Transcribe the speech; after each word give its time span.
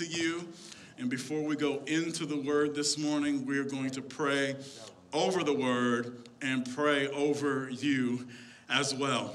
to 0.00 0.06
you. 0.06 0.48
And 0.96 1.10
before 1.10 1.42
we 1.42 1.56
go 1.56 1.82
into 1.86 2.24
the 2.24 2.40
word 2.40 2.74
this 2.74 2.96
morning, 2.96 3.44
we're 3.44 3.64
going 3.64 3.90
to 3.90 4.00
pray 4.00 4.56
over 5.12 5.44
the 5.44 5.52
word 5.52 6.26
and 6.40 6.66
pray 6.74 7.08
over 7.08 7.68
you 7.68 8.26
as 8.70 8.94
well. 8.94 9.34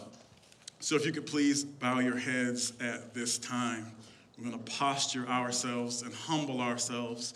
So 0.79 0.95
if 0.95 1.05
you 1.05 1.11
could 1.11 1.27
please 1.27 1.63
bow 1.63 1.99
your 1.99 2.17
heads 2.17 2.73
at 2.81 3.13
this 3.13 3.37
time. 3.37 3.91
We're 4.39 4.49
going 4.49 4.57
to 4.57 4.71
posture 4.71 5.27
ourselves 5.27 6.01
and 6.01 6.11
humble 6.15 6.61
ourselves 6.61 7.35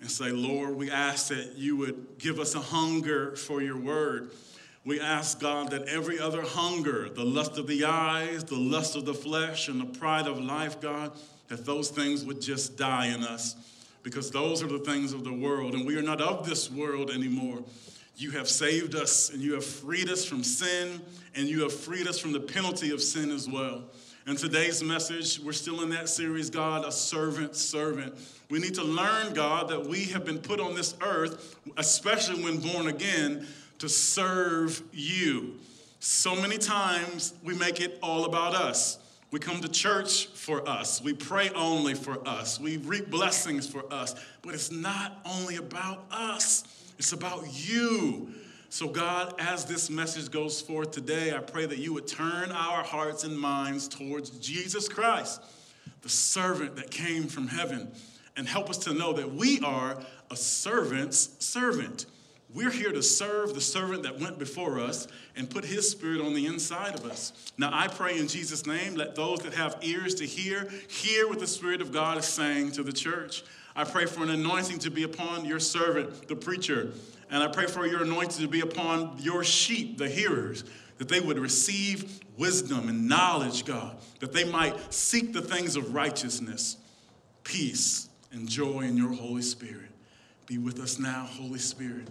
and 0.00 0.10
say, 0.10 0.32
Lord, 0.32 0.74
we 0.74 0.90
ask 0.90 1.28
that 1.28 1.52
you 1.54 1.76
would 1.76 2.18
give 2.18 2.40
us 2.40 2.56
a 2.56 2.60
hunger 2.60 3.36
for 3.36 3.62
your 3.62 3.78
word. 3.78 4.32
We 4.84 5.00
ask, 5.00 5.38
God, 5.38 5.70
that 5.70 5.86
every 5.86 6.18
other 6.18 6.42
hunger, 6.42 7.08
the 7.08 7.24
lust 7.24 7.56
of 7.56 7.68
the 7.68 7.84
eyes, 7.84 8.42
the 8.42 8.58
lust 8.58 8.96
of 8.96 9.04
the 9.04 9.14
flesh, 9.14 9.68
and 9.68 9.80
the 9.80 9.98
pride 9.98 10.26
of 10.26 10.40
life, 10.40 10.80
God, 10.80 11.12
that 11.48 11.64
those 11.64 11.90
things 11.90 12.24
would 12.24 12.40
just 12.40 12.76
die 12.76 13.06
in 13.06 13.22
us 13.22 13.56
because 14.02 14.30
those 14.30 14.62
are 14.62 14.68
the 14.68 14.78
things 14.78 15.12
of 15.12 15.24
the 15.24 15.32
world, 15.32 15.74
and 15.74 15.86
we 15.86 15.96
are 15.96 16.02
not 16.02 16.20
of 16.20 16.46
this 16.46 16.70
world 16.70 17.10
anymore. 17.10 17.62
You 18.16 18.30
have 18.32 18.48
saved 18.48 18.94
us, 18.94 19.30
and 19.30 19.40
you 19.40 19.54
have 19.54 19.64
freed 19.64 20.08
us 20.08 20.24
from 20.24 20.44
sin, 20.44 21.00
and 21.34 21.48
you 21.48 21.62
have 21.62 21.72
freed 21.72 22.06
us 22.06 22.18
from 22.18 22.32
the 22.32 22.40
penalty 22.40 22.90
of 22.90 23.02
sin 23.02 23.30
as 23.30 23.48
well. 23.48 23.82
In 24.26 24.36
today's 24.36 24.82
message, 24.82 25.40
we're 25.40 25.52
still 25.52 25.82
in 25.82 25.90
that 25.90 26.08
series, 26.08 26.48
God, 26.48 26.84
a 26.84 26.92
servant, 26.92 27.56
servant. 27.56 28.14
We 28.50 28.58
need 28.58 28.74
to 28.74 28.84
learn, 28.84 29.34
God, 29.34 29.68
that 29.68 29.86
we 29.86 30.04
have 30.04 30.24
been 30.24 30.38
put 30.38 30.60
on 30.60 30.74
this 30.74 30.94
earth, 31.02 31.56
especially 31.76 32.42
when 32.42 32.58
born 32.58 32.86
again, 32.86 33.46
to 33.80 33.88
serve 33.88 34.82
you. 34.92 35.54
So 35.98 36.34
many 36.36 36.58
times 36.58 37.34
we 37.42 37.54
make 37.54 37.80
it 37.80 37.98
all 38.02 38.26
about 38.26 38.54
us. 38.54 38.98
We 39.34 39.40
come 39.40 39.60
to 39.62 39.68
church 39.68 40.26
for 40.26 40.68
us. 40.68 41.02
We 41.02 41.12
pray 41.12 41.50
only 41.56 41.94
for 41.94 42.24
us. 42.24 42.60
We 42.60 42.76
reap 42.76 43.10
blessings 43.10 43.66
for 43.66 43.82
us. 43.92 44.14
But 44.42 44.54
it's 44.54 44.70
not 44.70 45.18
only 45.24 45.56
about 45.56 46.04
us, 46.12 46.62
it's 47.00 47.12
about 47.12 47.44
you. 47.50 48.32
So, 48.68 48.86
God, 48.86 49.34
as 49.40 49.64
this 49.64 49.90
message 49.90 50.30
goes 50.30 50.60
forth 50.60 50.92
today, 50.92 51.34
I 51.34 51.40
pray 51.40 51.66
that 51.66 51.78
you 51.78 51.92
would 51.94 52.06
turn 52.06 52.52
our 52.52 52.84
hearts 52.84 53.24
and 53.24 53.36
minds 53.36 53.88
towards 53.88 54.30
Jesus 54.38 54.88
Christ, 54.88 55.42
the 56.02 56.08
servant 56.08 56.76
that 56.76 56.92
came 56.92 57.24
from 57.24 57.48
heaven, 57.48 57.90
and 58.36 58.46
help 58.46 58.70
us 58.70 58.78
to 58.84 58.94
know 58.94 59.14
that 59.14 59.34
we 59.34 59.58
are 59.62 59.96
a 60.30 60.36
servant's 60.36 61.44
servant. 61.44 62.06
We're 62.54 62.70
here 62.70 62.92
to 62.92 63.02
serve 63.02 63.52
the 63.52 63.60
servant 63.60 64.04
that 64.04 64.20
went 64.20 64.38
before 64.38 64.78
us 64.78 65.08
and 65.34 65.50
put 65.50 65.64
his 65.64 65.90
spirit 65.90 66.20
on 66.20 66.34
the 66.34 66.46
inside 66.46 66.94
of 66.94 67.04
us. 67.04 67.32
Now, 67.58 67.70
I 67.72 67.88
pray 67.88 68.16
in 68.16 68.28
Jesus' 68.28 68.64
name, 68.64 68.94
let 68.94 69.16
those 69.16 69.40
that 69.40 69.54
have 69.54 69.76
ears 69.82 70.14
to 70.16 70.24
hear, 70.24 70.68
hear 70.88 71.28
what 71.28 71.40
the 71.40 71.48
Spirit 71.48 71.80
of 71.80 71.90
God 71.90 72.16
is 72.16 72.26
saying 72.26 72.70
to 72.72 72.84
the 72.84 72.92
church. 72.92 73.42
I 73.74 73.82
pray 73.82 74.06
for 74.06 74.22
an 74.22 74.30
anointing 74.30 74.78
to 74.80 74.90
be 74.90 75.02
upon 75.02 75.44
your 75.44 75.58
servant, 75.58 76.28
the 76.28 76.36
preacher, 76.36 76.92
and 77.28 77.42
I 77.42 77.48
pray 77.48 77.66
for 77.66 77.88
your 77.88 78.04
anointing 78.04 78.40
to 78.44 78.48
be 78.48 78.60
upon 78.60 79.16
your 79.18 79.42
sheep, 79.42 79.98
the 79.98 80.08
hearers, 80.08 80.62
that 80.98 81.08
they 81.08 81.18
would 81.18 81.40
receive 81.40 82.20
wisdom 82.38 82.88
and 82.88 83.08
knowledge, 83.08 83.64
God, 83.64 83.96
that 84.20 84.32
they 84.32 84.44
might 84.44 84.94
seek 84.94 85.32
the 85.32 85.42
things 85.42 85.74
of 85.74 85.92
righteousness, 85.92 86.76
peace, 87.42 88.08
and 88.30 88.48
joy 88.48 88.82
in 88.82 88.96
your 88.96 89.12
Holy 89.12 89.42
Spirit. 89.42 89.90
Be 90.46 90.58
with 90.58 90.78
us 90.78 91.00
now, 91.00 91.24
Holy 91.24 91.58
Spirit. 91.58 92.08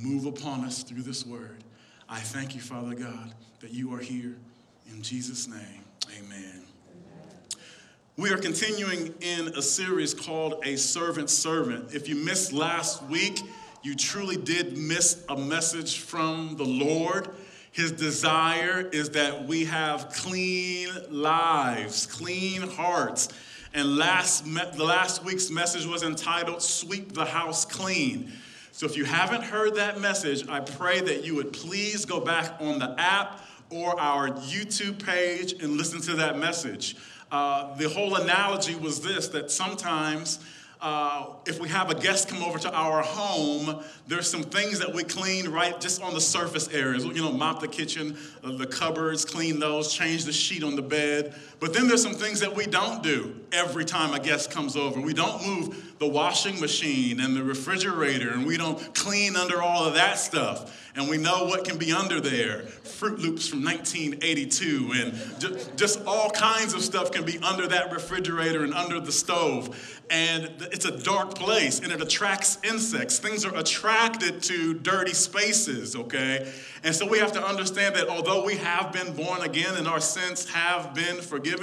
Move 0.00 0.26
upon 0.26 0.64
us 0.64 0.82
through 0.82 1.02
this 1.02 1.24
word. 1.24 1.62
I 2.08 2.20
thank 2.20 2.54
you, 2.54 2.60
Father 2.60 2.94
God, 2.94 3.32
that 3.60 3.72
you 3.72 3.94
are 3.94 4.00
here. 4.00 4.36
In 4.90 5.02
Jesus' 5.02 5.48
name, 5.48 5.84
amen. 6.18 6.62
We 8.16 8.30
are 8.30 8.36
continuing 8.36 9.14
in 9.20 9.48
a 9.56 9.62
series 9.62 10.14
called 10.14 10.62
A 10.64 10.76
Servant 10.76 11.30
Servant. 11.30 11.94
If 11.94 12.08
you 12.08 12.14
missed 12.14 12.52
last 12.52 13.02
week, 13.04 13.40
you 13.82 13.94
truly 13.94 14.36
did 14.36 14.78
miss 14.78 15.24
a 15.28 15.36
message 15.36 16.00
from 16.00 16.56
the 16.56 16.64
Lord. 16.64 17.28
His 17.72 17.90
desire 17.90 18.88
is 18.92 19.10
that 19.10 19.46
we 19.46 19.64
have 19.64 20.10
clean 20.10 20.90
lives, 21.10 22.06
clean 22.06 22.62
hearts. 22.62 23.28
And 23.72 23.96
last, 23.96 24.44
the 24.44 24.84
last 24.84 25.24
week's 25.24 25.50
message 25.50 25.86
was 25.86 26.04
entitled 26.04 26.62
Sweep 26.62 27.12
the 27.14 27.24
House 27.24 27.64
Clean. 27.64 28.32
So 28.74 28.86
if 28.86 28.96
you 28.96 29.04
haven't 29.04 29.44
heard 29.44 29.76
that 29.76 30.00
message, 30.00 30.48
I 30.48 30.58
pray 30.58 31.00
that 31.00 31.24
you 31.24 31.36
would 31.36 31.52
please 31.52 32.04
go 32.04 32.18
back 32.18 32.56
on 32.58 32.80
the 32.80 32.92
app 32.98 33.40
or 33.70 33.98
our 34.00 34.30
YouTube 34.30 35.00
page 35.00 35.52
and 35.62 35.76
listen 35.76 36.00
to 36.00 36.14
that 36.16 36.36
message. 36.36 36.96
Uh, 37.30 37.72
the 37.76 37.88
whole 37.88 38.16
analogy 38.16 38.74
was 38.74 39.00
this 39.00 39.28
that 39.28 39.52
sometimes 39.52 40.40
uh, 40.80 41.26
if 41.46 41.60
we 41.60 41.68
have 41.68 41.88
a 41.88 41.94
guest 41.94 42.28
come 42.28 42.42
over 42.42 42.58
to 42.58 42.74
our 42.74 43.00
home, 43.00 43.82
there's 44.08 44.28
some 44.28 44.42
things 44.42 44.80
that 44.80 44.92
we 44.92 45.04
clean 45.04 45.48
right 45.48 45.80
just 45.80 46.02
on 46.02 46.12
the 46.12 46.20
surface 46.20 46.68
areas. 46.68 47.04
You 47.04 47.22
know, 47.22 47.32
mop 47.32 47.60
the 47.60 47.68
kitchen, 47.68 48.18
uh, 48.42 48.56
the 48.56 48.66
cupboards, 48.66 49.24
clean 49.24 49.60
those, 49.60 49.94
change 49.94 50.24
the 50.24 50.32
sheet 50.32 50.64
on 50.64 50.74
the 50.74 50.82
bed. 50.82 51.34
But 51.64 51.72
then 51.72 51.88
there's 51.88 52.02
some 52.02 52.12
things 52.12 52.40
that 52.40 52.54
we 52.54 52.66
don't 52.66 53.02
do 53.02 53.40
every 53.50 53.86
time 53.86 54.12
a 54.12 54.20
guest 54.20 54.50
comes 54.50 54.76
over. 54.76 55.00
We 55.00 55.14
don't 55.14 55.46
move 55.46 55.94
the 55.98 56.06
washing 56.06 56.60
machine 56.60 57.20
and 57.20 57.34
the 57.34 57.42
refrigerator, 57.42 58.32
and 58.32 58.44
we 58.46 58.58
don't 58.58 58.94
clean 58.94 59.34
under 59.34 59.62
all 59.62 59.86
of 59.86 59.94
that 59.94 60.18
stuff. 60.18 60.78
And 60.94 61.08
we 61.08 61.16
know 61.16 61.46
what 61.46 61.64
can 61.64 61.78
be 61.78 61.90
under 61.90 62.20
there 62.20 62.64
Froot 62.84 63.18
Loops 63.18 63.48
from 63.48 63.64
1982, 63.64 64.92
and 64.94 65.78
just 65.78 66.04
all 66.04 66.28
kinds 66.28 66.74
of 66.74 66.82
stuff 66.82 67.10
can 67.10 67.24
be 67.24 67.38
under 67.38 67.66
that 67.68 67.90
refrigerator 67.90 68.62
and 68.62 68.74
under 68.74 69.00
the 69.00 69.10
stove 69.10 69.74
and 70.10 70.50
it's 70.72 70.84
a 70.84 70.96
dark 71.02 71.34
place 71.34 71.80
and 71.80 71.90
it 71.90 72.00
attracts 72.00 72.58
insects. 72.62 73.18
Things 73.18 73.44
are 73.44 73.56
attracted 73.56 74.42
to 74.44 74.74
dirty 74.74 75.14
spaces, 75.14 75.96
okay? 75.96 76.52
And 76.82 76.94
so 76.94 77.06
we 77.06 77.18
have 77.18 77.32
to 77.32 77.44
understand 77.44 77.94
that 77.96 78.08
although 78.08 78.44
we 78.44 78.56
have 78.56 78.92
been 78.92 79.14
born 79.14 79.42
again 79.42 79.74
and 79.76 79.88
our 79.88 80.00
sins 80.00 80.48
have 80.50 80.94
been 80.94 81.16
forgiven, 81.16 81.53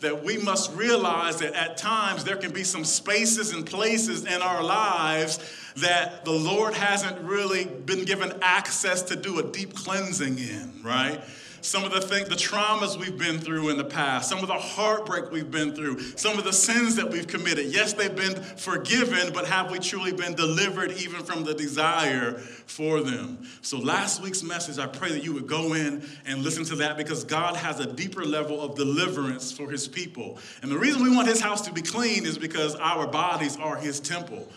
that 0.00 0.24
we 0.24 0.38
must 0.38 0.74
realize 0.74 1.38
that 1.38 1.54
at 1.54 1.76
times 1.76 2.24
there 2.24 2.36
can 2.36 2.52
be 2.52 2.64
some 2.64 2.84
spaces 2.84 3.52
and 3.52 3.66
places 3.66 4.24
in 4.24 4.42
our 4.42 4.62
lives 4.62 5.38
that 5.76 6.24
the 6.24 6.32
Lord 6.32 6.74
hasn't 6.74 7.18
really 7.20 7.64
been 7.64 8.04
given 8.04 8.32
access 8.42 9.02
to 9.02 9.16
do 9.16 9.38
a 9.38 9.42
deep 9.42 9.74
cleansing 9.74 10.38
in, 10.38 10.82
right? 10.82 11.20
Some 11.60 11.84
of 11.84 11.92
the 11.92 12.00
things, 12.00 12.28
the 12.28 12.34
traumas 12.34 12.96
we've 12.96 13.18
been 13.18 13.38
through 13.38 13.70
in 13.70 13.78
the 13.78 13.84
past, 13.84 14.28
some 14.28 14.40
of 14.40 14.48
the 14.48 14.54
heartbreak 14.54 15.30
we've 15.30 15.50
been 15.50 15.74
through, 15.74 16.00
some 16.16 16.38
of 16.38 16.44
the 16.44 16.52
sins 16.52 16.96
that 16.96 17.10
we've 17.10 17.26
committed. 17.26 17.66
Yes, 17.66 17.92
they've 17.92 18.14
been 18.14 18.34
forgiven, 18.34 19.32
but 19.32 19.46
have 19.46 19.70
we 19.70 19.78
truly 19.78 20.12
been 20.12 20.34
delivered 20.34 20.92
even 20.92 21.22
from 21.22 21.44
the 21.44 21.54
desire 21.54 22.34
for 22.34 23.00
them? 23.00 23.46
So, 23.62 23.78
last 23.78 24.22
week's 24.22 24.42
message, 24.42 24.78
I 24.78 24.86
pray 24.86 25.10
that 25.12 25.24
you 25.24 25.34
would 25.34 25.46
go 25.46 25.74
in 25.74 26.02
and 26.26 26.42
listen 26.42 26.64
to 26.66 26.76
that 26.76 26.96
because 26.96 27.24
God 27.24 27.56
has 27.56 27.80
a 27.80 27.86
deeper 27.86 28.24
level 28.24 28.60
of 28.60 28.76
deliverance 28.76 29.52
for 29.52 29.70
his 29.70 29.88
people. 29.88 30.38
And 30.62 30.70
the 30.70 30.78
reason 30.78 31.02
we 31.02 31.14
want 31.14 31.28
his 31.28 31.40
house 31.40 31.62
to 31.62 31.72
be 31.72 31.82
clean 31.82 32.26
is 32.26 32.38
because 32.38 32.74
our 32.76 33.06
bodies 33.06 33.56
are 33.56 33.76
his 33.76 34.00
temple 34.00 34.48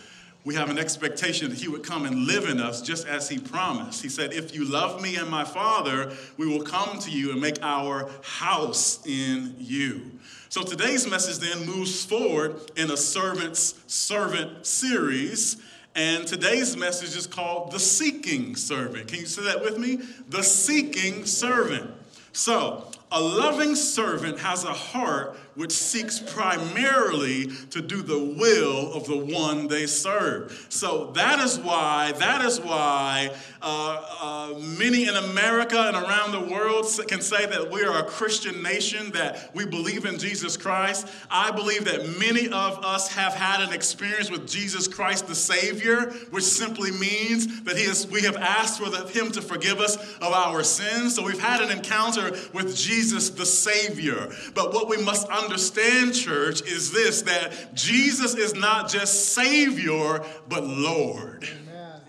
we 0.44 0.56
have 0.56 0.69
an 0.69 0.79
expectation 0.79 1.50
that 1.50 1.59
he 1.59 1.68
would 1.68 1.84
come 1.84 2.06
and 2.06 2.25
live 2.25 2.50
in 2.50 2.59
us 2.59 2.81
just 2.81 3.07
as 3.07 3.29
he 3.29 3.38
promised. 3.38 4.02
He 4.02 4.09
said, 4.09 4.34
If 4.34 4.56
you 4.56 4.66
love 4.66 5.02
me 5.02 5.16
and 5.16 5.29
my 5.29 5.44
Father, 5.44 6.12
we 6.38 6.47
will 6.47 6.63
come 6.63 6.97
to 7.00 7.12
you 7.12 7.31
and 7.31 7.40
make 7.40 7.62
our 7.62 8.09
house 8.24 9.06
in 9.06 9.56
you. 9.59 10.12
So 10.50 10.63
today's 10.63 11.07
message 11.07 11.38
then 11.38 11.66
moves 11.66 12.03
forward 12.03 12.56
in 12.75 12.90
a 12.91 12.97
servant's 12.97 13.75
servant 13.88 14.66
series. 14.66 15.62
And 15.96 16.25
today's 16.25 16.75
message 16.75 17.16
is 17.16 17.28
called 17.28 17.72
The 17.72 17.79
Seeking 17.79 18.56
Servant. 18.56 19.09
Can 19.09 19.19
you 19.19 19.25
say 19.25 19.44
that 19.44 19.62
with 19.62 19.78
me? 19.78 20.00
The 20.29 20.41
Seeking 20.41 21.25
Servant. 21.25 21.91
So, 22.34 22.90
a 23.12 23.20
loving 23.20 23.76
servant 23.76 24.40
has 24.40 24.64
a 24.64 24.74
heart 24.74 25.36
which 25.56 25.74
seeks 25.74 26.18
primarily 26.18 27.48
to 27.70 27.82
do 27.82 28.02
the 28.02 28.18
will 28.18 28.94
of 28.94 29.06
the 29.06 29.18
one 29.18 29.68
they 29.68 29.85
serve. 29.85 30.66
So 30.70 31.12
that 31.12 31.40
is 31.40 31.59
why, 31.59 32.14
that 32.14 32.46
is 32.46 32.62
why 32.62 33.32
uh, 33.62 34.02
uh, 34.22 34.59
many 34.80 35.09
in 35.09 35.16
America 35.16 35.78
and 35.78 35.96
around 35.96 36.32
the 36.32 36.53
world 36.53 36.85
can 37.08 37.22
say 37.22 37.46
that 37.46 37.70
we 37.70 37.84
are 37.84 38.00
a 38.00 38.03
Christian 38.03 38.64
nation, 38.64 39.12
that 39.12 39.53
we 39.53 39.66
believe 39.66 40.06
in 40.06 40.18
Jesus 40.18 40.56
Christ. 40.56 41.08
I 41.30 41.52
believe 41.52 41.84
that 41.85 42.18
many 42.18 42.47
of 42.47 42.84
us 42.84 43.14
have 43.14 43.34
had 43.34 43.62
an 43.62 43.74
experience 43.74 44.32
with 44.32 44.47
Jesus 44.47 44.88
Christ 44.88 45.28
the 45.28 45.35
Savior, 45.35 46.12
which 46.30 46.46
simply 46.46 46.91
means 46.91 47.64
that 47.64 47.78
he 47.78 47.84
is, 47.84 48.08
we 48.08 48.22
have 48.22 48.38
asked 48.38 48.80
for 48.80 48.90
the, 48.90 49.06
Him 49.09 49.32
to 49.34 49.41
forgive 49.41 49.80
us 49.80 49.97
of 50.18 50.32
our 50.32 50.64
sins. 50.64 51.16
So 51.16 51.26
we've 51.26 51.40
had 51.40 51.62
an 51.62 51.72
encounter 51.72 52.32
with 52.53 52.76
Jesus 52.76 53.01
the 53.09 53.46
Savior. 53.46 54.32
But 54.53 54.74
what 54.74 54.88
we 54.88 55.02
must 55.03 55.28
understand, 55.28 56.14
church, 56.14 56.62
is 56.62 56.92
this 56.92 57.24
that 57.24 57.74
Jesus 57.74 58.36
is 58.36 58.53
not 58.53 58.90
just 58.90 59.34
Savior, 59.34 60.24
but 60.48 60.64
Lord. 60.64 61.48
Amen. 61.50 62.02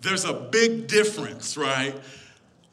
There's 0.00 0.24
a 0.24 0.34
big 0.34 0.88
difference, 0.88 1.56
right? 1.56 1.94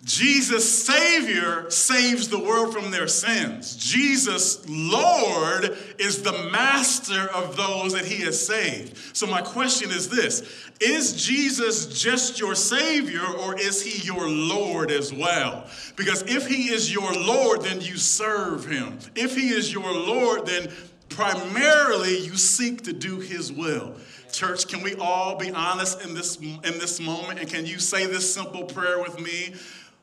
Jesus, 0.05 0.85
Savior, 0.85 1.67
saves 1.71 2.29
the 2.29 2.37
world 2.37 2.71
from 2.71 2.91
their 2.91 3.07
sins. 3.07 3.75
Jesus, 3.75 4.63
Lord, 4.69 5.75
is 5.97 6.21
the 6.21 6.47
master 6.51 7.27
of 7.33 7.57
those 7.57 7.93
that 7.93 8.05
he 8.05 8.21
has 8.21 8.45
saved. 8.45 8.95
So, 9.17 9.25
my 9.25 9.41
question 9.41 9.89
is 9.89 10.07
this 10.07 10.43
Is 10.79 11.25
Jesus 11.25 11.87
just 11.87 12.39
your 12.39 12.53
Savior 12.53 13.25
or 13.25 13.59
is 13.59 13.81
he 13.81 14.05
your 14.05 14.29
Lord 14.29 14.91
as 14.91 15.11
well? 15.11 15.67
Because 15.95 16.21
if 16.21 16.45
he 16.45 16.69
is 16.69 16.93
your 16.93 17.11
Lord, 17.11 17.63
then 17.63 17.81
you 17.81 17.97
serve 17.97 18.67
him. 18.67 18.99
If 19.15 19.35
he 19.35 19.49
is 19.49 19.73
your 19.73 19.91
Lord, 19.91 20.45
then 20.45 20.71
primarily 21.09 22.19
you 22.19 22.37
seek 22.37 22.83
to 22.83 22.93
do 22.93 23.21
his 23.21 23.51
will. 23.51 23.95
Church, 24.31 24.67
can 24.67 24.83
we 24.83 24.93
all 24.95 25.35
be 25.35 25.49
honest 25.49 26.05
in 26.05 26.13
this, 26.13 26.35
in 26.35 26.61
this 26.61 26.99
moment? 26.99 27.39
And 27.39 27.49
can 27.49 27.65
you 27.65 27.79
say 27.79 28.05
this 28.05 28.31
simple 28.31 28.65
prayer 28.65 29.01
with 29.01 29.19
me? 29.19 29.55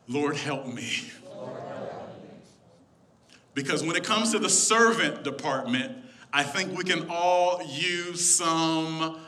Lord, 0.09 0.37
help 0.37 0.67
me. 0.67 1.11
Because 3.55 3.85
when 3.85 3.97
it 3.97 4.05
comes 4.05 4.33
to 4.33 4.39
the 4.39 4.49
servant 4.49 5.25
department, 5.25 5.97
I 6.33 6.43
think 6.43 6.77
we 6.77 6.85
can 6.85 7.07
all 7.11 7.63
use 7.63 8.37
some 8.37 9.21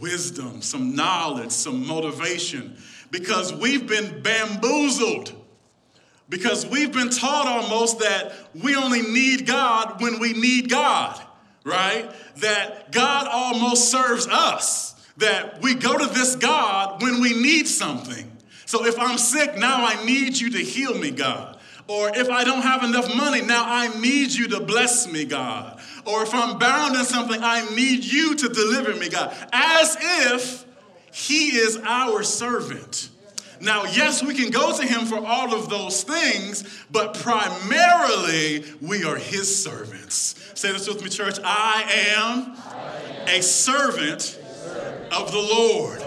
wisdom, 0.00 0.62
some 0.62 0.96
knowledge, 0.96 1.50
some 1.50 1.86
motivation, 1.86 2.76
because 3.10 3.52
we've 3.52 3.86
been 3.86 4.22
bamboozled. 4.22 5.32
Because 6.28 6.66
we've 6.66 6.92
been 6.92 7.10
taught 7.10 7.46
almost 7.46 8.00
that 8.00 8.32
we 8.52 8.74
only 8.74 9.02
need 9.02 9.46
God 9.46 10.00
when 10.00 10.18
we 10.18 10.32
need 10.32 10.68
God, 10.68 11.22
right? 11.62 12.10
That 12.38 12.90
God 12.90 13.28
almost 13.30 13.90
serves 13.92 14.26
us, 14.26 14.94
that 15.18 15.62
we 15.62 15.74
go 15.74 15.96
to 15.96 16.06
this 16.06 16.34
God 16.34 17.00
when 17.00 17.20
we 17.20 17.40
need 17.40 17.68
something. 17.68 18.35
So 18.66 18.84
if 18.84 18.98
I'm 18.98 19.16
sick, 19.16 19.56
now 19.56 19.86
I 19.86 20.04
need 20.04 20.38
you 20.38 20.50
to 20.50 20.58
heal 20.58 20.98
me, 20.98 21.12
God. 21.12 21.56
Or 21.88 22.10
if 22.16 22.28
I 22.28 22.42
don't 22.42 22.62
have 22.62 22.82
enough 22.82 23.14
money, 23.14 23.42
now 23.42 23.64
I 23.64 23.96
need 24.00 24.32
you 24.32 24.48
to 24.48 24.60
bless 24.60 25.10
me, 25.10 25.24
God. 25.24 25.80
Or 26.04 26.24
if 26.24 26.34
I'm 26.34 26.58
bound 26.58 26.96
in 26.96 27.04
something, 27.04 27.40
I 27.40 27.68
need 27.74 28.04
you 28.04 28.34
to 28.34 28.48
deliver 28.48 28.94
me, 28.94 29.08
God. 29.08 29.34
As 29.52 29.96
if 30.00 30.64
He 31.12 31.56
is 31.56 31.78
our 31.84 32.24
servant. 32.24 33.10
Now, 33.60 33.84
yes, 33.84 34.22
we 34.22 34.34
can 34.34 34.50
go 34.50 34.76
to 34.76 34.84
Him 34.84 35.06
for 35.06 35.24
all 35.24 35.54
of 35.54 35.70
those 35.70 36.02
things, 36.02 36.64
but 36.90 37.14
primarily 37.14 38.64
we 38.82 39.04
are 39.04 39.16
His 39.16 39.64
servants. 39.64 40.34
Say 40.54 40.72
this 40.72 40.88
with 40.88 41.02
me, 41.04 41.08
church. 41.08 41.38
I 41.44 41.84
am, 42.16 42.56
I 42.66 43.30
am 43.30 43.38
a 43.38 43.42
servant, 43.42 44.20
a 44.20 44.24
servant 44.24 45.12
of 45.12 45.30
the 45.30 45.38
Lord. 45.38 46.05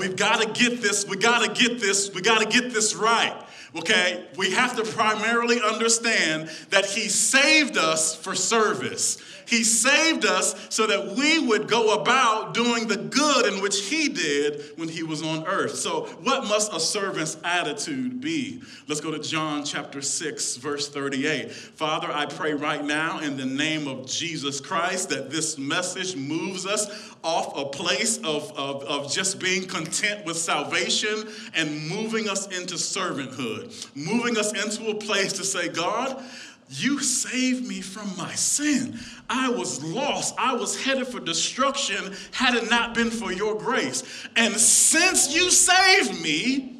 We've 0.00 0.16
got 0.16 0.40
to 0.40 0.48
get 0.48 0.80
this, 0.80 1.06
we 1.06 1.18
got 1.18 1.44
to 1.44 1.52
get 1.52 1.78
this, 1.78 2.10
we 2.14 2.22
got 2.22 2.40
to 2.40 2.46
get 2.46 2.72
this 2.72 2.94
right. 2.94 3.36
Okay? 3.76 4.24
We 4.38 4.52
have 4.52 4.74
to 4.76 4.82
primarily 4.82 5.60
understand 5.60 6.50
that 6.70 6.86
He 6.86 7.10
saved 7.10 7.76
us 7.76 8.16
for 8.16 8.34
service. 8.34 9.18
He 9.50 9.64
saved 9.64 10.24
us 10.24 10.54
so 10.68 10.86
that 10.86 11.16
we 11.16 11.40
would 11.40 11.66
go 11.66 12.00
about 12.00 12.54
doing 12.54 12.86
the 12.86 12.96
good 12.96 13.52
in 13.52 13.60
which 13.60 13.88
He 13.88 14.08
did 14.08 14.62
when 14.76 14.88
He 14.88 15.02
was 15.02 15.24
on 15.24 15.44
earth. 15.44 15.74
So, 15.74 16.06
what 16.22 16.44
must 16.44 16.72
a 16.72 16.78
servant's 16.78 17.36
attitude 17.42 18.20
be? 18.20 18.62
Let's 18.86 19.00
go 19.00 19.10
to 19.10 19.18
John 19.18 19.64
chapter 19.64 20.02
6, 20.02 20.56
verse 20.58 20.88
38. 20.88 21.50
Father, 21.50 22.08
I 22.12 22.26
pray 22.26 22.54
right 22.54 22.84
now 22.84 23.18
in 23.18 23.36
the 23.36 23.44
name 23.44 23.88
of 23.88 24.06
Jesus 24.06 24.60
Christ 24.60 25.08
that 25.08 25.30
this 25.30 25.58
message 25.58 26.14
moves 26.14 26.64
us 26.64 27.10
off 27.24 27.56
a 27.58 27.64
place 27.66 28.18
of, 28.18 28.56
of, 28.56 28.84
of 28.84 29.12
just 29.12 29.40
being 29.40 29.66
content 29.66 30.24
with 30.24 30.36
salvation 30.36 31.28
and 31.54 31.88
moving 31.88 32.28
us 32.28 32.46
into 32.46 32.74
servanthood, 32.74 33.96
moving 33.96 34.38
us 34.38 34.52
into 34.52 34.90
a 34.90 34.94
place 34.94 35.32
to 35.34 35.44
say, 35.44 35.68
God, 35.68 36.22
you 36.70 37.00
saved 37.00 37.66
me 37.66 37.80
from 37.80 38.16
my 38.16 38.32
sin. 38.34 38.98
I 39.28 39.48
was 39.48 39.82
lost. 39.82 40.34
I 40.38 40.54
was 40.54 40.80
headed 40.80 41.08
for 41.08 41.18
destruction 41.18 42.14
had 42.30 42.54
it 42.54 42.70
not 42.70 42.94
been 42.94 43.10
for 43.10 43.32
your 43.32 43.56
grace. 43.56 44.04
And 44.36 44.54
since 44.54 45.34
you 45.34 45.50
saved 45.50 46.22
me, 46.22 46.76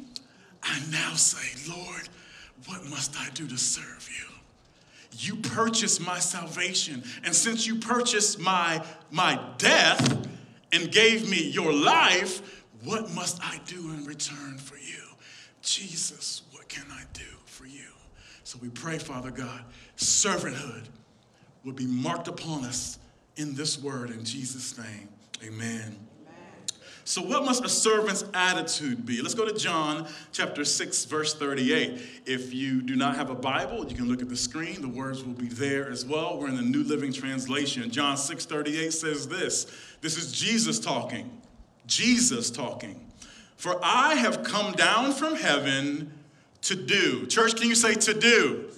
I 0.63 0.79
now 0.91 1.13
say, 1.13 1.71
Lord, 1.71 2.07
what 2.67 2.85
must 2.89 3.19
I 3.19 3.29
do 3.33 3.45
to 3.47 3.57
serve 3.57 4.09
you? 4.09 4.27
You 5.17 5.35
purchased 5.41 5.99
my 5.99 6.19
salvation. 6.19 7.03
And 7.25 7.35
since 7.35 7.67
you 7.67 7.75
purchased 7.75 8.39
my, 8.39 8.83
my 9.11 9.41
death 9.57 10.25
and 10.71 10.89
gave 10.89 11.29
me 11.29 11.49
your 11.49 11.73
life, 11.73 12.63
what 12.83 13.11
must 13.11 13.43
I 13.43 13.59
do 13.65 13.91
in 13.91 14.05
return 14.05 14.57
for 14.57 14.77
you? 14.77 15.03
Jesus, 15.61 16.43
what 16.51 16.69
can 16.69 16.85
I 16.91 17.03
do 17.13 17.25
for 17.45 17.65
you? 17.65 17.89
So 18.43 18.57
we 18.61 18.69
pray, 18.69 18.97
Father 18.97 19.31
God, 19.31 19.63
servanthood 20.01 20.85
will 21.63 21.73
be 21.73 21.85
marked 21.85 22.27
upon 22.27 22.65
us 22.65 22.97
in 23.35 23.55
this 23.55 23.79
word 23.79 24.09
in 24.09 24.23
Jesus' 24.23 24.77
name. 24.77 25.07
Amen. 25.43 25.95
So, 27.03 27.21
what 27.21 27.43
must 27.43 27.65
a 27.65 27.69
servant's 27.69 28.23
attitude 28.33 29.05
be? 29.05 29.21
Let's 29.21 29.33
go 29.33 29.45
to 29.45 29.57
John 29.57 30.07
chapter 30.31 30.63
6, 30.63 31.05
verse 31.05 31.33
38. 31.33 32.01
If 32.25 32.53
you 32.53 32.81
do 32.81 32.95
not 32.95 33.15
have 33.15 33.29
a 33.29 33.35
Bible, 33.35 33.87
you 33.87 33.95
can 33.95 34.07
look 34.07 34.21
at 34.21 34.29
the 34.29 34.37
screen. 34.37 34.81
The 34.81 34.87
words 34.87 35.23
will 35.23 35.33
be 35.33 35.47
there 35.47 35.89
as 35.89 36.05
well. 36.05 36.37
We're 36.37 36.49
in 36.49 36.55
the 36.55 36.61
New 36.61 36.83
Living 36.83 37.11
Translation. 37.11 37.89
John 37.89 38.17
6, 38.17 38.45
38 38.45 38.93
says 38.93 39.27
this 39.27 39.65
This 40.01 40.15
is 40.17 40.31
Jesus 40.31 40.79
talking. 40.79 41.41
Jesus 41.87 42.51
talking. 42.51 43.11
For 43.57 43.79
I 43.83 44.15
have 44.15 44.43
come 44.43 44.73
down 44.73 45.11
from 45.11 45.35
heaven 45.35 46.13
to 46.61 46.75
do. 46.75 47.25
Church, 47.27 47.55
can 47.55 47.67
you 47.67 47.75
say 47.75 47.95
to 47.95 48.13
do? 48.13 48.69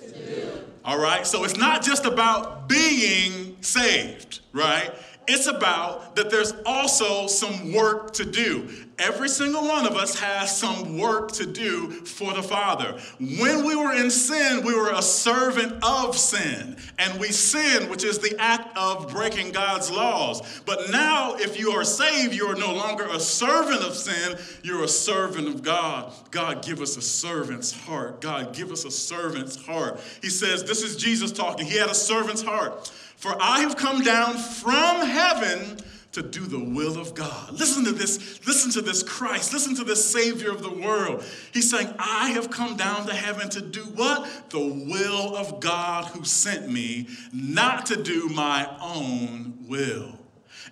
All 0.85 0.99
right, 0.99 1.25
so 1.25 1.45
it's 1.45 1.55
not 1.55 1.81
just 1.81 2.05
about 2.05 2.67
being 2.67 3.55
saved, 3.61 4.41
right? 4.51 4.91
It's 5.27 5.47
about 5.47 6.15
that 6.15 6.29
there's 6.29 6.53
also 6.65 7.27
some 7.27 7.73
work 7.73 8.13
to 8.13 8.25
do. 8.25 8.69
Every 8.99 9.27
single 9.27 9.67
one 9.67 9.87
of 9.87 9.95
us 9.95 10.19
has 10.19 10.55
some 10.55 10.99
work 10.99 11.31
to 11.33 11.45
do 11.45 11.89
for 11.89 12.33
the 12.33 12.43
Father. 12.43 12.99
When 13.19 13.65
we 13.65 13.75
were 13.75 13.93
in 13.93 14.11
sin, 14.11 14.63
we 14.63 14.75
were 14.75 14.91
a 14.91 15.01
servant 15.01 15.83
of 15.83 16.15
sin. 16.15 16.77
And 16.99 17.19
we 17.19 17.29
sin, 17.29 17.89
which 17.89 18.03
is 18.03 18.19
the 18.19 18.35
act 18.39 18.77
of 18.77 19.11
breaking 19.11 19.51
God's 19.51 19.89
laws. 19.89 20.61
But 20.65 20.91
now, 20.91 21.35
if 21.35 21.59
you 21.59 21.71
are 21.71 21.83
saved, 21.83 22.35
you 22.35 22.45
are 22.45 22.55
no 22.55 22.71
longer 22.71 23.07
a 23.07 23.19
servant 23.19 23.81
of 23.81 23.95
sin, 23.95 24.37
you're 24.61 24.83
a 24.83 24.87
servant 24.87 25.47
of 25.47 25.63
God. 25.63 26.13
God, 26.29 26.63
give 26.63 26.79
us 26.79 26.95
a 26.95 27.01
servant's 27.01 27.71
heart. 27.71 28.21
God, 28.21 28.53
give 28.53 28.71
us 28.71 28.85
a 28.85 28.91
servant's 28.91 29.55
heart. 29.55 29.99
He 30.21 30.29
says, 30.29 30.63
This 30.63 30.83
is 30.83 30.95
Jesus 30.95 31.31
talking. 31.31 31.65
He 31.65 31.77
had 31.77 31.89
a 31.89 31.95
servant's 31.95 32.43
heart. 32.43 32.91
For 33.23 33.41
I 33.41 33.61
have 33.61 33.77
come 33.77 34.01
down 34.01 34.35
from 34.35 35.07
heaven 35.07 35.77
to 36.11 36.21
do 36.21 36.41
the 36.41 36.59
will 36.59 36.99
of 36.99 37.15
God. 37.15 37.53
Listen 37.53 37.85
to 37.85 37.93
this, 37.93 38.45
listen 38.45 38.69
to 38.71 38.81
this 38.81 39.01
Christ, 39.01 39.53
listen 39.53 39.73
to 39.77 39.85
this 39.85 40.03
Savior 40.03 40.51
of 40.51 40.61
the 40.61 40.69
world. 40.69 41.23
He's 41.53 41.71
saying, 41.71 41.87
I 41.97 42.31
have 42.31 42.51
come 42.51 42.75
down 42.75 43.07
to 43.07 43.13
heaven 43.13 43.47
to 43.51 43.61
do 43.61 43.79
what? 43.79 44.49
The 44.49 44.59
will 44.59 45.37
of 45.37 45.61
God 45.61 46.03
who 46.07 46.25
sent 46.25 46.69
me, 46.69 47.07
not 47.31 47.85
to 47.85 48.03
do 48.03 48.27
my 48.27 48.69
own 48.81 49.67
will. 49.69 50.19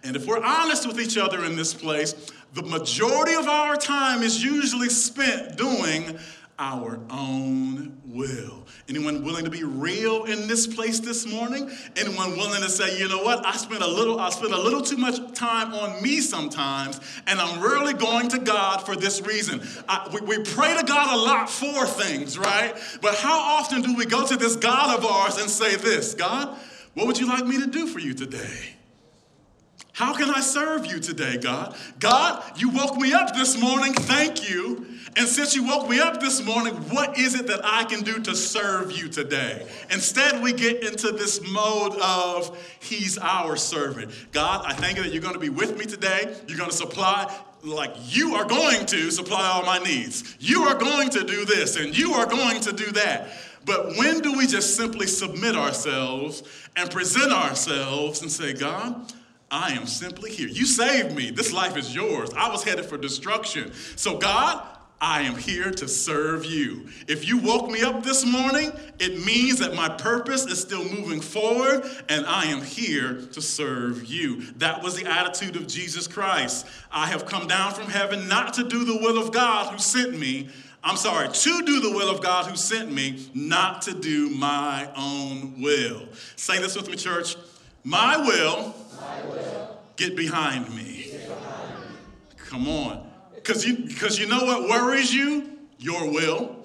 And 0.04 0.18
if 0.18 0.28
we're 0.28 0.44
honest 0.44 0.86
with 0.86 1.00
each 1.00 1.18
other 1.18 1.46
in 1.46 1.56
this 1.56 1.74
place, 1.74 2.34
the 2.54 2.64
majority 2.64 3.36
of 3.36 3.48
our 3.48 3.78
time 3.78 4.24
is 4.24 4.44
usually 4.44 4.90
spent 4.90 5.56
doing 5.56 6.20
our 6.62 7.00
own 7.10 8.00
will. 8.06 8.68
Anyone 8.88 9.24
willing 9.24 9.46
to 9.46 9.50
be 9.50 9.64
real 9.64 10.26
in 10.26 10.48
this 10.48 10.68
place 10.68 11.00
this 11.00 11.26
morning? 11.26 11.72
Anyone 11.96 12.38
willing 12.38 12.62
to 12.62 12.70
say, 12.70 13.00
you 13.00 13.10
know 13.10 13.24
what? 13.24 13.44
I 13.44 13.54
spend 13.54 13.82
a 13.82 13.88
little, 13.88 14.20
I 14.20 14.30
spend 14.30 14.54
a 14.54 14.62
little 14.62 14.84
too 14.84 14.98
much 14.98 15.34
time 15.34 15.74
on 15.74 16.04
me 16.04 16.22
sometimes, 16.22 17.00
and 17.26 17.42
I'm 17.42 17.60
rarely 17.60 17.94
going 17.94 18.30
to 18.30 18.38
God 18.38 18.86
for 18.86 18.96
this 18.96 19.22
reason. 19.22 19.60
I, 19.90 20.08
we, 20.14 20.38
we 20.38 20.44
pray 20.44 20.78
to 20.78 20.84
God 20.84 21.12
a 21.12 21.18
lot 21.18 21.50
for 21.50 21.88
things, 21.88 22.38
right? 22.38 22.78
But 23.02 23.16
how 23.16 23.40
often 23.40 23.82
do 23.82 23.96
we 23.96 24.06
go 24.06 24.28
to 24.28 24.38
this 24.38 24.56
God 24.56 25.00
of 25.00 25.04
ours 25.04 25.40
and 25.40 25.50
say 25.50 25.78
this, 25.78 26.14
God, 26.14 26.56
what 26.94 27.08
would 27.08 27.18
you 27.18 27.28
like 27.28 27.46
me 27.48 27.60
to 27.60 27.68
do 27.68 27.88
for 27.88 27.98
you 27.98 28.14
today? 28.14 28.76
How 30.02 30.16
can 30.16 30.32
I 30.32 30.40
serve 30.40 30.88
you 30.88 31.00
today, 31.00 31.38
God? 31.38 31.76
God, 32.00 32.60
you 32.60 32.70
woke 32.70 32.98
me 32.98 33.14
up 33.14 33.36
this 33.36 33.56
morning. 33.62 33.94
Thank 33.94 34.50
you. 34.50 34.88
And 35.16 35.28
since 35.28 35.56
you 35.56 35.64
woke 35.64 35.88
me 35.88 36.00
up 36.00 36.20
this 36.20 36.44
morning, 36.44 36.74
what 36.90 37.20
is 37.20 37.36
it 37.36 37.46
that 37.46 37.60
I 37.64 37.84
can 37.84 38.02
do 38.02 38.20
to 38.22 38.36
serve 38.36 38.92
you 38.92 39.10
today? 39.10 39.64
Instead, 39.92 40.42
we 40.42 40.54
get 40.54 40.84
into 40.84 41.12
this 41.12 41.40
mode 41.52 41.94
of 42.02 42.58
He's 42.80 43.20
our 43.20 43.56
servant. 43.56 44.12
God, 44.32 44.66
I 44.66 44.74
thank 44.74 44.98
you 44.98 45.04
that 45.04 45.14
you're 45.14 45.22
going 45.22 45.36
to 45.36 45.40
be 45.40 45.50
with 45.50 45.78
me 45.78 45.86
today. 45.86 46.36
You're 46.48 46.58
going 46.58 46.72
to 46.72 46.76
supply 46.76 47.32
like 47.62 47.94
you 48.00 48.34
are 48.34 48.46
going 48.46 48.88
to 48.88 49.12
supply 49.12 49.50
all 49.50 49.64
my 49.68 49.78
needs. 49.78 50.36
You 50.40 50.64
are 50.64 50.80
going 50.80 51.12
to 51.12 51.24
do 51.24 51.46
this 51.46 51.76
and 51.76 51.96
you 51.96 52.14
are 52.14 52.26
going 52.26 52.60
to 52.62 52.74
do 52.74 52.92
that. 52.94 53.30
But 53.66 53.96
when 53.98 54.22
do 54.22 54.36
we 54.36 54.48
just 54.48 54.76
simply 54.76 55.06
submit 55.06 55.56
ourselves 55.56 56.42
and 56.76 56.90
present 56.90 57.32
ourselves 57.32 58.24
and 58.24 58.32
say, 58.32 58.54
God, 58.54 59.14
I 59.52 59.74
am 59.74 59.86
simply 59.86 60.32
here. 60.32 60.48
You 60.48 60.66
saved 60.66 61.14
me. 61.14 61.30
This 61.30 61.52
life 61.52 61.76
is 61.76 61.94
yours. 61.94 62.30
I 62.36 62.50
was 62.50 62.64
headed 62.64 62.86
for 62.86 62.98
destruction. 62.98 63.74
So, 63.98 64.18
God, 64.18 64.66
I 65.02 65.24
am 65.24 65.36
here 65.36 65.72
to 65.72 65.88
serve 65.88 66.46
you. 66.46 66.88
If 67.08 67.28
you 67.28 67.40
woke 67.40 67.70
me 67.70 67.82
up 67.82 68.04
this 68.04 68.24
morning, 68.24 68.72
it 69.00 69.26
means 69.26 69.58
that 69.60 69.74
my 69.74 69.90
purpose 69.90 70.46
is 70.46 70.62
still 70.62 70.84
moving 70.86 71.20
forward 71.20 71.84
and 72.08 72.26
I 72.28 72.46
am 72.46 72.62
here 72.62 73.16
to 73.34 73.42
serve 73.42 74.06
you. 74.06 74.42
That 74.58 74.84
was 74.84 74.96
the 74.96 75.10
attitude 75.10 75.56
of 75.56 75.68
Jesus 75.68 76.08
Christ. 76.08 76.68
I 76.92 77.08
have 77.08 77.26
come 77.26 77.48
down 77.48 77.74
from 77.74 77.90
heaven 77.90 78.28
not 78.28 78.54
to 78.54 78.64
do 78.64 78.86
the 78.86 78.98
will 78.98 79.18
of 79.18 79.34
God 79.34 79.74
who 79.74 79.80
sent 79.80 80.18
me. 80.18 80.50
I'm 80.84 80.98
sorry, 80.98 81.30
to 81.30 81.62
do 81.64 81.80
the 81.80 81.92
will 81.92 82.10
of 82.10 82.22
God 82.22 82.46
who 82.46 82.56
sent 82.56 82.92
me, 82.92 83.28
not 83.34 83.82
to 83.84 83.94
do 83.94 84.30
my 84.30 84.88
own 84.96 85.62
will. 85.62 86.08
Say 86.36 86.60
this 86.60 86.76
with 86.76 86.90
me, 86.90 86.96
church. 86.96 87.36
My 87.84 88.18
will. 88.18 88.76
Get, 89.96 90.16
behind 90.16 90.74
me. 90.76 91.14
Come 92.38 92.68
on. 92.68 93.10
Because 93.36 93.66
you, 93.66 93.78
because 93.78 94.20
you 94.20 94.28
know 94.28 94.44
what 94.44 94.70
worries 94.70 95.14
you? 95.14 95.60
Your 95.78 96.12
will. 96.12 96.56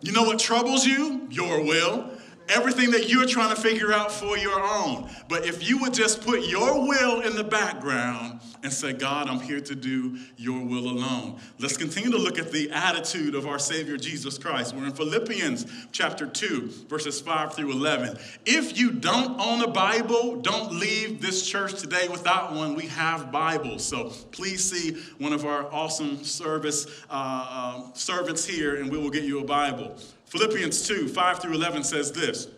You 0.00 0.12
know 0.12 0.24
what 0.24 0.38
troubles 0.38 0.84
you? 0.84 1.26
Your 1.30 1.62
will. 1.62 2.10
Everything 2.48 2.90
that 2.90 3.08
you're 3.08 3.26
trying 3.26 3.54
to 3.54 3.60
figure 3.60 3.92
out 3.92 4.12
for 4.12 4.36
your 4.36 4.60
own. 4.60 5.08
But 5.28 5.46
if 5.46 5.68
you 5.68 5.78
would 5.78 5.94
just 5.94 6.20
put 6.22 6.46
your 6.46 6.86
will 6.86 7.22
in 7.22 7.36
the 7.36 7.44
background 7.44 8.40
and 8.62 8.72
say, 8.72 8.92
God, 8.92 9.28
I'm 9.28 9.40
here 9.40 9.60
to 9.60 9.74
do 9.74 10.18
your 10.36 10.64
will 10.64 10.88
alone. 10.88 11.38
Let's 11.58 11.76
continue 11.76 12.10
to 12.10 12.18
look 12.18 12.38
at 12.38 12.50
the 12.50 12.70
attitude 12.70 13.34
of 13.34 13.46
our 13.46 13.58
Savior 13.58 13.96
Jesus 13.96 14.38
Christ. 14.38 14.74
We're 14.74 14.86
in 14.86 14.92
Philippians 14.92 15.66
chapter 15.92 16.26
2, 16.26 16.86
verses 16.88 17.20
5 17.20 17.54
through 17.54 17.72
11. 17.72 18.18
If 18.46 18.78
you 18.78 18.90
don't 18.90 19.38
own 19.40 19.62
a 19.62 19.70
Bible, 19.70 20.40
don't 20.40 20.72
leave 20.72 21.20
this 21.20 21.46
church 21.46 21.74
today 21.74 22.08
without 22.08 22.54
one. 22.54 22.74
We 22.74 22.86
have 22.86 23.30
Bibles. 23.30 23.84
So 23.84 24.10
please 24.32 24.64
see 24.64 25.00
one 25.18 25.32
of 25.32 25.44
our 25.44 25.70
awesome 25.72 26.24
service 26.24 26.86
uh, 27.10 27.82
uh, 27.90 27.92
servants 27.92 28.46
here, 28.46 28.76
and 28.76 28.90
we 28.90 28.98
will 28.98 29.10
get 29.10 29.24
you 29.24 29.40
a 29.40 29.44
Bible. 29.44 29.96
Philippians 30.34 30.88
2 30.88 31.06
5 31.06 31.38
through 31.38 31.54
11 31.54 31.84
says 31.84 32.10
this 32.10 32.48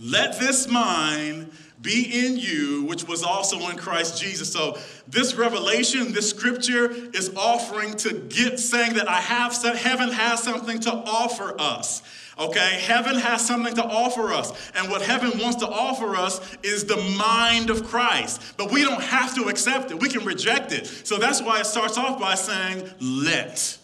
Let 0.00 0.38
this 0.38 0.68
mind 0.68 1.50
be 1.80 2.26
in 2.26 2.36
you, 2.36 2.84
which 2.84 3.08
was 3.08 3.24
also 3.24 3.68
in 3.70 3.76
Christ 3.76 4.22
Jesus. 4.22 4.52
So, 4.52 4.78
this 5.08 5.34
revelation, 5.34 6.12
this 6.12 6.30
scripture 6.30 6.92
is 7.12 7.34
offering 7.36 7.94
to 7.94 8.12
get 8.14 8.60
saying 8.60 8.94
that 8.94 9.08
I 9.08 9.20
have 9.20 9.52
heaven 9.76 10.10
has 10.10 10.44
something 10.44 10.78
to 10.80 10.92
offer 10.92 11.60
us. 11.60 12.02
Okay, 12.38 12.78
heaven 12.80 13.16
has 13.16 13.44
something 13.44 13.74
to 13.74 13.84
offer 13.84 14.32
us. 14.32 14.52
And 14.76 14.88
what 14.88 15.02
heaven 15.02 15.36
wants 15.40 15.56
to 15.56 15.68
offer 15.68 16.14
us 16.14 16.40
is 16.62 16.84
the 16.84 16.96
mind 17.18 17.68
of 17.68 17.84
Christ. 17.84 18.54
But 18.56 18.70
we 18.70 18.82
don't 18.82 19.02
have 19.02 19.34
to 19.34 19.48
accept 19.48 19.90
it, 19.90 20.00
we 20.00 20.08
can 20.08 20.24
reject 20.24 20.70
it. 20.70 20.86
So 20.86 21.18
that's 21.18 21.42
why 21.42 21.58
it 21.58 21.66
starts 21.66 21.98
off 21.98 22.20
by 22.20 22.36
saying, 22.36 22.88
let, 23.00 23.76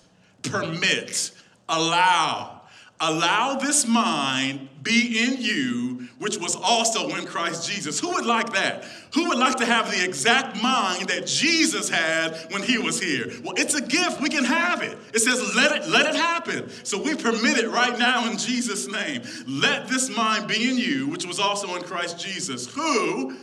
permit, 0.43 1.33
allow. 1.69 2.58
Allow 3.01 3.57
this 3.57 3.87
mind 3.87 4.69
be 4.83 5.23
in 5.25 5.41
you, 5.41 6.09
which 6.19 6.39
was 6.39 6.57
also 6.57 7.15
in 7.17 7.27
Christ 7.27 7.69
Jesus. 7.69 8.01
Who 8.01 8.13
would 8.15 8.27
like 8.27 8.53
that? 8.55 8.85
Who 9.15 9.29
would 9.29 9.39
like 9.39 9.57
to 9.57 9.67
have 9.67 9.91
the 9.91 10.05
exact 10.05 10.61
mind 10.63 11.09
that 11.09 11.27
Jesus 11.27 11.89
had 11.89 12.37
when 12.51 12.63
he 12.63 12.79
was 12.79 13.01
here? 13.01 13.31
Well, 13.45 13.55
it's 13.57 13.75
a 13.75 13.83
gift. 13.83 14.21
We 14.21 14.29
can 14.29 14.45
have 14.45 14.83
it. 14.83 14.97
It 15.15 15.21
says, 15.21 15.55
let 15.55 15.77
it, 15.77 15.89
let 15.89 16.07
it 16.07 16.17
happen. 16.17 16.71
So 16.85 17.01
we 17.01 17.15
permit 17.15 17.59
it 17.59 17.69
right 17.71 17.97
now 17.99 18.29
in 18.31 18.37
Jesus' 18.37 18.89
name. 18.89 19.23
Let 19.47 19.89
this 19.89 20.15
mind 20.15 20.49
be 20.49 20.69
in 20.69 20.79
you, 20.79 21.09
which 21.09 21.25
was 21.25 21.39
also 21.39 21.77
in 21.77 21.83
Christ 21.83 22.19
Jesus, 22.19 22.67
who 22.67 23.37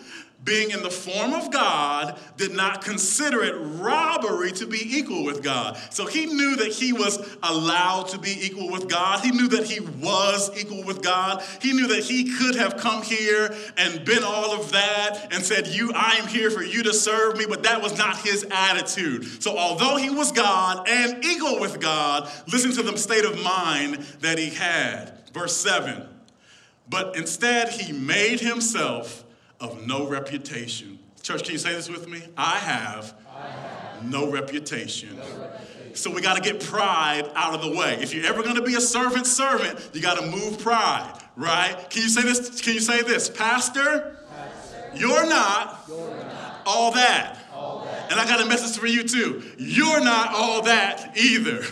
being 0.46 0.70
in 0.70 0.84
the 0.84 0.92
form 0.92 1.34
of 1.34 1.52
God, 1.52 2.20
did 2.38 2.54
not 2.54 2.84
consider 2.84 3.44
it 3.44 3.56
robbery 3.58 4.52
to 4.54 4.68
be 4.68 4.80
equal 4.98 5.26
with 5.26 5.44
God. 5.44 5.78
So 5.90 6.06
he 6.06 6.28
knew 6.28 6.56
that 6.58 6.72
he 6.72 6.94
was 6.94 7.18
allowed 7.42 8.10
to 8.10 8.20
be 8.20 8.46
equal 8.46 8.72
with 8.72 8.88
God. 8.88 9.22
He 9.22 9.32
knew 9.32 9.48
that 9.50 9.66
he 9.66 9.80
was 9.80 10.56
equal 10.58 10.84
with 10.84 11.02
God. 11.02 11.44
He 11.62 11.74
knew 11.74 11.88
that 11.88 12.04
he 12.04 12.36
could 12.38 12.56
have 12.56 12.78
come 12.78 13.02
here 13.02 13.54
and 13.76 14.06
been 14.06 14.24
all 14.24 14.54
of 14.54 14.72
that 14.72 15.34
and 15.34 15.44
said, 15.44 15.68
"You, 15.68 15.92
I 15.94 16.18
am 16.18 16.28
here 16.28 16.52
for 16.52 16.64
you 16.64 16.84
to 16.84 16.94
serve 16.94 17.38
me," 17.38 17.46
but 17.48 17.64
that 17.64 17.82
was 17.82 17.98
not 17.98 18.18
his 18.18 18.46
attitude. 18.52 19.42
So 19.42 19.58
although 19.58 19.98
he 19.98 20.12
was 20.12 20.32
God 20.32 20.88
and 20.88 21.26
equal 21.26 21.60
with 21.60 21.80
God, 21.80 22.30
listen 22.48 22.72
to 22.74 22.84
the 22.84 22.96
state 22.98 23.26
of 23.26 23.42
mind 23.42 23.96
that 24.22 24.38
he 24.38 24.52
had. 24.52 25.14
Verse 25.34 25.58
7. 25.58 26.08
But 26.88 27.16
instead 27.16 27.70
he 27.70 27.92
made 27.92 28.40
himself 28.40 29.25
of 29.60 29.86
no 29.86 30.08
reputation. 30.08 31.00
Church, 31.22 31.44
can 31.44 31.54
you 31.54 31.58
say 31.58 31.74
this 31.74 31.90
with 31.90 32.08
me? 32.08 32.22
I 32.38 32.58
have, 32.58 33.14
I 33.30 33.48
have 33.48 34.06
no, 34.06 34.32
reputation. 34.32 35.18
no 35.18 35.24
reputation. 35.24 35.96
So 35.96 36.12
we 36.12 36.22
got 36.22 36.36
to 36.36 36.42
get 36.42 36.62
pride 36.62 37.30
out 37.36 37.54
of 37.54 37.62
the 37.62 37.76
way. 37.76 37.98
If 38.02 38.14
you're 38.14 38.26
ever 38.26 38.44
going 38.44 38.56
to 38.56 38.62
be 38.62 38.76
a 38.76 38.82
servant 38.82 39.26
servant, 39.26 39.90
you 39.94 40.02
got 40.02 40.20
to 40.20 40.26
move 40.26 40.60
pride, 40.60 41.14
right? 41.36 41.90
Can 41.90 42.04
you 42.04 42.10
say 42.10 42.22
this? 42.22 42.62
Can 42.62 42.74
you 42.74 42.82
say 42.82 43.02
this, 43.02 43.30
Pastor? 43.30 44.18
Pastor 44.30 44.92
you're, 44.96 45.28
not 45.28 45.86
you're 45.88 46.10
not 46.10 46.62
all 46.66 46.92
that. 46.92 47.40
All 47.54 47.86
that. 47.86 48.12
And 48.12 48.20
I 48.20 48.26
got 48.26 48.42
a 48.42 48.46
message 48.46 48.78
for 48.78 48.88
you 48.88 49.04
too. 49.04 49.42
You're 49.58 50.04
not 50.04 50.34
all 50.34 50.64
that 50.64 51.18
either. 51.18 51.64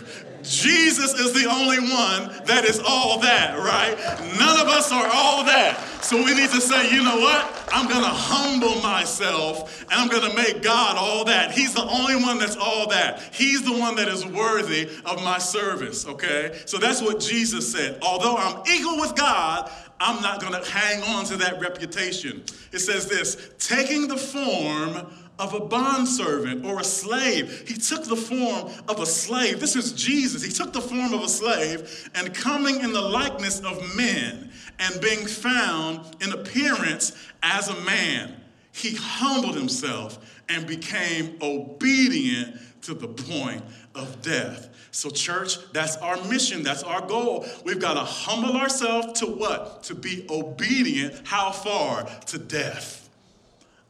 Jesus 0.44 1.14
is 1.14 1.32
the 1.32 1.48
only 1.50 1.80
one 1.80 2.44
that 2.46 2.64
is 2.64 2.80
all 2.86 3.18
that, 3.20 3.58
right? 3.58 3.96
None 4.38 4.60
of 4.60 4.68
us 4.68 4.92
are 4.92 5.08
all 5.12 5.44
that. 5.44 5.78
So 6.02 6.18
we 6.18 6.34
need 6.34 6.50
to 6.50 6.60
say, 6.60 6.94
you 6.94 7.02
know 7.02 7.18
what? 7.18 7.64
I'm 7.72 7.88
going 7.88 8.02
to 8.02 8.08
humble 8.08 8.80
myself 8.82 9.82
and 9.90 9.92
I'm 9.94 10.08
going 10.08 10.30
to 10.30 10.36
make 10.36 10.62
God 10.62 10.96
all 10.96 11.24
that. 11.24 11.52
He's 11.52 11.74
the 11.74 11.84
only 11.84 12.16
one 12.16 12.38
that's 12.38 12.56
all 12.56 12.88
that. 12.90 13.20
He's 13.32 13.62
the 13.62 13.72
one 13.72 13.96
that 13.96 14.08
is 14.08 14.26
worthy 14.26 14.90
of 15.06 15.24
my 15.24 15.38
service, 15.38 16.06
okay? 16.06 16.60
So 16.66 16.76
that's 16.76 17.00
what 17.00 17.20
Jesus 17.20 17.72
said. 17.72 17.98
Although 18.02 18.36
I'm 18.36 18.62
equal 18.70 19.00
with 19.00 19.16
God, 19.16 19.70
I'm 19.98 20.20
not 20.20 20.40
going 20.40 20.52
to 20.52 20.70
hang 20.70 21.02
on 21.04 21.24
to 21.26 21.36
that 21.38 21.60
reputation. 21.60 22.44
It 22.72 22.80
says 22.80 23.06
this 23.08 23.50
taking 23.58 24.08
the 24.08 24.16
form 24.16 25.06
of 25.38 25.52
a 25.52 25.60
bondservant 25.60 26.64
or 26.64 26.80
a 26.80 26.84
slave. 26.84 27.66
He 27.66 27.74
took 27.74 28.04
the 28.04 28.16
form 28.16 28.70
of 28.88 29.00
a 29.00 29.06
slave. 29.06 29.60
This 29.60 29.76
is 29.76 29.92
Jesus. 29.92 30.42
He 30.42 30.52
took 30.52 30.72
the 30.72 30.80
form 30.80 31.12
of 31.12 31.22
a 31.22 31.28
slave 31.28 32.10
and 32.14 32.32
coming 32.34 32.80
in 32.80 32.92
the 32.92 33.00
likeness 33.00 33.60
of 33.60 33.96
men 33.96 34.52
and 34.78 35.00
being 35.00 35.26
found 35.26 36.16
in 36.22 36.32
appearance 36.32 37.16
as 37.42 37.68
a 37.68 37.80
man, 37.82 38.40
he 38.72 38.96
humbled 38.96 39.56
himself 39.56 40.18
and 40.48 40.66
became 40.66 41.38
obedient 41.40 42.56
to 42.82 42.94
the 42.94 43.08
point 43.08 43.62
of 43.94 44.20
death. 44.22 44.68
So, 44.90 45.10
church, 45.10 45.58
that's 45.72 45.96
our 45.96 46.22
mission. 46.24 46.62
That's 46.62 46.82
our 46.82 47.06
goal. 47.06 47.46
We've 47.64 47.80
got 47.80 47.94
to 47.94 48.00
humble 48.00 48.56
ourselves 48.56 49.18
to 49.20 49.26
what? 49.26 49.82
To 49.84 49.94
be 49.94 50.26
obedient. 50.30 51.26
How 51.26 51.50
far? 51.50 52.04
To 52.26 52.38
death. 52.38 53.03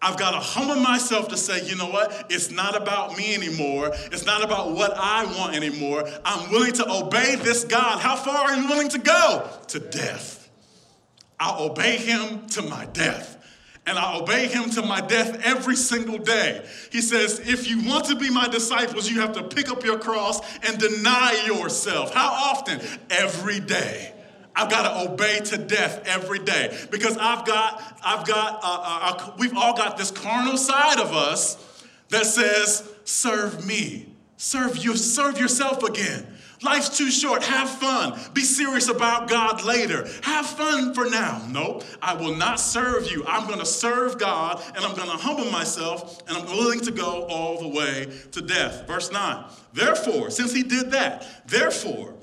I've 0.05 0.19
got 0.19 0.33
to 0.33 0.39
humble 0.39 0.77
myself 0.77 1.29
to 1.29 1.37
say, 1.39 1.67
you 1.67 1.77
know 1.77 1.89
what? 1.89 2.27
It's 2.29 2.51
not 2.51 2.77
about 2.77 3.17
me 3.17 3.35
anymore. 3.35 3.91
It's 4.13 4.27
not 4.27 4.45
about 4.45 4.73
what 4.73 4.93
I 4.95 5.25
want 5.25 5.57
anymore. 5.57 6.07
I'm 6.27 6.51
willing 6.51 6.75
to 6.75 6.91
obey 6.91 7.37
this 7.37 7.65
God. 7.65 8.01
How 8.01 8.15
far 8.15 8.37
are 8.37 8.55
you 8.55 8.69
willing 8.69 8.91
to 8.91 8.99
go? 8.99 9.49
To 9.69 9.79
death. 9.79 10.51
I'll 11.41 11.71
obey 11.71 11.97
him 11.97 12.47
to 12.49 12.61
my 12.61 12.85
death. 12.85 13.31
And 13.87 13.99
I 13.99 14.19
obey 14.19 14.49
him 14.49 14.69
to 14.71 14.83
my 14.83 15.01
death 15.01 15.41
every 15.43 15.77
single 15.77 16.19
day. 16.19 16.67
He 16.93 17.01
says, 17.01 17.41
if 17.41 17.69
you 17.69 17.83
want 17.83 18.05
to 18.07 18.17
be 18.17 18.29
my 18.29 18.47
disciples, 18.49 19.11
you 19.11 19.23
have 19.23 19.33
to 19.33 19.43
pick 19.43 19.71
up 19.71 19.85
your 19.85 19.99
cross 19.99 20.41
and 20.67 20.79
deny 20.79 21.45
yourself. 21.47 22.13
How 22.13 22.29
often? 22.29 22.79
Every 23.09 23.59
day. 23.59 24.13
I've 24.57 24.71
got 24.71 24.83
to 24.83 25.11
obey 25.11 25.41
to 25.41 25.59
death 25.59 26.03
every 26.07 26.39
day 26.39 26.77
because 26.91 27.17
I've 27.19 27.45
got, 27.45 27.83
I've 28.05 28.27
got, 28.27 28.61
uh, 28.63 28.67
uh, 28.67 29.17
uh, 29.17 29.33
we've 29.39 29.57
all 29.57 29.77
got 29.77 29.97
this 29.97 30.11
carnal 30.11 30.57
side 30.57 31.01
of 31.01 31.13
us 31.13 31.85
that 32.11 32.27
says, 32.27 32.89
serve 33.05 33.67
me, 33.67 34.15
serve 34.37 34.77
you, 34.77 34.97
serve 34.97 35.39
yourself 35.39 35.83
again. 35.83 36.27
Life's 36.63 36.97
too 36.97 37.11
short. 37.11 37.43
Have 37.43 37.69
fun. 37.69 38.19
Be 38.33 38.41
serious 38.41 38.89
about 38.89 39.29
God 39.29 39.65
later. 39.65 40.09
Have 40.23 40.47
fun 40.47 40.95
for 40.95 41.05
now. 41.11 41.45
Nope. 41.51 41.85
I 42.01 42.15
will 42.15 42.35
not 42.35 42.59
serve 42.59 43.11
you. 43.11 43.25
I'm 43.27 43.47
going 43.47 43.59
to 43.59 43.67
serve 43.67 44.19
God 44.19 44.63
and 44.75 44.85
I'm 44.85 44.97
going 44.97 45.11
to 45.11 45.17
humble 45.17 45.51
myself 45.51 46.23
and 46.27 46.39
I'm 46.39 46.47
willing 46.47 46.81
to 46.81 46.91
go 46.91 47.27
all 47.27 47.61
the 47.61 47.69
way 47.69 48.11
to 48.33 48.41
death. 48.41 48.87
Verse 48.87 49.13
9. 49.13 49.45
Therefore, 49.75 50.31
since 50.31 50.55
he 50.55 50.63
did 50.63 50.93
that, 50.93 51.27
therefore, 51.47 52.15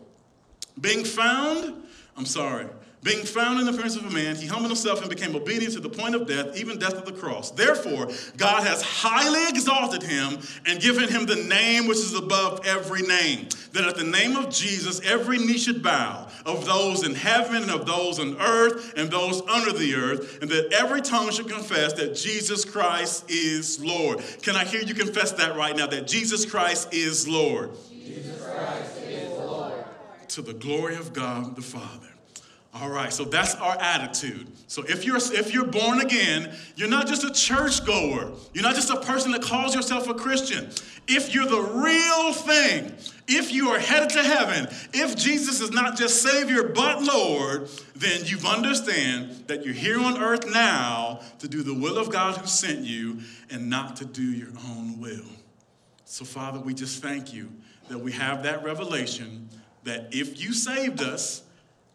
being 0.79 1.03
found 1.03 1.80
I'm 2.17 2.25
sorry. 2.25 2.67
Being 3.03 3.25
found 3.25 3.59
in 3.59 3.65
the 3.65 3.71
appearance 3.71 3.95
of 3.95 4.05
a 4.05 4.11
man, 4.11 4.35
he 4.35 4.45
humbled 4.45 4.69
himself 4.69 5.01
and 5.01 5.09
became 5.09 5.35
obedient 5.35 5.73
to 5.73 5.79
the 5.79 5.89
point 5.89 6.13
of 6.13 6.27
death, 6.27 6.55
even 6.55 6.77
death 6.77 6.93
of 6.93 7.05
the 7.05 7.11
cross. 7.11 7.49
Therefore, 7.49 8.07
God 8.37 8.61
has 8.61 8.83
highly 8.83 9.49
exalted 9.49 10.03
him 10.03 10.37
and 10.67 10.79
given 10.79 11.09
him 11.09 11.25
the 11.25 11.35
name 11.35 11.87
which 11.87 11.97
is 11.97 12.13
above 12.13 12.63
every 12.63 13.01
name, 13.01 13.47
that 13.73 13.85
at 13.85 13.95
the 13.95 14.03
name 14.03 14.35
of 14.35 14.51
Jesus 14.51 15.01
every 15.03 15.39
knee 15.39 15.57
should 15.57 15.81
bow, 15.81 16.27
of 16.45 16.65
those 16.67 17.03
in 17.03 17.15
heaven 17.15 17.63
and 17.63 17.71
of 17.71 17.87
those 17.87 18.19
on 18.19 18.39
earth 18.39 18.93
and 18.95 19.09
those 19.09 19.41
under 19.49 19.73
the 19.73 19.95
earth, 19.95 20.39
and 20.43 20.51
that 20.51 20.71
every 20.71 21.01
tongue 21.01 21.31
should 21.31 21.49
confess 21.49 21.93
that 21.93 22.15
Jesus 22.15 22.63
Christ 22.63 23.25
is 23.31 23.83
Lord. 23.83 24.21
Can 24.43 24.55
I 24.55 24.63
hear 24.63 24.81
you 24.81 24.93
confess 24.93 25.31
that 25.33 25.55
right 25.55 25.75
now, 25.75 25.87
that 25.87 26.05
Jesus 26.05 26.45
Christ 26.45 26.93
is 26.93 27.27
Lord? 27.27 27.71
Jesus 28.05 28.39
Christ 28.43 28.91
is 28.91 28.95
Lord. 28.95 29.00
To 30.31 30.41
the 30.41 30.53
glory 30.53 30.95
of 30.95 31.13
God 31.13 31.55
the 31.55 31.61
Father. 31.61 32.07
All 32.73 32.89
right, 32.89 33.11
so 33.11 33.25
that's 33.25 33.55
our 33.55 33.77
attitude. 33.81 34.47
So 34.67 34.83
if 34.83 35.03
you're 35.03 35.17
if 35.17 35.53
you're 35.53 35.65
born 35.65 35.99
again, 35.99 36.55
you're 36.77 36.87
not 36.87 37.05
just 37.05 37.25
a 37.25 37.31
churchgoer. 37.31 38.31
You're 38.53 38.63
not 38.63 38.75
just 38.75 38.89
a 38.89 39.01
person 39.01 39.33
that 39.33 39.41
calls 39.41 39.75
yourself 39.75 40.07
a 40.07 40.13
Christian. 40.13 40.69
If 41.05 41.33
you're 41.33 41.47
the 41.47 41.61
real 41.61 42.31
thing, 42.31 42.93
if 43.27 43.51
you 43.51 43.71
are 43.71 43.79
headed 43.79 44.11
to 44.11 44.23
heaven, 44.23 44.69
if 44.93 45.17
Jesus 45.17 45.59
is 45.59 45.71
not 45.71 45.97
just 45.97 46.21
Savior 46.21 46.63
but 46.63 47.03
Lord, 47.03 47.67
then 47.93 48.21
you've 48.23 48.45
understand 48.45 49.47
that 49.47 49.65
you're 49.65 49.73
here 49.73 49.99
on 49.99 50.21
earth 50.23 50.49
now 50.49 51.19
to 51.39 51.49
do 51.49 51.63
the 51.63 51.73
will 51.73 51.97
of 51.97 52.09
God 52.09 52.37
who 52.37 52.47
sent 52.47 52.85
you 52.85 53.19
and 53.49 53.69
not 53.69 53.97
to 53.97 54.05
do 54.05 54.23
your 54.23 54.51
own 54.69 54.97
will. 54.97 55.25
So, 56.05 56.23
Father, 56.23 56.59
we 56.59 56.73
just 56.73 57.01
thank 57.01 57.33
you 57.33 57.51
that 57.89 57.97
we 57.97 58.13
have 58.13 58.43
that 58.43 58.63
revelation 58.63 59.49
that 59.83 60.13
if 60.13 60.41
you 60.41 60.53
saved 60.53 61.01
us, 61.01 61.43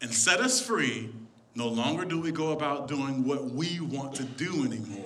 and 0.01 0.13
set 0.13 0.39
us 0.39 0.61
free, 0.61 1.09
no 1.55 1.67
longer 1.67 2.05
do 2.05 2.21
we 2.21 2.31
go 2.31 2.51
about 2.51 2.87
doing 2.87 3.25
what 3.25 3.45
we 3.45 3.79
want 3.79 4.13
to 4.15 4.23
do 4.23 4.63
anymore. 4.63 5.03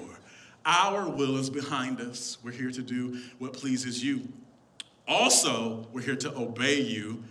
Our 0.66 1.10
will 1.10 1.38
is 1.38 1.50
behind 1.50 2.02
us. 2.02 2.38
We're 2.44 2.52
here 2.52 2.72
to 2.72 2.82
do 2.82 3.22
what 3.40 3.54
pleases 3.54 4.04
you. 4.04 4.28
Also, 5.08 5.88
we're 5.92 6.02
here 6.02 6.16
to 6.18 6.38
obey 6.38 6.82
you, 6.82 7.24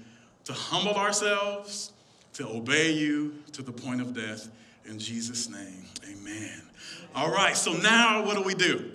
to 0.44 0.52
humble 0.52 0.94
ourselves, 0.94 1.92
to 2.34 2.48
obey 2.48 2.92
you 2.92 3.34
to 3.52 3.62
the 3.62 3.72
point 3.72 4.00
of 4.00 4.14
death. 4.14 4.48
In 4.86 4.98
Jesus' 4.98 5.48
name, 5.48 5.84
amen. 6.04 6.62
All 7.14 7.30
right, 7.30 7.56
so 7.56 7.72
now 7.74 8.24
what 8.24 8.36
do 8.36 8.42
we 8.42 8.54
do? 8.54 8.90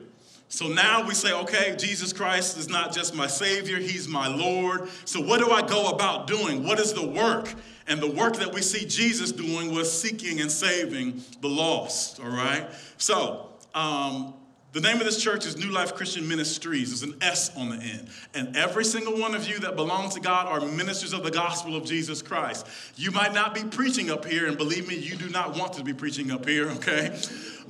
So 0.48 0.68
now 0.68 1.06
we 1.06 1.14
say, 1.14 1.34
okay, 1.34 1.76
Jesus 1.78 2.14
Christ 2.14 2.58
is 2.58 2.70
not 2.70 2.94
just 2.94 3.16
my 3.16 3.28
Savior, 3.28 3.78
He's 3.78 4.08
my 4.08 4.28
Lord. 4.28 4.90
So 5.06 5.20
what 5.20 5.40
do 5.40 5.52
I 5.52 5.62
go 5.62 5.90
about 5.90 6.28
doing? 6.28 6.64
What 6.64 6.80
is 6.80 6.94
the 6.94 7.06
work? 7.06 7.54
And 7.88 8.00
the 8.00 8.10
work 8.10 8.38
that 8.38 8.54
we 8.54 8.62
see 8.62 8.86
Jesus 8.86 9.32
doing 9.32 9.74
was 9.74 9.92
seeking 9.92 10.42
and 10.42 10.52
saving 10.52 11.22
the 11.42 11.50
lost, 11.50 12.20
all 12.20 12.30
right? 12.30 12.68
So, 12.98 13.50
um, 13.76 14.34
the 14.76 14.82
name 14.82 14.98
of 14.98 15.06
this 15.06 15.24
church 15.24 15.46
is 15.46 15.56
New 15.56 15.70
Life 15.72 15.96
Christian 15.96 16.28
Ministries. 16.28 16.90
There's 16.90 17.10
an 17.10 17.18
S 17.22 17.56
on 17.56 17.70
the 17.70 17.78
end. 17.78 18.10
And 18.34 18.58
every 18.58 18.84
single 18.84 19.18
one 19.18 19.34
of 19.34 19.48
you 19.48 19.58
that 19.60 19.78
belong 19.78 20.10
to 20.10 20.20
God 20.20 20.48
are 20.48 20.60
ministers 20.68 21.14
of 21.14 21.24
the 21.24 21.32
gospel 21.32 21.78
of 21.78 21.86
Jesus 21.86 22.22
Christ. 22.22 22.68
You 22.98 23.12
might 23.12 23.34
not 23.34 23.56
be 23.56 23.64
preaching 23.64 24.12
up 24.12 24.26
here, 24.26 24.48
and 24.48 24.58
believe 24.58 24.86
me, 24.86 24.96
you 24.98 25.16
do 25.16 25.30
not 25.30 25.58
want 25.58 25.72
to 25.74 25.84
be 25.84 25.94
preaching 25.94 26.30
up 26.30 26.46
here, 26.46 26.70
okay? 26.72 27.18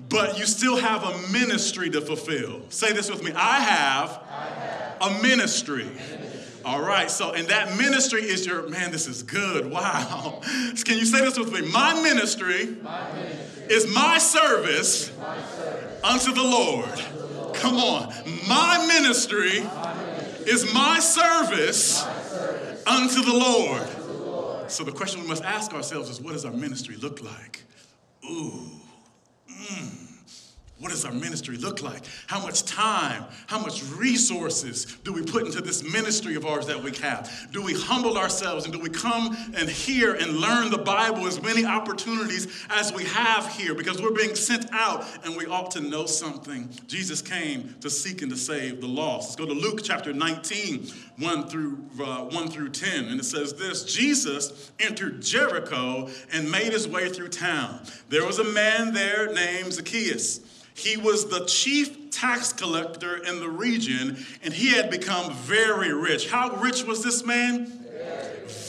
But 0.10 0.38
you 0.38 0.46
still 0.46 0.78
have 0.78 1.04
a 1.04 1.32
ministry 1.32 1.90
to 1.90 2.02
fulfill. 2.02 2.62
Say 2.70 2.94
this 2.94 3.10
with 3.10 3.24
me 3.24 3.32
I 3.36 3.60
have, 3.60 4.22
I 4.30 4.46
have 4.46 5.20
a 5.20 5.22
ministry. 5.22 5.90
All 6.64 6.82
right, 6.82 7.12
so 7.12 7.34
and 7.34 7.48
that 7.50 7.78
ministry 7.78 8.24
is 8.24 8.46
your 8.46 8.68
man. 8.70 8.92
This 8.92 9.08
is 9.08 9.24
good. 9.24 9.72
Wow. 9.72 10.42
Can 10.84 10.98
you 10.98 11.06
say 11.06 11.22
this 11.22 11.38
with 11.38 11.52
me? 11.52 11.70
My 11.72 12.02
ministry, 12.02 12.78
my 12.82 13.14
ministry 13.14 13.66
is 13.70 13.94
my 13.94 14.18
service, 14.18 15.16
my 15.18 15.42
service 15.44 16.04
unto, 16.04 16.34
the 16.34 16.44
Lord. 16.44 17.54
Come 17.56 17.76
on, 17.76 18.14
my 18.48 18.86
ministry, 18.88 19.62
ministry 19.62 20.52
is 20.52 20.74
my 20.74 21.00
service, 21.00 22.04
unto, 22.04 23.22
the 23.22 23.32
unto 23.32 23.32
the 23.32 23.38
Lord. 23.38 24.72
So 24.72 24.84
the 24.84 24.92
question 24.92 25.22
we 25.22 25.28
must 25.28 25.44
ask 25.44 25.74
ourselves 25.74 26.10
is, 26.10 26.20
what 26.20 26.34
does 26.34 26.46
our 26.46 26.54
ministry 26.54 26.96
look 26.96 27.22
like? 27.22 27.64
Ooh. 28.30 28.72
Mm. 29.56 30.05
What 30.86 30.92
does 30.92 31.04
our 31.04 31.12
ministry 31.12 31.58
look 31.58 31.82
like? 31.82 32.04
How 32.28 32.40
much 32.40 32.64
time, 32.64 33.26
how 33.48 33.58
much 33.58 33.84
resources 33.86 34.86
do 35.04 35.12
we 35.12 35.24
put 35.24 35.48
into 35.48 35.60
this 35.60 35.82
ministry 35.82 36.36
of 36.36 36.46
ours 36.46 36.68
that 36.68 36.80
we 36.80 36.92
have? 36.98 37.48
Do 37.52 37.64
we 37.64 37.74
humble 37.74 38.20
ourselves 38.20 38.66
and 38.66 38.72
do 38.72 38.80
we 38.80 38.92
come 38.92 39.36
and 39.56 39.68
hear 39.68 40.14
and 40.14 40.38
learn 40.38 40.70
the 40.70 40.78
Bible 40.78 41.26
as 41.26 41.42
many 41.42 41.66
opportunities 41.66 42.68
as 42.70 42.94
we 42.94 43.04
have 43.06 43.52
here? 43.54 43.74
Because 43.74 44.00
we're 44.00 44.12
being 44.12 44.36
sent 44.36 44.72
out 44.72 45.04
and 45.24 45.36
we 45.36 45.48
ought 45.48 45.72
to 45.72 45.82
know 45.82 46.06
something. 46.06 46.70
Jesus 46.86 47.20
came 47.20 47.74
to 47.82 47.90
seek 47.90 48.22
and 48.22 48.30
to 48.30 48.38
save 48.38 48.80
the 48.80 48.88
lost. 48.88 49.30
Let's 49.30 49.36
go 49.38 49.48
to 49.48 49.60
Luke 49.60 49.80
chapter 49.84 50.14
19, 50.14 50.86
1 51.18 51.48
through, 51.48 51.84
uh, 52.00 52.26
1 52.26 52.48
through 52.50 52.70
10. 52.70 53.06
And 53.06 53.20
it 53.20 53.26
says 53.26 53.56
this 53.56 53.86
Jesus 53.86 54.72
entered 54.80 55.24
Jericho 55.24 56.10
and 56.32 56.52
made 56.52 56.74
his 56.74 56.88
way 56.88 57.10
through 57.10 57.30
town. 57.30 57.80
There 58.10 58.24
was 58.24 58.38
a 58.38 58.44
man 58.44 58.94
there 58.94 59.34
named 59.34 59.74
Zacchaeus. 59.74 60.42
He 60.76 60.98
was 60.98 61.30
the 61.30 61.46
chief 61.46 62.12
tax 62.12 62.54
collector 62.54 63.18
in 63.18 63.40
the 63.40 63.50
region, 63.50 64.18
and 64.44 64.54
he 64.54 64.74
had 64.74 64.92
become 64.92 65.34
very 65.34 65.94
rich. 65.94 66.30
How 66.30 66.58
rich 66.58 66.84
was 66.84 67.02
this 67.02 67.26
man? 67.26 67.66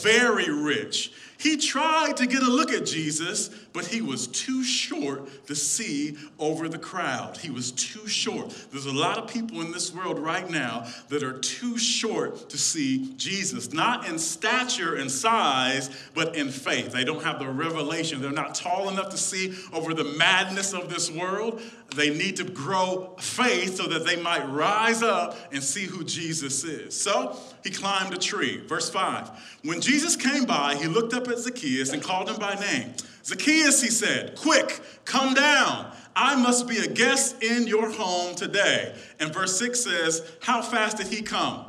Very, 0.02 0.50
rich. 0.50 1.12
He 1.38 1.56
tried 1.56 2.16
to 2.18 2.26
get 2.26 2.42
a 2.42 2.50
look 2.50 2.70
at 2.70 2.86
Jesus, 2.86 3.50
but 3.76 3.84
he 3.84 4.00
was 4.00 4.26
too 4.28 4.64
short 4.64 5.46
to 5.48 5.54
see 5.54 6.16
over 6.38 6.66
the 6.66 6.78
crowd. 6.78 7.36
He 7.36 7.50
was 7.50 7.72
too 7.72 8.08
short. 8.08 8.48
There's 8.72 8.86
a 8.86 8.92
lot 8.92 9.18
of 9.18 9.28
people 9.30 9.60
in 9.60 9.70
this 9.70 9.94
world 9.94 10.18
right 10.18 10.48
now 10.48 10.86
that 11.10 11.22
are 11.22 11.38
too 11.40 11.76
short 11.76 12.48
to 12.48 12.56
see 12.56 13.12
Jesus, 13.18 13.74
not 13.74 14.08
in 14.08 14.18
stature 14.18 14.96
and 14.96 15.10
size, 15.10 15.90
but 16.14 16.36
in 16.36 16.48
faith. 16.48 16.90
They 16.90 17.04
don't 17.04 17.22
have 17.22 17.38
the 17.38 17.50
revelation. 17.50 18.22
They're 18.22 18.32
not 18.32 18.54
tall 18.54 18.88
enough 18.88 19.10
to 19.10 19.18
see 19.18 19.54
over 19.74 19.92
the 19.92 20.04
madness 20.04 20.72
of 20.72 20.88
this 20.88 21.10
world. 21.10 21.60
They 21.94 22.08
need 22.08 22.36
to 22.36 22.44
grow 22.44 23.14
faith 23.18 23.76
so 23.76 23.86
that 23.88 24.06
they 24.06 24.16
might 24.16 24.48
rise 24.48 25.02
up 25.02 25.36
and 25.52 25.62
see 25.62 25.84
who 25.84 26.02
Jesus 26.02 26.64
is. 26.64 26.98
So 26.98 27.36
he 27.62 27.68
climbed 27.68 28.14
a 28.14 28.18
tree. 28.18 28.56
Verse 28.66 28.88
5 28.88 29.30
When 29.64 29.82
Jesus 29.82 30.16
came 30.16 30.46
by, 30.46 30.76
he 30.76 30.86
looked 30.86 31.12
up 31.12 31.28
at 31.28 31.38
Zacchaeus 31.40 31.92
and 31.92 32.02
called 32.02 32.30
him 32.30 32.38
by 32.38 32.54
name. 32.54 32.94
Zacchaeus, 33.26 33.82
he 33.82 33.90
said, 33.90 34.36
quick, 34.36 34.80
come 35.04 35.34
down. 35.34 35.92
I 36.14 36.36
must 36.36 36.68
be 36.68 36.78
a 36.78 36.86
guest 36.86 37.42
in 37.42 37.66
your 37.66 37.90
home 37.90 38.36
today. 38.36 38.94
And 39.18 39.34
verse 39.34 39.58
6 39.58 39.80
says, 39.80 40.22
How 40.40 40.62
fast 40.62 40.98
did 40.98 41.08
he 41.08 41.22
come? 41.22 41.66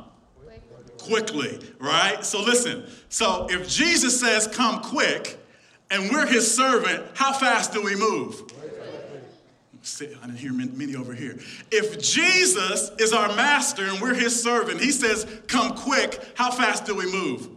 Quickly, 0.98 1.58
right? 1.80 2.24
So 2.24 2.40
listen. 2.40 2.86
So 3.08 3.48
if 3.50 3.68
Jesus 3.68 4.18
says, 4.18 4.46
Come 4.46 4.82
quick, 4.82 5.36
and 5.90 6.08
we're 6.10 6.26
his 6.26 6.54
servant, 6.54 7.04
how 7.14 7.32
fast 7.32 7.72
do 7.72 7.82
we 7.82 7.96
move? 7.96 8.40
I 10.00 10.26
didn't 10.26 10.36
hear 10.36 10.52
many 10.52 10.94
over 10.94 11.12
here. 11.12 11.38
If 11.72 12.00
Jesus 12.00 12.90
is 12.98 13.12
our 13.12 13.28
master 13.34 13.84
and 13.84 14.00
we're 14.00 14.14
his 14.14 14.40
servant, 14.40 14.80
he 14.80 14.92
says, 14.92 15.26
Come 15.48 15.74
quick, 15.74 16.24
how 16.36 16.52
fast 16.52 16.86
do 16.86 16.94
we 16.94 17.10
move? 17.10 17.48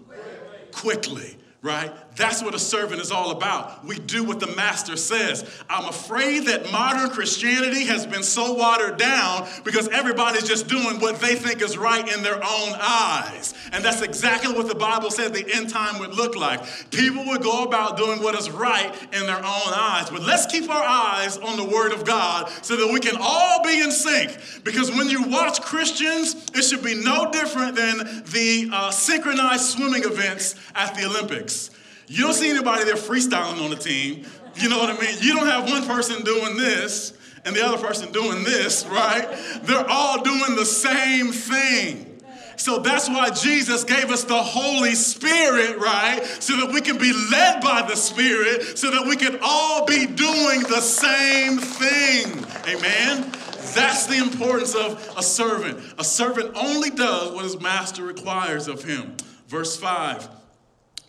Quickly 0.72 1.38
right? 1.62 1.92
That's 2.18 2.44
what 2.44 2.54
a 2.54 2.60
servant 2.60 3.02
is 3.02 3.10
all 3.10 3.32
about. 3.32 3.86
We 3.86 3.98
do 3.98 4.24
what 4.24 4.42
the 4.42 4.54
master 4.56 4.98
says. 4.98 5.50
I'm 5.70 5.88
afraid 5.88 6.48
that 6.48 6.70
modern 6.70 7.10
Christianity 7.10 7.86
has 7.86 8.06
been 8.06 8.24
so 8.24 8.54
watered 8.54 8.98
down 8.98 9.48
because 9.64 9.88
everybody's 9.88 10.48
just 10.48 10.68
doing 10.68 11.00
what 11.00 11.22
they 11.22 11.36
think 11.36 11.62
is 11.62 11.78
right 11.78 12.06
in 12.14 12.22
their 12.22 12.36
own 12.36 12.74
eyes. 12.80 13.54
And 13.72 13.84
that's 13.84 14.02
exactly 14.02 14.54
what 14.54 14.68
the 14.68 14.76
Bible 14.76 15.10
said 15.10 15.34
the 15.34 15.50
end 15.56 15.70
time 15.70 16.00
would 16.00 16.14
look 16.14 16.36
like. 16.36 16.62
People 16.92 17.26
would 17.28 17.42
go 17.42 17.64
about 17.64 17.96
doing 17.96 18.22
what 18.22 18.36
is 18.36 18.52
right 18.52 18.94
in 19.14 19.26
their 19.26 19.38
own 19.38 19.44
eyes. 19.74 20.10
But 20.10 20.24
let's 20.24 20.46
keep 20.46 20.70
our 20.70 20.84
eyes 20.84 21.38
on 21.38 21.56
the 21.56 21.66
Word 21.66 21.94
of 21.94 22.06
God 22.06 22.50
so 22.62 22.76
that 22.76 22.92
we 22.92 23.00
can 23.00 23.16
all 23.22 23.64
be 23.64 23.80
in 23.80 23.92
sync. 23.92 24.38
Because 24.66 24.92
when 24.92 25.10
you 25.10 25.30
watch 25.30 25.62
Christians, 25.62 26.36
it 26.54 26.64
should 26.64 26.84
be 26.84 26.96
no 26.96 27.32
different 27.32 27.76
than 27.76 27.98
the 28.26 28.70
uh, 28.74 28.92
synchronized 28.92 29.64
swimming 29.64 30.04
events 30.04 30.56
at 30.76 30.94
the 30.96 31.06
Olympics. 31.06 31.70
You 32.12 32.26
don't 32.26 32.34
see 32.34 32.50
anybody 32.50 32.84
there 32.84 32.96
freestyling 32.96 33.64
on 33.64 33.70
the 33.70 33.78
team. 33.78 34.26
You 34.56 34.68
know 34.68 34.80
what 34.80 34.90
I 34.90 35.00
mean? 35.00 35.16
You 35.22 35.34
don't 35.34 35.48
have 35.48 35.70
one 35.70 35.86
person 35.86 36.26
doing 36.26 36.58
this 36.58 37.14
and 37.46 37.56
the 37.56 37.66
other 37.66 37.78
person 37.78 38.12
doing 38.12 38.44
this, 38.44 38.86
right? 38.86 39.30
They're 39.64 39.90
all 39.90 40.22
doing 40.22 40.58
the 40.58 40.66
same 40.66 41.32
thing. 41.32 42.22
So 42.58 42.80
that's 42.80 43.08
why 43.08 43.30
Jesus 43.30 43.86
gave 43.86 44.12
us 44.12 44.26
the 44.26 44.44
Holy 44.44 44.94
Spirit, 44.94 45.78
right? 45.78 46.22
So 46.42 46.58
that 46.58 46.74
we 46.74 46.82
can 46.82 46.98
be 46.98 47.14
led 47.32 47.62
by 47.62 47.84
the 47.88 47.96
Spirit, 47.96 48.78
so 48.78 48.92
that 48.92 49.08
we 49.08 49.16
can 49.16 49.40
all 49.42 49.86
be 49.86 50.06
doing 50.06 50.64
the 50.64 50.82
same 50.82 51.60
thing. 51.60 52.46
Amen? 52.68 53.32
That's 53.74 54.08
the 54.08 54.18
importance 54.18 54.76
of 54.76 55.14
a 55.18 55.24
servant. 55.24 55.80
A 55.98 56.04
servant 56.04 56.58
only 56.58 56.90
does 56.90 57.32
what 57.32 57.46
his 57.46 57.58
master 57.62 58.04
requires 58.04 58.68
of 58.68 58.84
him. 58.84 59.16
Verse 59.48 59.78
5 59.78 60.41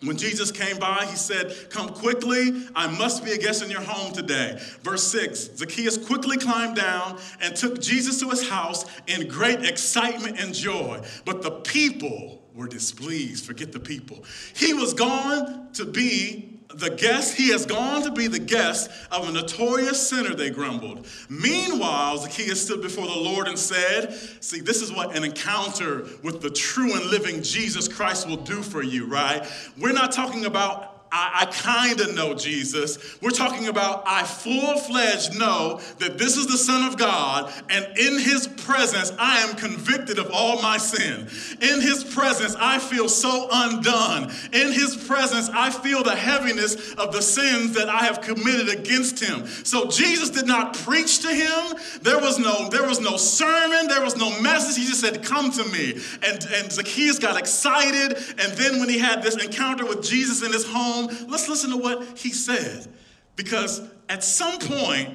when 0.05 0.17
Jesus 0.17 0.51
came 0.51 0.77
by, 0.77 1.05
he 1.05 1.15
said, 1.15 1.69
Come 1.69 1.89
quickly, 1.89 2.67
I 2.75 2.87
must 2.87 3.23
be 3.23 3.31
a 3.31 3.37
guest 3.37 3.63
in 3.63 3.69
your 3.69 3.81
home 3.81 4.13
today. 4.13 4.59
Verse 4.81 5.03
6 5.03 5.57
Zacchaeus 5.57 5.97
quickly 5.97 6.37
climbed 6.37 6.75
down 6.75 7.19
and 7.41 7.55
took 7.55 7.79
Jesus 7.81 8.19
to 8.19 8.29
his 8.29 8.47
house 8.47 8.85
in 9.07 9.27
great 9.27 9.63
excitement 9.65 10.39
and 10.39 10.53
joy. 10.53 11.01
But 11.25 11.41
the 11.41 11.51
people 11.51 12.41
were 12.53 12.67
displeased. 12.67 13.45
Forget 13.45 13.71
the 13.71 13.79
people. 13.79 14.23
He 14.55 14.73
was 14.73 14.93
gone 14.93 15.71
to 15.73 15.85
be 15.85 16.52
the 16.75 16.89
guest, 16.89 17.35
he 17.35 17.49
has 17.49 17.65
gone 17.65 18.03
to 18.03 18.11
be 18.11 18.27
the 18.27 18.39
guest 18.39 18.89
of 19.11 19.27
a 19.27 19.31
notorious 19.31 20.07
sinner, 20.07 20.35
they 20.35 20.49
grumbled. 20.49 21.07
Meanwhile, 21.29 22.19
Zacchaeus 22.19 22.63
stood 22.63 22.81
before 22.81 23.07
the 23.07 23.15
Lord 23.15 23.47
and 23.47 23.57
said, 23.57 24.13
See, 24.39 24.59
this 24.59 24.81
is 24.81 24.91
what 24.91 25.15
an 25.15 25.23
encounter 25.23 26.05
with 26.21 26.41
the 26.41 26.49
true 26.49 26.93
and 26.93 27.05
living 27.05 27.41
Jesus 27.41 27.87
Christ 27.87 28.27
will 28.27 28.37
do 28.37 28.61
for 28.61 28.81
you, 28.81 29.05
right? 29.05 29.45
We're 29.77 29.93
not 29.93 30.11
talking 30.11 30.45
about 30.45 30.92
I, 31.13 31.41
I 31.41 31.45
kind 31.45 32.01
of 32.01 32.15
know 32.15 32.33
Jesus. 32.33 33.21
We're 33.21 33.29
talking 33.29 33.67
about 33.67 34.03
I 34.05 34.23
full 34.23 34.77
fledged 34.79 35.37
know 35.37 35.79
that 35.99 36.17
this 36.17 36.35
is 36.35 36.47
the 36.47 36.57
Son 36.57 36.83
of 36.83 36.97
God, 36.97 37.53
and 37.69 37.85
in 37.97 38.19
His 38.19 38.47
presence, 38.47 39.13
I 39.19 39.39
am 39.41 39.55
convicted 39.55 40.17
of 40.17 40.31
all 40.31 40.61
my 40.61 40.77
sin. 40.77 41.27
In 41.61 41.81
His 41.81 42.03
presence, 42.03 42.55
I 42.59 42.79
feel 42.79 43.07
so 43.07 43.47
undone. 43.51 44.31
In 44.51 44.73
His 44.73 44.97
presence, 44.97 45.49
I 45.49 45.69
feel 45.69 46.03
the 46.03 46.15
heaviness 46.15 46.93
of 46.95 47.13
the 47.13 47.21
sins 47.21 47.75
that 47.75 47.89
I 47.89 48.05
have 48.05 48.21
committed 48.21 48.69
against 48.69 49.19
Him. 49.19 49.45
So 49.63 49.87
Jesus 49.87 50.31
did 50.31 50.47
not 50.47 50.73
preach 50.73 51.19
to 51.19 51.29
him. 51.29 51.77
There 52.01 52.19
was 52.19 52.39
no, 52.39 52.69
there 52.69 52.85
was 52.85 52.99
no 52.99 53.17
sermon, 53.17 53.87
there 53.87 54.01
was 54.01 54.17
no 54.17 54.39
message. 54.41 54.81
He 54.81 54.87
just 54.87 55.01
said, 55.01 55.23
Come 55.23 55.51
to 55.51 55.63
me. 55.65 55.93
And, 56.23 56.45
and 56.53 56.71
Zacchaeus 56.71 57.19
got 57.19 57.37
excited. 57.37 58.17
And 58.39 58.53
then 58.53 58.79
when 58.79 58.89
he 58.89 58.97
had 58.97 59.21
this 59.21 59.41
encounter 59.41 59.85
with 59.85 60.03
Jesus 60.03 60.43
in 60.43 60.51
his 60.51 60.65
home, 60.65 61.02
home, 61.09 61.29
let's 61.29 61.49
listen 61.49 61.71
to 61.71 61.77
what 61.77 62.17
he 62.17 62.31
said. 62.31 62.87
Because 63.35 63.81
at 64.09 64.23
some 64.23 64.59
point, 64.59 65.09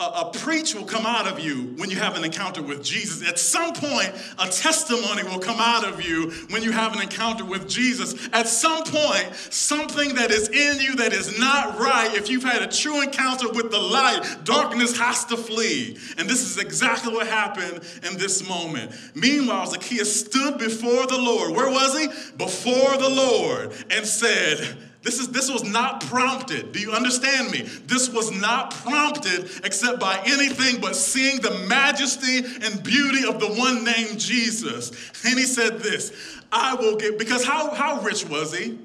a, 0.00 0.04
a, 0.04 0.30
preach 0.32 0.76
will 0.76 0.84
come 0.84 1.04
out 1.04 1.26
of 1.26 1.40
you 1.40 1.74
when 1.76 1.90
you 1.90 1.96
have 1.96 2.16
an 2.16 2.24
encounter 2.24 2.62
with 2.62 2.84
Jesus. 2.84 3.26
At 3.28 3.36
some 3.36 3.74
point, 3.74 4.12
a 4.38 4.48
testimony 4.48 5.24
will 5.24 5.40
come 5.40 5.58
out 5.58 5.84
of 5.84 6.00
you 6.00 6.30
when 6.50 6.62
you 6.62 6.70
have 6.70 6.94
an 6.94 7.02
encounter 7.02 7.44
with 7.44 7.68
Jesus. 7.68 8.28
At 8.32 8.46
some 8.46 8.84
point, 8.84 9.34
something 9.50 10.14
that 10.14 10.30
is 10.30 10.48
in 10.50 10.80
you 10.80 10.96
that 10.96 11.12
is 11.12 11.36
not 11.40 11.80
right, 11.80 12.14
if 12.14 12.30
you've 12.30 12.44
had 12.44 12.62
a 12.62 12.68
true 12.68 13.02
encounter 13.02 13.48
with 13.48 13.72
the 13.72 13.78
light, 13.78 14.22
darkness 14.44 14.96
has 14.98 15.24
to 15.26 15.36
flee. 15.36 15.98
And 16.16 16.28
this 16.28 16.42
is 16.42 16.58
exactly 16.58 17.12
what 17.12 17.26
happened 17.26 17.82
in 18.08 18.18
this 18.18 18.48
moment. 18.48 18.92
Meanwhile, 19.16 19.66
Zacchaeus 19.66 20.20
stood 20.20 20.58
before 20.58 21.08
the 21.08 21.18
Lord. 21.18 21.56
Where 21.56 21.70
was 21.70 21.98
he? 21.98 22.06
Before 22.36 22.96
the 22.98 23.10
Lord 23.10 23.72
and 23.90 24.06
said, 24.06 24.76
this, 25.02 25.20
is, 25.20 25.28
this 25.28 25.50
was 25.50 25.64
not 25.64 26.00
prompted. 26.02 26.72
Do 26.72 26.80
you 26.80 26.92
understand 26.92 27.50
me? 27.50 27.62
This 27.86 28.10
was 28.10 28.32
not 28.32 28.72
prompted 28.72 29.50
except 29.64 30.00
by 30.00 30.20
anything 30.26 30.80
but 30.80 30.96
seeing 30.96 31.40
the 31.40 31.66
majesty 31.68 32.38
and 32.38 32.82
beauty 32.82 33.26
of 33.26 33.38
the 33.38 33.46
one 33.46 33.84
named 33.84 34.18
Jesus. 34.18 34.90
And 35.24 35.38
he 35.38 35.44
said 35.44 35.80
this 35.80 36.12
I 36.50 36.74
will 36.74 36.96
give, 36.96 37.18
because 37.18 37.44
how, 37.44 37.72
how 37.74 38.00
rich 38.00 38.28
was 38.28 38.56
he? 38.56 38.78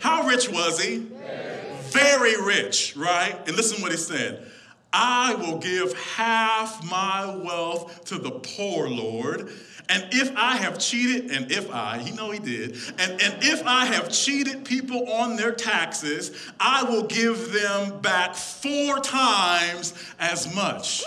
How 0.00 0.26
rich 0.26 0.48
was 0.50 0.80
he? 0.82 1.06
Very 1.90 2.40
rich, 2.40 2.94
right? 2.96 3.36
And 3.46 3.56
listen 3.56 3.76
to 3.76 3.82
what 3.82 3.92
he 3.92 3.98
said. 3.98 4.46
I 4.92 5.34
will 5.34 5.58
give 5.58 5.92
half 5.98 6.82
my 6.90 7.36
wealth 7.36 8.04
to 8.06 8.18
the 8.18 8.30
poor, 8.30 8.88
Lord. 8.88 9.50
And 9.88 10.06
if 10.12 10.36
I 10.36 10.56
have 10.56 10.78
cheated, 10.78 11.30
and 11.30 11.50
if 11.50 11.70
I, 11.72 12.00
you 12.00 12.14
know 12.14 12.30
he 12.30 12.38
did, 12.38 12.76
and, 12.98 13.12
and 13.22 13.42
if 13.42 13.66
I 13.66 13.86
have 13.86 14.12
cheated 14.12 14.64
people 14.64 15.10
on 15.10 15.36
their 15.36 15.52
taxes, 15.52 16.30
I 16.60 16.82
will 16.82 17.04
give 17.04 17.52
them 17.52 18.00
back 18.00 18.34
four 18.34 19.00
times 19.00 19.94
as 20.18 20.54
much. 20.54 21.02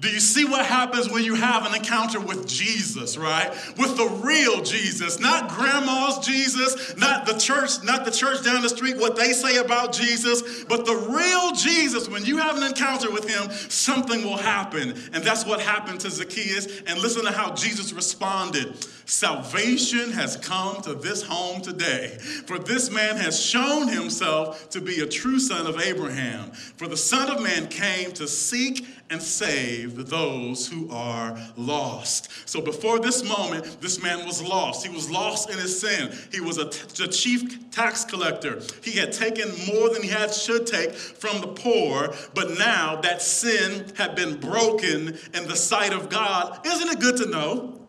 Do 0.00 0.08
you 0.08 0.18
see 0.18 0.46
what 0.46 0.64
happens 0.64 1.10
when 1.10 1.24
you 1.24 1.34
have 1.34 1.66
an 1.66 1.74
encounter 1.74 2.20
with 2.20 2.48
Jesus, 2.48 3.18
right? 3.18 3.50
With 3.76 3.98
the 3.98 4.08
real 4.24 4.62
Jesus, 4.62 5.20
not 5.20 5.50
grandma's 5.50 6.26
Jesus, 6.26 6.96
not 6.96 7.26
the 7.26 7.34
church, 7.34 7.84
not 7.84 8.06
the 8.06 8.10
church 8.10 8.42
down 8.42 8.62
the 8.62 8.70
street, 8.70 8.96
what 8.96 9.14
they 9.14 9.32
say 9.32 9.58
about 9.58 9.92
Jesus, 9.92 10.64
but 10.64 10.86
the 10.86 10.94
real 10.94 11.52
Jesus. 11.52 12.08
When 12.08 12.24
you 12.24 12.38
have 12.38 12.56
an 12.56 12.62
encounter 12.62 13.10
with 13.10 13.28
him, 13.28 13.50
something 13.68 14.24
will 14.24 14.38
happen. 14.38 14.94
And 15.12 15.22
that's 15.22 15.44
what 15.44 15.60
happened 15.60 16.00
to 16.00 16.10
Zacchaeus. 16.10 16.80
And 16.86 16.98
listen 16.98 17.26
to 17.26 17.32
how 17.32 17.54
Jesus 17.54 17.92
responded. 17.92 18.74
Salvation 19.04 20.12
has 20.12 20.36
come 20.36 20.80
to 20.82 20.94
this 20.94 21.22
home 21.22 21.60
today, 21.60 22.16
for 22.46 22.58
this 22.58 22.90
man 22.90 23.16
has 23.16 23.38
shown 23.38 23.88
himself 23.88 24.70
to 24.70 24.80
be 24.80 25.00
a 25.00 25.06
true 25.06 25.40
son 25.40 25.66
of 25.66 25.78
Abraham. 25.80 26.52
For 26.52 26.86
the 26.86 26.96
Son 26.96 27.28
of 27.28 27.42
Man 27.42 27.66
came 27.66 28.12
to 28.12 28.26
seek 28.26 28.86
and 29.10 29.20
save 29.20 30.08
those 30.08 30.68
who 30.68 30.88
are 30.90 31.36
lost. 31.56 32.48
So 32.48 32.60
before 32.60 33.00
this 33.00 33.24
moment, 33.28 33.80
this 33.80 34.00
man 34.00 34.24
was 34.24 34.42
lost. 34.42 34.86
He 34.86 34.94
was 34.94 35.10
lost 35.10 35.50
in 35.50 35.58
his 35.58 35.80
sin. 35.80 36.12
He 36.32 36.40
was 36.40 36.58
a, 36.58 36.70
chief 37.10 37.70
tax 37.72 38.04
collector. 38.04 38.62
He 38.82 38.92
had 38.92 39.12
taken 39.12 39.48
more 39.66 39.90
than 39.90 40.02
he 40.02 40.08
had 40.08 40.32
should 40.32 40.66
take 40.66 40.92
from 40.92 41.40
the 41.40 41.48
poor, 41.48 42.14
but 42.34 42.56
now 42.56 43.00
that 43.00 43.20
sin 43.20 43.92
had 43.96 44.14
been 44.14 44.38
broken 44.38 45.18
in 45.34 45.48
the 45.48 45.56
sight 45.56 45.92
of 45.92 46.08
God. 46.08 46.64
Isn't 46.64 46.88
it 46.88 47.00
good 47.00 47.16
to 47.16 47.26
know 47.26 47.80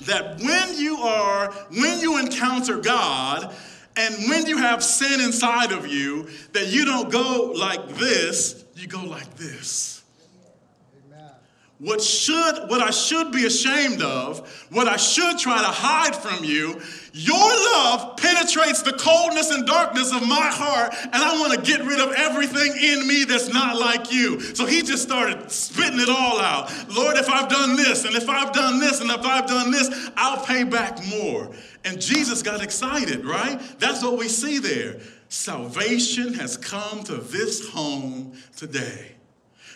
that 0.00 0.40
when 0.40 0.76
you 0.76 0.96
are, 0.98 1.52
when 1.70 2.00
you 2.00 2.18
encounter 2.18 2.78
God, 2.78 3.54
and 3.96 4.14
when 4.28 4.46
you 4.46 4.58
have 4.58 4.82
sin 4.82 5.20
inside 5.20 5.72
of 5.72 5.86
you, 5.86 6.28
that 6.52 6.66
you 6.66 6.84
don't 6.84 7.10
go 7.10 7.52
like 7.56 7.88
this, 7.96 8.64
you 8.74 8.86
go 8.86 9.02
like 9.02 9.36
this. 9.36 9.95
What 11.78 12.00
should 12.00 12.70
what 12.70 12.80
I 12.80 12.90
should 12.90 13.32
be 13.32 13.44
ashamed 13.44 14.00
of, 14.00 14.48
what 14.70 14.88
I 14.88 14.96
should 14.96 15.38
try 15.38 15.58
to 15.58 15.66
hide 15.66 16.16
from 16.16 16.42
you, 16.42 16.80
your 17.12 17.36
love 17.36 18.16
penetrates 18.16 18.80
the 18.80 18.94
coldness 18.94 19.50
and 19.50 19.66
darkness 19.66 20.10
of 20.10 20.26
my 20.26 20.46
heart, 20.46 20.94
and 21.02 21.14
I 21.14 21.38
want 21.38 21.52
to 21.52 21.60
get 21.60 21.84
rid 21.84 22.00
of 22.00 22.14
everything 22.14 22.72
in 22.82 23.06
me 23.06 23.24
that's 23.24 23.52
not 23.52 23.78
like 23.78 24.10
you. 24.10 24.40
So 24.40 24.64
he 24.64 24.80
just 24.80 25.02
started 25.02 25.50
spitting 25.50 26.00
it 26.00 26.08
all 26.08 26.40
out. 26.40 26.72
Lord, 26.88 27.18
if 27.18 27.28
I've 27.28 27.50
done 27.50 27.76
this, 27.76 28.06
and 28.06 28.14
if 28.14 28.28
I've 28.28 28.54
done 28.54 28.80
this, 28.80 29.02
and 29.02 29.10
if 29.10 29.24
I've 29.24 29.46
done 29.46 29.70
this, 29.70 30.10
I'll 30.16 30.42
pay 30.46 30.64
back 30.64 31.04
more. 31.06 31.50
And 31.84 32.00
Jesus 32.00 32.42
got 32.42 32.62
excited, 32.62 33.26
right? 33.26 33.60
That's 33.78 34.02
what 34.02 34.16
we 34.16 34.28
see 34.28 34.58
there. 34.58 34.98
Salvation 35.28 36.32
has 36.34 36.56
come 36.56 37.02
to 37.04 37.16
this 37.16 37.68
home 37.68 38.32
today. 38.56 39.15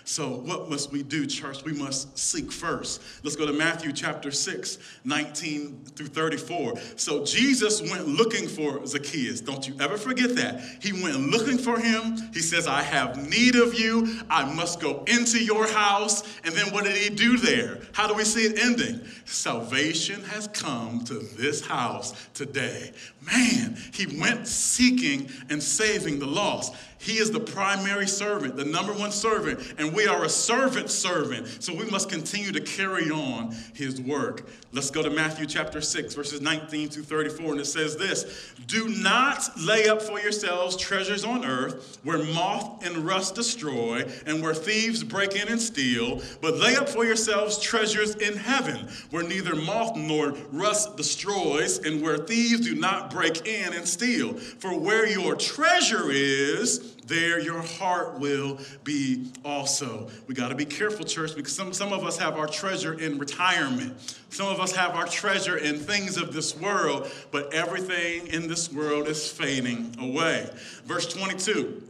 So, 0.05 0.29
what 0.31 0.69
must 0.69 0.91
we 0.91 1.03
do, 1.03 1.27
church? 1.27 1.65
We 1.65 1.73
must 1.73 2.19
seek 2.19 2.51
first. 2.51 3.03
Let's 3.23 3.37
go 3.37 3.47
to 3.47 3.53
Matthew 3.53 3.93
chapter 3.93 4.31
6, 4.31 4.79
19 5.05 5.85
through 5.95 6.07
34. 6.07 6.79
So, 6.97 7.25
Jesus 7.25 7.81
went 7.83 8.09
looking 8.09 8.49
for 8.49 8.87
Zacchaeus. 8.87 9.41
Don't 9.41 9.67
you 9.69 9.75
ever 9.81 9.97
forget 9.97 10.35
that. 10.37 10.63
He 10.81 10.93
went 10.93 11.31
looking 11.31 11.59
for 11.59 11.79
him. 11.79 12.17
He 12.33 12.41
says, 12.41 12.67
I 12.67 12.83
have 12.83 13.29
need 13.29 13.57
of 13.57 13.79
you. 13.79 14.21
I 14.29 14.53
must 14.53 14.81
go 14.81 15.05
into 15.07 15.43
your 15.43 15.67
house. 15.67 16.23
And 16.45 16.55
then 16.55 16.73
what 16.73 16.85
did 16.85 16.97
he 16.97 17.11
do 17.11 17.37
there? 17.37 17.79
How 17.93 18.07
do 18.07 18.15
we 18.15 18.25
see 18.25 18.43
it 18.43 18.59
ending? 18.59 19.01
Salvation 19.25 20.23
has 20.25 20.49
come 20.49 21.05
to 21.05 21.15
this 21.15 21.65
house 21.67 22.15
today. 22.35 22.93
Man, 23.21 23.77
he 23.93 24.19
went 24.19 24.47
seeking 24.47 25.31
and 25.51 25.63
saving 25.63 26.19
the 26.19 26.27
lost. 26.27 26.75
He 27.01 27.17
is 27.17 27.31
the 27.31 27.41
primary 27.41 28.07
servant, 28.07 28.57
the 28.57 28.65
number 28.65 28.93
one 28.93 29.11
servant, 29.11 29.75
and 29.79 29.95
we 29.95 30.07
are 30.07 30.25
a 30.25 30.29
servant 30.29 30.91
servant. 30.91 31.63
So 31.63 31.75
we 31.75 31.87
must 31.87 32.11
continue 32.11 32.53
to 32.53 32.61
carry 32.61 33.11
on 33.11 33.57
his 33.73 33.99
work. 34.03 34.47
Let's 34.73 34.91
go 34.91 35.03
to 35.03 35.09
Matthew 35.09 35.47
chapter 35.47 35.81
6, 35.81 36.15
verses 36.15 36.43
19 36.43 36.91
to 36.91 37.03
34, 37.03 37.53
and 37.53 37.61
it 37.61 37.65
says 37.65 37.97
this 37.97 38.53
Do 38.67 38.89
not 38.89 39.49
lay 39.59 39.89
up 39.89 40.03
for 40.03 40.21
yourselves 40.21 40.77
treasures 40.77 41.25
on 41.25 41.47
earth 41.47 41.99
where 42.05 42.23
moth 42.23 42.85
and 42.85 42.99
rust 42.99 43.35
destroy 43.35 44.05
and 44.27 44.43
where 44.43 44.55
thieves 44.55 45.03
break 45.03 45.35
in 45.35 45.49
and 45.49 45.61
steal, 45.61 46.21
but 46.43 46.59
lay 46.59 46.77
up 46.77 46.89
for 46.89 47.07
yourselves 47.07 47.59
treasures 47.59 48.15
in 48.17 48.37
heaven 48.37 48.89
where 49.09 49.23
neither 49.23 49.57
moth 49.57 49.97
nor 49.97 50.33
rust 50.53 50.99
destroys 50.99 51.79
and 51.79 52.03
where 52.03 52.19
thieves 52.19 52.61
do 52.61 52.75
not 52.75 53.10
break 53.11 53.47
in 53.47 53.73
and 53.73 53.87
steal. 53.87 54.35
For 54.35 54.79
where 54.79 55.07
your 55.07 55.35
treasure 55.35 56.11
is, 56.11 56.97
there 57.11 57.41
your 57.41 57.61
heart 57.61 58.19
will 58.19 58.59
be 58.85 59.33
also. 59.45 60.09
We 60.27 60.35
got 60.35 60.49
to 60.49 60.55
be 60.55 60.65
careful, 60.65 61.05
church, 61.05 61.35
because 61.35 61.55
some, 61.55 61.73
some 61.73 61.93
of 61.93 62.05
us 62.05 62.17
have 62.19 62.37
our 62.37 62.47
treasure 62.47 62.95
in 62.95 63.19
retirement. 63.19 64.17
Some 64.31 64.47
of 64.47 64.61
us 64.61 64.73
have 64.73 64.95
our 64.95 65.07
treasure 65.07 65.57
in 65.57 65.79
things 65.79 66.17
of 66.17 66.33
this 66.33 66.57
world, 66.57 67.11
but 67.33 67.53
everything 67.53 68.29
in 68.29 68.49
this 68.49 68.73
world 68.73 69.09
is 69.09 69.31
fading 69.31 69.97
away. 69.99 70.49
Verse 70.85 71.13
22 71.13 71.83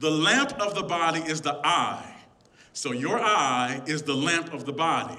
The 0.00 0.10
lamp 0.10 0.60
of 0.60 0.74
the 0.74 0.82
body 0.82 1.20
is 1.20 1.40
the 1.40 1.54
eye. 1.64 2.16
So 2.72 2.92
your 2.92 3.18
eye 3.18 3.80
is 3.86 4.02
the 4.02 4.14
lamp 4.14 4.52
of 4.52 4.66
the 4.66 4.72
body. 4.72 5.18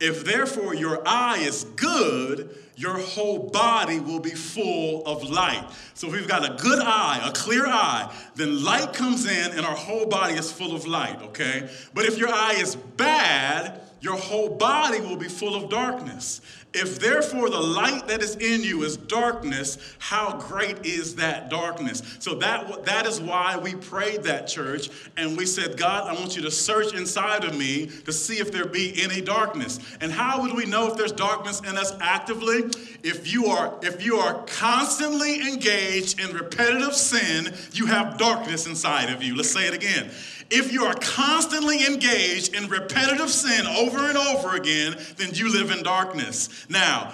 If 0.00 0.24
therefore 0.24 0.74
your 0.74 1.02
eye 1.06 1.38
is 1.38 1.64
good, 1.76 2.56
your 2.76 2.98
whole 2.98 3.50
body 3.50 4.00
will 4.00 4.18
be 4.18 4.30
full 4.30 5.04
of 5.06 5.22
light. 5.22 5.64
So 5.94 6.08
if 6.08 6.12
we've 6.12 6.28
got 6.28 6.44
a 6.44 6.62
good 6.62 6.80
eye, 6.80 7.22
a 7.24 7.32
clear 7.32 7.66
eye, 7.66 8.12
then 8.34 8.64
light 8.64 8.92
comes 8.92 9.26
in 9.26 9.52
and 9.52 9.60
our 9.64 9.76
whole 9.76 10.06
body 10.06 10.34
is 10.34 10.50
full 10.50 10.74
of 10.74 10.86
light, 10.86 11.22
okay? 11.22 11.70
But 11.94 12.06
if 12.06 12.18
your 12.18 12.30
eye 12.30 12.56
is 12.58 12.74
bad, 12.74 13.80
your 14.04 14.16
whole 14.18 14.50
body 14.50 15.00
will 15.00 15.16
be 15.16 15.28
full 15.28 15.54
of 15.54 15.70
darkness. 15.70 16.42
If 16.74 16.98
therefore 16.98 17.48
the 17.48 17.60
light 17.60 18.06
that 18.08 18.20
is 18.20 18.36
in 18.36 18.62
you 18.62 18.82
is 18.82 18.98
darkness, 18.98 19.78
how 19.98 20.36
great 20.38 20.84
is 20.84 21.14
that 21.14 21.48
darkness? 21.48 22.02
So 22.18 22.34
that, 22.34 22.84
that 22.84 23.06
is 23.06 23.18
why 23.18 23.56
we 23.56 23.76
prayed 23.76 24.24
that 24.24 24.46
church 24.46 24.90
and 25.16 25.38
we 25.38 25.46
said, 25.46 25.78
God, 25.78 26.06
I 26.06 26.20
want 26.20 26.36
you 26.36 26.42
to 26.42 26.50
search 26.50 26.92
inside 26.94 27.44
of 27.44 27.56
me 27.56 27.86
to 28.04 28.12
see 28.12 28.40
if 28.40 28.52
there 28.52 28.66
be 28.66 28.92
any 29.02 29.22
darkness. 29.22 29.80
And 30.02 30.12
how 30.12 30.42
would 30.42 30.54
we 30.54 30.66
know 30.66 30.88
if 30.88 30.98
there's 30.98 31.12
darkness 31.12 31.60
in 31.60 31.78
us 31.78 31.94
actively? 32.00 32.64
If 33.02 33.32
you 33.32 33.46
are, 33.46 33.78
if 33.82 34.04
you 34.04 34.16
are 34.16 34.42
constantly 34.46 35.48
engaged 35.48 36.20
in 36.20 36.34
repetitive 36.36 36.94
sin, 36.94 37.54
you 37.72 37.86
have 37.86 38.18
darkness 38.18 38.66
inside 38.66 39.10
of 39.10 39.22
you. 39.22 39.34
Let's 39.34 39.50
say 39.50 39.66
it 39.66 39.74
again. 39.74 40.10
If 40.50 40.72
you 40.72 40.84
are 40.84 40.94
constantly 40.94 41.86
engaged 41.86 42.54
in 42.54 42.68
repetitive 42.68 43.30
sin 43.30 43.66
over 43.66 44.08
and 44.08 44.16
over 44.16 44.56
again, 44.56 44.96
then 45.16 45.30
you 45.32 45.52
live 45.52 45.70
in 45.70 45.82
darkness. 45.82 46.66
Now, 46.68 47.12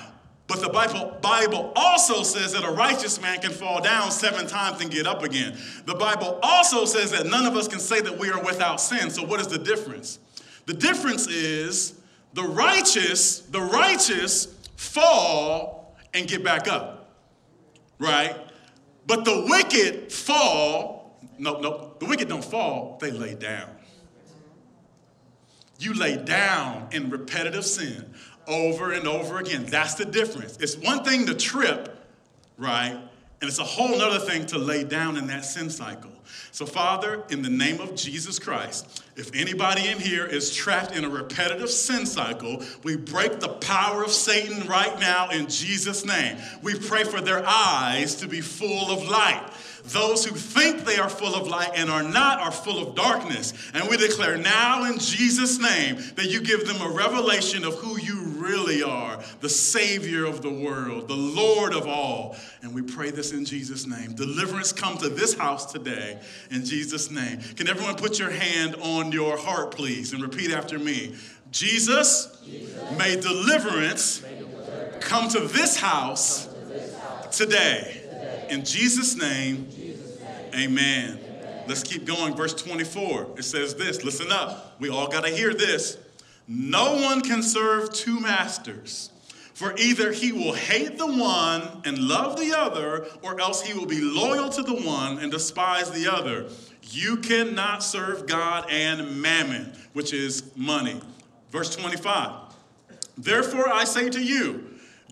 but 0.50 0.60
the 0.60 0.68
Bible, 0.68 1.16
Bible 1.22 1.72
also 1.76 2.24
says 2.24 2.54
that 2.54 2.64
a 2.64 2.72
righteous 2.72 3.20
man 3.22 3.40
can 3.40 3.52
fall 3.52 3.80
down 3.80 4.10
seven 4.10 4.48
times 4.48 4.80
and 4.80 4.90
get 4.90 5.06
up 5.06 5.22
again. 5.22 5.56
The 5.86 5.94
Bible 5.94 6.40
also 6.42 6.84
says 6.84 7.12
that 7.12 7.26
none 7.26 7.46
of 7.46 7.54
us 7.56 7.68
can 7.68 7.78
say 7.78 8.00
that 8.00 8.18
we 8.18 8.30
are 8.30 8.42
without 8.42 8.80
sin. 8.80 9.10
So, 9.10 9.24
what 9.24 9.38
is 9.38 9.46
the 9.46 9.58
difference? 9.58 10.18
The 10.66 10.74
difference 10.74 11.28
is 11.28 12.00
the 12.34 12.42
righteous, 12.42 13.40
the 13.40 13.60
righteous 13.60 14.46
fall 14.74 15.96
and 16.14 16.26
get 16.26 16.42
back 16.42 16.66
up, 16.66 17.14
right? 18.00 18.36
But 19.06 19.24
the 19.24 19.46
wicked 19.48 20.12
fall 20.12 20.99
no, 21.40 21.58
no, 21.58 21.94
the 21.98 22.06
wicked 22.06 22.28
don't 22.28 22.44
fall, 22.44 22.98
they 23.00 23.10
lay 23.10 23.34
down. 23.34 23.68
You 25.78 25.94
lay 25.94 26.18
down 26.18 26.88
in 26.92 27.08
repetitive 27.08 27.64
sin 27.64 28.12
over 28.46 28.92
and 28.92 29.08
over 29.08 29.38
again. 29.38 29.64
That's 29.64 29.94
the 29.94 30.04
difference. 30.04 30.58
It's 30.58 30.76
one 30.76 31.02
thing 31.02 31.26
to 31.26 31.34
trip, 31.34 32.06
right? 32.58 32.92
And 33.40 33.48
it's 33.48 33.58
a 33.58 33.64
whole 33.64 34.02
other 34.02 34.18
thing 34.18 34.44
to 34.46 34.58
lay 34.58 34.84
down 34.84 35.16
in 35.16 35.26
that 35.28 35.46
sin 35.46 35.70
cycle. 35.70 36.10
So, 36.52 36.66
Father, 36.66 37.24
in 37.30 37.40
the 37.40 37.48
name 37.48 37.80
of 37.80 37.94
Jesus 37.94 38.38
Christ, 38.38 39.02
if 39.16 39.34
anybody 39.34 39.88
in 39.88 39.98
here 39.98 40.26
is 40.26 40.54
trapped 40.54 40.94
in 40.94 41.04
a 41.04 41.08
repetitive 41.08 41.70
sin 41.70 42.04
cycle, 42.04 42.62
we 42.82 42.96
break 42.96 43.40
the 43.40 43.48
power 43.48 44.04
of 44.04 44.10
Satan 44.10 44.68
right 44.68 44.98
now 45.00 45.30
in 45.30 45.48
Jesus' 45.48 46.04
name. 46.04 46.36
We 46.62 46.78
pray 46.78 47.04
for 47.04 47.22
their 47.22 47.42
eyes 47.46 48.16
to 48.16 48.28
be 48.28 48.42
full 48.42 48.90
of 48.90 49.08
light 49.08 49.48
those 49.84 50.24
who 50.24 50.34
think 50.34 50.84
they 50.84 50.98
are 50.98 51.08
full 51.08 51.34
of 51.34 51.48
light 51.48 51.72
and 51.74 51.90
are 51.90 52.02
not 52.02 52.40
are 52.40 52.52
full 52.52 52.86
of 52.86 52.94
darkness. 52.94 53.52
And 53.74 53.88
we 53.88 53.96
declare 53.96 54.36
now 54.36 54.84
in 54.84 54.98
Jesus' 54.98 55.58
name 55.58 55.96
that 56.16 56.30
you 56.30 56.40
give 56.40 56.66
them 56.66 56.80
a 56.80 56.90
revelation 56.90 57.64
of 57.64 57.74
who 57.74 57.98
you 57.98 58.22
really 58.22 58.82
are 58.82 59.22
the 59.40 59.48
Savior 59.48 60.24
of 60.24 60.42
the 60.42 60.50
world, 60.50 61.08
the 61.08 61.14
Lord 61.14 61.72
of 61.72 61.86
all. 61.86 62.36
And 62.62 62.74
we 62.74 62.82
pray 62.82 63.10
this 63.10 63.32
in 63.32 63.44
Jesus' 63.44 63.86
name. 63.86 64.14
Deliverance 64.14 64.72
come 64.72 64.98
to 64.98 65.08
this 65.08 65.34
house 65.34 65.72
today 65.72 66.18
in 66.50 66.64
Jesus' 66.64 67.10
name. 67.10 67.40
Can 67.56 67.68
everyone 67.68 67.96
put 67.96 68.18
your 68.18 68.30
hand 68.30 68.76
on 68.80 69.12
your 69.12 69.36
heart, 69.36 69.72
please, 69.72 70.12
and 70.12 70.22
repeat 70.22 70.50
after 70.50 70.78
me? 70.78 71.14
Jesus, 71.50 72.38
Jesus. 72.44 72.98
may 72.98 73.20
deliverance, 73.20 74.24
come 75.00 75.28
to 75.30 75.40
this 75.40 75.76
house 75.76 76.48
today. 77.32 77.99
In 78.50 78.64
Jesus' 78.64 79.16
name, 79.16 79.68
amen. 80.52 81.20
Let's 81.68 81.84
keep 81.84 82.04
going. 82.04 82.34
Verse 82.34 82.52
24. 82.52 83.34
It 83.38 83.44
says 83.44 83.76
this 83.76 84.02
listen 84.02 84.32
up. 84.32 84.74
We 84.80 84.90
all 84.90 85.06
got 85.06 85.24
to 85.24 85.30
hear 85.30 85.54
this. 85.54 85.96
No 86.48 86.96
one 86.96 87.20
can 87.20 87.44
serve 87.44 87.92
two 87.92 88.18
masters, 88.18 89.10
for 89.54 89.72
either 89.78 90.10
he 90.10 90.32
will 90.32 90.52
hate 90.52 90.98
the 90.98 91.06
one 91.06 91.82
and 91.84 91.96
love 91.96 92.40
the 92.40 92.52
other, 92.52 93.06
or 93.22 93.40
else 93.40 93.62
he 93.62 93.72
will 93.72 93.86
be 93.86 94.00
loyal 94.00 94.48
to 94.50 94.62
the 94.64 94.74
one 94.74 95.18
and 95.18 95.30
despise 95.30 95.92
the 95.92 96.12
other. 96.12 96.48
You 96.82 97.18
cannot 97.18 97.84
serve 97.84 98.26
God 98.26 98.68
and 98.68 99.22
mammon, 99.22 99.72
which 99.92 100.12
is 100.12 100.42
money. 100.56 101.00
Verse 101.52 101.76
25. 101.76 102.32
Therefore, 103.16 103.72
I 103.72 103.84
say 103.84 104.10
to 104.10 104.20
you, 104.20 104.66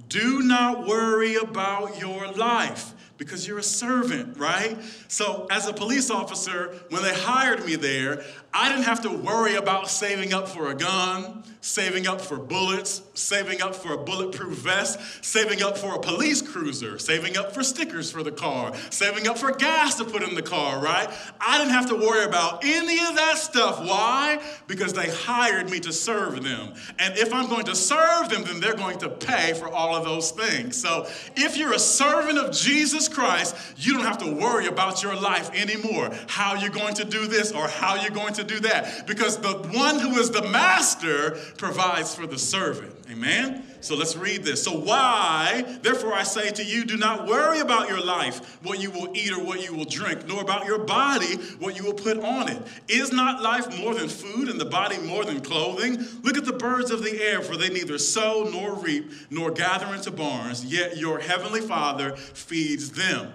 do 0.08 0.42
not 0.42 0.88
worry 0.88 1.36
about 1.36 2.00
your 2.00 2.32
life 2.32 2.94
because 3.18 3.46
you're 3.46 3.58
a 3.58 3.62
servant, 3.62 4.38
right? 4.38 4.78
So, 5.08 5.46
as 5.50 5.66
a 5.66 5.72
police 5.72 6.10
officer, 6.10 6.74
when 6.88 7.02
they 7.02 7.14
hired 7.14 7.64
me 7.66 7.76
there, 7.76 8.24
I 8.58 8.68
didn't 8.68 8.86
have 8.86 9.02
to 9.02 9.10
worry 9.10 9.54
about 9.54 9.88
saving 9.88 10.34
up 10.34 10.48
for 10.48 10.72
a 10.72 10.74
gun, 10.74 11.44
saving 11.60 12.08
up 12.08 12.20
for 12.20 12.38
bullets, 12.38 13.02
saving 13.14 13.62
up 13.62 13.72
for 13.72 13.92
a 13.92 13.98
bulletproof 13.98 14.58
vest, 14.58 14.98
saving 15.24 15.62
up 15.62 15.78
for 15.78 15.94
a 15.94 16.00
police 16.00 16.42
cruiser, 16.42 16.98
saving 16.98 17.36
up 17.36 17.54
for 17.54 17.62
stickers 17.62 18.10
for 18.10 18.24
the 18.24 18.32
car, 18.32 18.74
saving 18.90 19.28
up 19.28 19.38
for 19.38 19.52
gas 19.52 19.94
to 19.96 20.04
put 20.04 20.24
in 20.24 20.34
the 20.34 20.42
car, 20.42 20.80
right? 20.82 21.08
I 21.40 21.58
didn't 21.58 21.72
have 21.72 21.86
to 21.90 21.94
worry 21.94 22.24
about 22.24 22.64
any 22.64 22.98
of 22.98 23.14
that 23.14 23.38
stuff. 23.38 23.78
Why? 23.78 24.40
Because 24.66 24.92
they 24.92 25.08
hired 25.08 25.70
me 25.70 25.78
to 25.80 25.92
serve 25.92 26.42
them. 26.42 26.74
And 26.98 27.16
if 27.16 27.32
I'm 27.32 27.48
going 27.48 27.66
to 27.66 27.76
serve 27.76 28.28
them, 28.28 28.42
then 28.42 28.58
they're 28.58 28.74
going 28.74 28.98
to 28.98 29.08
pay 29.08 29.54
for 29.54 29.68
all 29.68 29.94
of 29.94 30.04
those 30.04 30.32
things. 30.32 30.80
So 30.80 31.06
if 31.36 31.56
you're 31.56 31.74
a 31.74 31.78
servant 31.78 32.38
of 32.38 32.52
Jesus 32.52 33.08
Christ, 33.08 33.54
you 33.76 33.92
don't 33.92 34.04
have 34.04 34.18
to 34.18 34.32
worry 34.32 34.66
about 34.66 35.04
your 35.04 35.14
life 35.14 35.54
anymore. 35.54 36.10
How 36.26 36.54
you're 36.54 36.70
going 36.70 36.94
to 36.94 37.04
do 37.04 37.28
this 37.28 37.52
or 37.52 37.68
how 37.68 37.94
you're 37.94 38.10
going 38.10 38.34
to 38.34 38.47
do 38.48 38.60
that 38.60 39.06
because 39.06 39.38
the 39.38 39.54
one 39.72 39.98
who 39.98 40.18
is 40.18 40.30
the 40.30 40.42
master 40.42 41.38
provides 41.56 42.14
for 42.14 42.26
the 42.26 42.38
servant. 42.38 42.94
Amen? 43.10 43.64
So 43.80 43.96
let's 43.96 44.16
read 44.16 44.42
this. 44.42 44.62
So, 44.62 44.78
why, 44.78 45.64
therefore, 45.82 46.12
I 46.12 46.24
say 46.24 46.50
to 46.50 46.64
you, 46.64 46.84
do 46.84 46.96
not 46.96 47.26
worry 47.26 47.60
about 47.60 47.88
your 47.88 48.04
life, 48.04 48.58
what 48.62 48.80
you 48.80 48.90
will 48.90 49.16
eat 49.16 49.32
or 49.32 49.42
what 49.42 49.64
you 49.64 49.74
will 49.74 49.84
drink, 49.84 50.26
nor 50.26 50.42
about 50.42 50.66
your 50.66 50.80
body, 50.80 51.36
what 51.58 51.76
you 51.76 51.84
will 51.84 51.94
put 51.94 52.18
on 52.18 52.48
it. 52.50 52.60
Is 52.88 53.12
not 53.12 53.40
life 53.40 53.78
more 53.78 53.94
than 53.94 54.08
food 54.08 54.48
and 54.48 54.60
the 54.60 54.66
body 54.66 54.98
more 54.98 55.24
than 55.24 55.40
clothing? 55.40 56.04
Look 56.22 56.36
at 56.36 56.44
the 56.44 56.52
birds 56.52 56.90
of 56.90 57.02
the 57.02 57.22
air, 57.22 57.40
for 57.40 57.56
they 57.56 57.68
neither 57.68 57.98
sow 57.98 58.48
nor 58.52 58.74
reap 58.74 59.10
nor 59.30 59.52
gather 59.52 59.94
into 59.94 60.10
barns, 60.10 60.64
yet 60.64 60.96
your 60.96 61.20
heavenly 61.20 61.60
Father 61.60 62.16
feeds 62.16 62.90
them. 62.90 63.32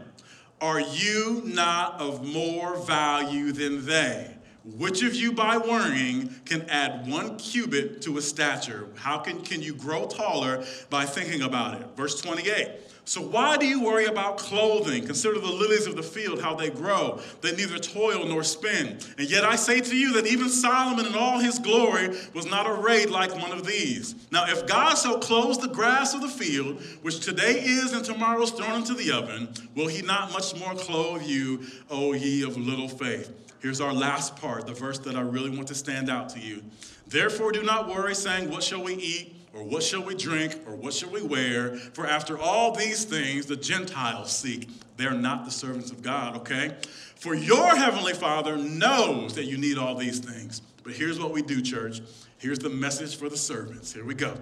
Are 0.62 0.82
you 0.82 1.42
not 1.46 2.00
of 2.00 2.26
more 2.26 2.78
value 2.78 3.52
than 3.52 3.86
they? 3.86 4.38
Which 4.66 5.04
of 5.04 5.14
you, 5.14 5.34
by 5.34 5.58
worrying, 5.58 6.34
can 6.46 6.62
add 6.70 7.06
one 7.06 7.38
cubit 7.38 8.02
to 8.04 8.18
a 8.18 8.22
stature? 8.22 8.88
How 8.96 9.18
can, 9.18 9.42
can 9.42 9.62
you 9.62 9.74
grow 9.74 10.08
taller 10.08 10.64
by 10.90 11.06
thinking 11.06 11.42
about 11.42 11.82
it? 11.82 11.88
Verse 11.98 12.22
28. 12.22 12.70
So, 13.04 13.22
why 13.22 13.58
do 13.58 13.66
you 13.66 13.84
worry 13.84 14.06
about 14.06 14.38
clothing? 14.38 15.06
Consider 15.06 15.38
the 15.38 15.52
lilies 15.52 15.86
of 15.86 15.98
the 15.98 16.04
field, 16.04 16.42
how 16.42 16.56
they 16.56 16.70
grow. 16.70 17.20
They 17.42 17.54
neither 17.54 17.78
toil 17.78 18.26
nor 18.26 18.46
spin. 18.46 18.98
And 19.18 19.30
yet 19.30 19.44
I 19.44 19.58
say 19.58 19.82
to 19.82 19.98
you 19.98 20.14
that 20.14 20.28
even 20.28 20.48
Solomon 20.48 21.08
in 21.08 21.14
all 21.14 21.40
his 21.40 21.60
glory 21.60 22.18
was 22.34 22.46
not 22.46 22.66
arrayed 22.66 23.10
like 23.10 23.36
one 23.36 23.52
of 23.52 23.68
these. 23.68 24.16
Now, 24.32 24.46
if 24.48 24.66
God 24.66 24.94
so 24.94 25.20
clothes 25.20 25.58
the 25.58 25.68
grass 25.68 26.14
of 26.14 26.22
the 26.22 26.30
field, 26.30 26.82
which 27.02 27.20
today 27.20 27.60
is 27.60 27.92
and 27.92 28.06
tomorrow 28.06 28.44
is 28.44 28.52
thrown 28.52 28.80
into 28.80 28.94
the 28.94 29.12
oven, 29.12 29.50
will 29.76 29.90
he 29.90 30.02
not 30.02 30.32
much 30.32 30.58
more 30.58 30.74
clothe 30.74 31.24
you, 31.24 31.66
O 31.90 32.14
ye 32.14 32.44
of 32.44 32.56
little 32.56 32.88
faith? 32.88 33.43
Here's 33.64 33.80
our 33.80 33.94
last 33.94 34.36
part, 34.36 34.68
the 34.68 34.74
verse 34.74 35.00
that 35.00 35.16
I 35.16 35.22
really 35.22 35.50
want 35.50 35.70
to 35.70 35.76
stand 35.76 36.10
out 36.10 36.28
to 36.32 36.40
you. 36.40 36.62
Therefore, 37.08 37.54
do 37.54 37.64
not 37.64 37.88
worry, 37.88 38.14
saying, 38.14 38.52
What 38.52 38.62
shall 38.62 38.84
we 38.84 38.96
eat? 38.96 39.38
Or 39.54 39.64
what 39.64 39.84
shall 39.84 40.04
we 40.04 40.16
drink? 40.16 40.60
Or 40.68 40.76
what 40.76 40.94
shall 40.94 41.12
we 41.12 41.22
wear? 41.22 41.78
For 41.78 42.06
after 42.06 42.38
all 42.38 42.76
these 42.76 43.06
things 43.06 43.46
the 43.46 43.56
Gentiles 43.56 44.36
seek. 44.36 44.68
They're 44.98 45.14
not 45.14 45.46
the 45.46 45.52
servants 45.52 45.92
of 45.92 46.02
God, 46.02 46.36
okay? 46.38 46.76
For 47.16 47.34
your 47.34 47.74
heavenly 47.78 48.14
Father 48.14 48.58
knows 48.58 49.36
that 49.36 49.46
you 49.46 49.58
need 49.58 49.78
all 49.78 49.96
these 49.96 50.20
things. 50.20 50.62
But 50.84 50.92
here's 50.92 51.18
what 51.18 51.32
we 51.32 51.42
do, 51.42 51.62
church. 51.62 52.02
Here's 52.40 52.60
the 52.60 52.70
message 52.70 53.16
for 53.16 53.30
the 53.30 53.38
servants. 53.38 53.94
Here 53.94 54.04
we 54.04 54.14
go. 54.14 54.36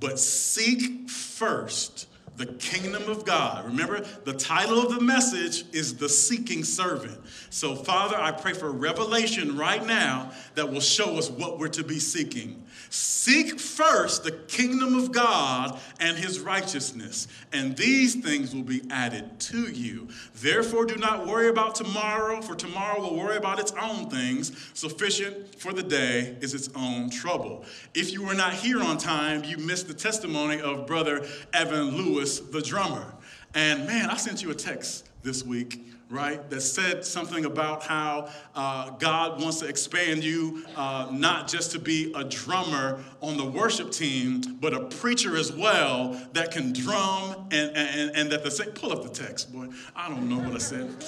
But 0.00 0.18
seek 0.18 1.08
first 1.08 2.08
the 2.36 2.46
kingdom 2.46 3.08
of 3.08 3.24
God. 3.24 3.64
Remember, 3.64 4.00
the 4.24 4.34
title 4.34 4.78
of 4.78 4.94
the 4.94 5.00
message 5.00 5.64
is 5.72 5.96
The 5.96 6.08
Seeking 6.08 6.64
Servant. 6.64 7.18
So, 7.50 7.74
Father, 7.74 8.16
I 8.16 8.32
pray 8.32 8.52
for 8.52 8.70
revelation 8.70 9.56
right 9.56 9.84
now 9.84 10.32
that 10.54 10.70
will 10.70 10.80
show 10.80 11.16
us 11.16 11.30
what 11.30 11.58
we're 11.58 11.68
to 11.68 11.84
be 11.84 11.98
seeking. 11.98 12.62
Seek 12.90 13.58
first 13.58 14.24
the 14.24 14.32
kingdom 14.32 14.94
of 14.94 15.12
God 15.12 15.78
and 15.98 16.16
his 16.16 16.40
righteousness, 16.40 17.26
and 17.52 17.76
these 17.76 18.14
things 18.14 18.54
will 18.54 18.62
be 18.62 18.82
added 18.90 19.40
to 19.40 19.70
you. 19.72 20.08
Therefore, 20.36 20.86
do 20.86 20.96
not 20.96 21.26
worry 21.26 21.48
about 21.48 21.74
tomorrow, 21.74 22.40
for 22.40 22.54
tomorrow 22.54 23.00
will 23.00 23.16
worry 23.16 23.36
about 23.36 23.58
its 23.58 23.72
own 23.72 24.08
things. 24.08 24.52
Sufficient 24.74 25.58
for 25.58 25.72
the 25.72 25.82
day 25.82 26.36
is 26.40 26.54
its 26.54 26.68
own 26.76 27.10
trouble. 27.10 27.64
If 27.94 28.12
you 28.12 28.24
were 28.24 28.34
not 28.34 28.54
here 28.54 28.80
on 28.80 28.98
time, 28.98 29.44
you 29.44 29.58
missed 29.58 29.88
the 29.88 29.94
testimony 29.94 30.60
of 30.60 30.86
Brother 30.86 31.26
Evan 31.52 31.96
Lewis, 31.96 32.38
the 32.38 32.62
drummer. 32.62 33.15
And 33.56 33.86
man, 33.86 34.10
I 34.10 34.16
sent 34.16 34.42
you 34.42 34.50
a 34.50 34.54
text 34.54 35.08
this 35.22 35.42
week 35.42 35.80
right? 36.08 36.48
That 36.50 36.60
said 36.60 37.04
something 37.04 37.46
about 37.46 37.82
how 37.82 38.28
uh, 38.54 38.90
God 38.90 39.40
wants 39.40 39.58
to 39.58 39.66
expand 39.66 40.22
you, 40.22 40.64
uh, 40.76 41.08
not 41.10 41.48
just 41.48 41.72
to 41.72 41.80
be 41.80 42.12
a 42.14 42.22
drummer 42.22 43.02
on 43.20 43.36
the 43.36 43.44
worship 43.44 43.90
team, 43.90 44.40
but 44.60 44.72
a 44.72 44.84
preacher 44.84 45.36
as 45.36 45.50
well 45.50 46.20
that 46.32 46.52
can 46.52 46.72
drum 46.72 47.48
and, 47.50 47.76
and, 47.76 48.16
and 48.16 48.30
that 48.30 48.44
the, 48.44 48.72
pull 48.76 48.92
up 48.92 49.02
the 49.02 49.08
text, 49.08 49.52
boy. 49.52 49.66
I 49.96 50.08
don't 50.08 50.28
know 50.28 50.38
what 50.38 50.54
I 50.54 50.58
said. 50.58 51.04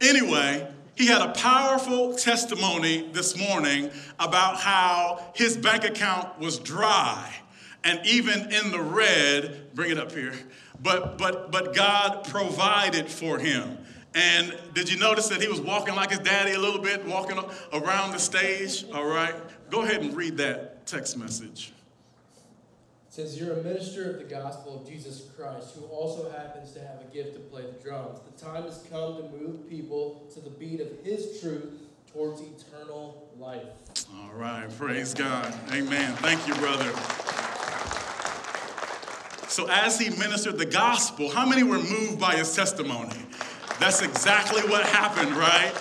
Anyway, 0.00 0.72
he 0.94 1.06
had 1.06 1.20
a 1.20 1.32
powerful 1.32 2.14
testimony 2.14 3.08
this 3.12 3.36
morning 3.36 3.90
about 4.20 4.58
how 4.58 5.32
his 5.34 5.56
bank 5.56 5.82
account 5.82 6.38
was 6.38 6.60
dry 6.60 7.34
and 7.88 8.06
even 8.06 8.52
in 8.52 8.70
the 8.70 8.80
red, 8.80 9.74
bring 9.74 9.90
it 9.90 9.98
up 9.98 10.12
here, 10.12 10.34
but 10.82 11.16
but 11.16 11.50
but 11.50 11.74
God 11.74 12.24
provided 12.28 13.08
for 13.08 13.38
him. 13.38 13.78
And 14.14 14.56
did 14.74 14.90
you 14.90 14.98
notice 14.98 15.28
that 15.28 15.40
he 15.40 15.48
was 15.48 15.60
walking 15.60 15.94
like 15.94 16.10
his 16.10 16.18
daddy 16.18 16.52
a 16.52 16.58
little 16.58 16.80
bit, 16.80 17.04
walking 17.06 17.38
around 17.72 18.12
the 18.12 18.18
stage? 18.18 18.84
All 18.92 19.06
right. 19.06 19.34
Go 19.70 19.82
ahead 19.82 20.02
and 20.02 20.14
read 20.14 20.36
that 20.38 20.86
text 20.86 21.16
message. 21.16 21.72
It 23.08 23.14
says, 23.14 23.40
You're 23.40 23.58
a 23.58 23.62
minister 23.62 24.10
of 24.10 24.18
the 24.18 24.24
gospel 24.24 24.80
of 24.80 24.88
Jesus 24.88 25.28
Christ, 25.36 25.74
who 25.74 25.84
also 25.86 26.30
happens 26.30 26.72
to 26.72 26.80
have 26.80 27.00
a 27.00 27.14
gift 27.14 27.34
to 27.34 27.40
play 27.40 27.62
the 27.62 27.82
drums. 27.82 28.18
The 28.34 28.44
time 28.44 28.64
has 28.64 28.84
come 28.90 29.16
to 29.16 29.22
move 29.38 29.68
people 29.68 30.26
to 30.34 30.40
the 30.40 30.50
beat 30.50 30.80
of 30.80 30.88
his 31.04 31.40
truth 31.40 31.72
towards 32.12 32.40
eternal 32.40 33.28
life. 33.38 33.62
All 34.14 34.32
right. 34.32 34.68
Praise 34.76 35.14
God. 35.14 35.54
Amen. 35.72 36.14
Thank 36.16 36.46
you, 36.48 36.54
brother. 36.54 37.47
So, 39.58 39.66
as 39.66 39.98
he 39.98 40.10
ministered 40.10 40.56
the 40.56 40.64
gospel, 40.64 41.30
how 41.30 41.44
many 41.44 41.64
were 41.64 41.80
moved 41.80 42.20
by 42.20 42.36
his 42.36 42.54
testimony? 42.54 43.18
That's 43.80 44.02
exactly 44.02 44.62
what 44.70 44.86
happened, 44.86 45.32
right? 45.32 45.72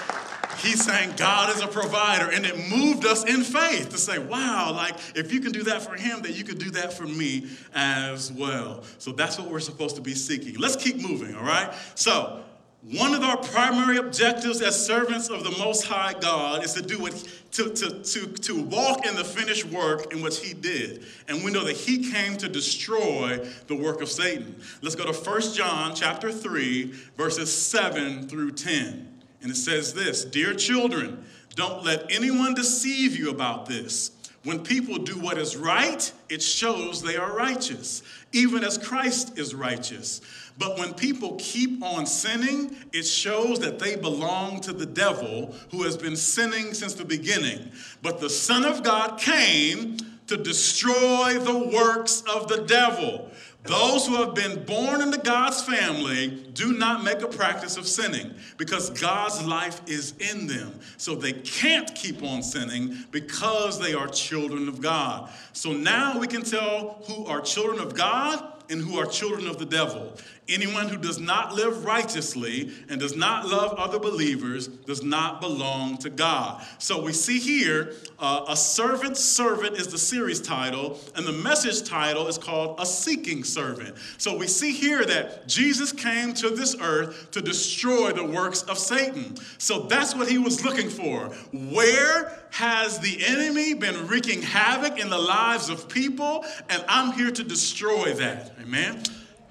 He's 0.57 0.83
saying 0.83 1.13
God 1.15 1.55
is 1.55 1.61
a 1.61 1.67
provider, 1.67 2.31
and 2.31 2.43
it 2.43 2.57
moved 2.71 3.05
us 3.05 3.23
in 3.23 3.43
faith 3.43 3.89
to 3.89 3.99
say, 3.99 4.17
wow, 4.17 4.73
like 4.73 4.95
if 5.13 5.31
you 5.31 5.39
can 5.41 5.51
do 5.51 5.61
that 5.65 5.83
for 5.83 5.93
him, 5.93 6.23
then 6.23 6.33
you 6.33 6.43
can 6.43 6.57
do 6.57 6.71
that 6.71 6.91
for 6.91 7.05
me 7.05 7.49
as 7.75 8.31
well. 8.31 8.83
So 8.97 9.11
that's 9.11 9.37
what 9.37 9.47
we're 9.47 9.59
supposed 9.59 9.95
to 9.97 10.01
be 10.01 10.15
seeking. 10.15 10.55
Let's 10.55 10.75
keep 10.75 10.99
moving, 10.99 11.35
all 11.35 11.43
right? 11.45 11.71
So, 11.93 12.41
one 12.83 13.13
of 13.13 13.23
our 13.23 13.37
primary 13.37 13.97
objectives 13.97 14.61
as 14.61 14.85
servants 14.85 15.29
of 15.29 15.43
the 15.43 15.51
Most 15.51 15.85
High 15.85 16.13
God 16.19 16.63
is 16.63 16.73
to 16.73 16.81
do 16.81 16.99
what 16.99 17.27
to, 17.51 17.69
to, 17.69 18.03
to, 18.03 18.27
to 18.27 18.63
walk 18.63 19.05
in 19.05 19.15
the 19.15 19.23
finished 19.23 19.65
work 19.65 20.13
in 20.13 20.21
which 20.21 20.39
he 20.39 20.53
did. 20.53 21.05
And 21.27 21.43
we 21.43 21.51
know 21.51 21.63
that 21.63 21.75
he 21.75 22.11
came 22.11 22.37
to 22.37 22.47
destroy 22.47 23.39
the 23.65 23.75
work 23.75 24.01
of 24.01 24.09
Satan. 24.09 24.55
Let's 24.81 24.95
go 24.95 25.11
to 25.11 25.13
1 25.13 25.53
John 25.53 25.95
chapter 25.95 26.31
3, 26.31 26.93
verses 27.17 27.51
7 27.51 28.27
through 28.27 28.51
10. 28.51 29.07
And 29.41 29.51
it 29.51 29.55
says 29.55 29.93
this 29.93 30.23
Dear 30.23 30.53
children, 30.53 31.25
don't 31.55 31.83
let 31.83 32.11
anyone 32.11 32.53
deceive 32.53 33.17
you 33.17 33.31
about 33.31 33.65
this. 33.65 34.11
When 34.43 34.63
people 34.63 34.97
do 34.97 35.19
what 35.19 35.37
is 35.37 35.57
right, 35.57 36.09
it 36.29 36.41
shows 36.41 37.01
they 37.01 37.17
are 37.17 37.35
righteous, 37.35 38.03
even 38.31 38.63
as 38.63 38.77
Christ 38.77 39.37
is 39.37 39.53
righteous. 39.53 40.21
But 40.57 40.77
when 40.77 40.93
people 40.93 41.35
keep 41.37 41.83
on 41.83 42.05
sinning, 42.05 42.75
it 42.91 43.03
shows 43.03 43.59
that 43.59 43.79
they 43.79 43.95
belong 43.95 44.59
to 44.61 44.73
the 44.73 44.85
devil 44.85 45.53
who 45.71 45.83
has 45.83 45.95
been 45.95 46.15
sinning 46.15 46.73
since 46.73 46.95
the 46.95 47.05
beginning. 47.05 47.71
But 48.01 48.19
the 48.19 48.29
Son 48.29 48.65
of 48.65 48.83
God 48.83 49.19
came 49.19 49.97
to 50.27 50.37
destroy 50.37 51.39
the 51.39 51.71
works 51.73 52.23
of 52.33 52.47
the 52.47 52.63
devil. 52.63 53.29
Those 53.63 54.07
who 54.07 54.15
have 54.15 54.33
been 54.33 54.63
born 54.63 55.01
into 55.01 55.17
God's 55.17 55.61
family 55.61 56.29
do 56.53 56.71
not 56.73 57.03
make 57.03 57.21
a 57.21 57.27
practice 57.27 57.75
of 57.75 57.85
sinning 57.85 58.33
because 58.55 58.89
God's 58.91 59.43
life 59.43 59.81
is 59.87 60.13
in 60.19 60.47
them. 60.47 60.79
So 60.95 61.15
they 61.15 61.33
can't 61.33 61.93
keep 61.93 62.23
on 62.23 62.43
sinning 62.43 62.97
because 63.11 63.77
they 63.77 63.93
are 63.93 64.07
children 64.07 64.69
of 64.69 64.81
God. 64.81 65.29
So 65.51 65.73
now 65.73 66.17
we 66.17 66.27
can 66.27 66.43
tell 66.43 67.03
who 67.07 67.25
are 67.25 67.41
children 67.41 67.79
of 67.79 67.93
God 67.93 68.53
and 68.69 68.81
who 68.81 68.97
are 68.99 69.05
children 69.05 69.47
of 69.47 69.57
the 69.57 69.65
devil. 69.65 70.13
Anyone 70.49 70.87
who 70.87 70.97
does 70.97 71.19
not 71.19 71.53
live 71.53 71.83
righteously 71.83 72.71
and 72.89 73.01
does 73.01 73.17
not 73.17 73.47
love 73.47 73.73
other 73.73 73.99
believers 73.99 74.67
does 74.67 75.03
not 75.03 75.41
belong 75.41 75.97
to 75.97 76.09
God. 76.09 76.63
So 76.77 77.01
we 77.01 77.11
see 77.11 77.37
here 77.37 77.93
uh, 78.17 78.45
a 78.47 78.55
servant 78.55 79.17
servant 79.17 79.75
is 79.75 79.87
the 79.87 79.97
series 79.97 80.39
title, 80.39 80.99
and 81.15 81.25
the 81.25 81.33
message 81.33 81.87
title 81.87 82.27
is 82.27 82.37
called 82.37 82.79
A 82.79 82.85
Seeking 82.85 83.43
Servant. 83.43 83.97
So 84.17 84.37
we 84.37 84.47
see 84.47 84.71
here 84.71 85.05
that 85.05 85.47
Jesus 85.47 85.91
came 85.91 86.33
to 86.35 86.49
this 86.49 86.77
earth 86.79 87.31
to 87.31 87.41
destroy 87.41 88.13
the 88.13 88.25
works 88.25 88.63
of 88.63 88.77
Satan. 88.77 89.35
So 89.57 89.81
that's 89.81 90.15
what 90.15 90.29
he 90.29 90.37
was 90.37 90.63
looking 90.63 90.89
for. 90.89 91.25
Where 91.51 92.39
has 92.51 92.99
the 92.99 93.25
enemy 93.25 93.73
been 93.73 94.07
wreaking 94.07 94.43
havoc 94.43 94.97
in 94.97 95.09
the 95.09 95.17
lives 95.17 95.69
of 95.69 95.89
people? 95.89 96.45
And 96.69 96.83
I'm 96.87 97.11
here 97.11 97.31
to 97.31 97.43
destroy 97.43 98.13
that. 98.13 98.53
Amen. 98.61 99.03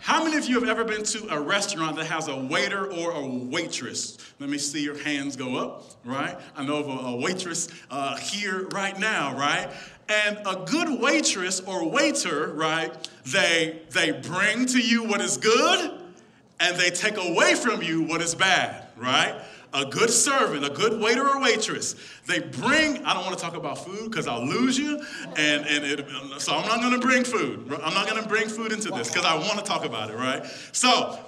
How 0.06 0.22
many 0.22 0.36
of 0.36 0.46
you 0.46 0.60
have 0.60 0.68
ever 0.68 0.84
been 0.84 1.02
to 1.02 1.34
a 1.34 1.40
restaurant 1.40 1.96
that 1.96 2.06
has 2.06 2.28
a 2.28 2.36
waiter 2.36 2.86
or 2.86 3.10
a 3.10 3.26
waitress? 3.26 4.16
Let 4.38 4.48
me 4.48 4.56
see 4.56 4.80
your 4.80 4.96
hands 4.96 5.34
go 5.34 5.56
up, 5.56 5.82
right? 6.04 6.38
I 6.54 6.64
know 6.64 6.76
of 6.76 7.06
a, 7.06 7.16
waitress 7.16 7.66
uh, 7.90 8.16
here 8.16 8.68
right 8.68 8.96
now, 9.00 9.36
right? 9.36 9.68
And 10.08 10.38
a 10.46 10.64
good 10.64 11.00
waitress 11.00 11.58
or 11.58 11.90
waiter, 11.90 12.52
right? 12.52 12.92
They 13.24 13.82
they 13.90 14.12
bring 14.12 14.66
to 14.66 14.78
you 14.78 15.02
what 15.02 15.20
is 15.20 15.38
good, 15.38 16.00
and 16.60 16.76
they 16.76 16.90
take 16.90 17.16
away 17.16 17.56
from 17.56 17.82
you 17.82 18.02
what 18.02 18.22
is 18.22 18.32
bad, 18.36 18.86
right? 18.96 19.42
A 19.76 19.84
good 19.84 20.08
servant, 20.08 20.64
a 20.64 20.70
good 20.70 20.98
waiter 21.00 21.28
or 21.28 21.38
waitress, 21.40 21.96
they 22.26 22.40
bring, 22.40 23.04
I 23.04 23.12
don't 23.12 23.24
want 23.26 23.38
to 23.38 23.44
talk 23.44 23.54
about 23.54 23.84
food 23.84 24.10
because 24.10 24.26
I'll 24.26 24.44
lose 24.44 24.78
you. 24.78 24.98
And, 25.36 25.66
and 25.66 25.84
it, 25.84 26.06
so 26.38 26.54
I'm 26.54 26.66
not 26.66 26.80
going 26.80 26.98
to 26.98 27.06
bring 27.06 27.24
food. 27.24 27.70
I'm 27.84 27.92
not 27.92 28.08
going 28.08 28.22
to 28.22 28.28
bring 28.28 28.48
food 28.48 28.72
into 28.72 28.90
this 28.90 29.08
because 29.08 29.26
I 29.26 29.36
want 29.36 29.58
to 29.58 29.64
talk 29.64 29.84
about 29.84 30.10
it, 30.10 30.16
right? 30.16 30.46
So 30.72 31.20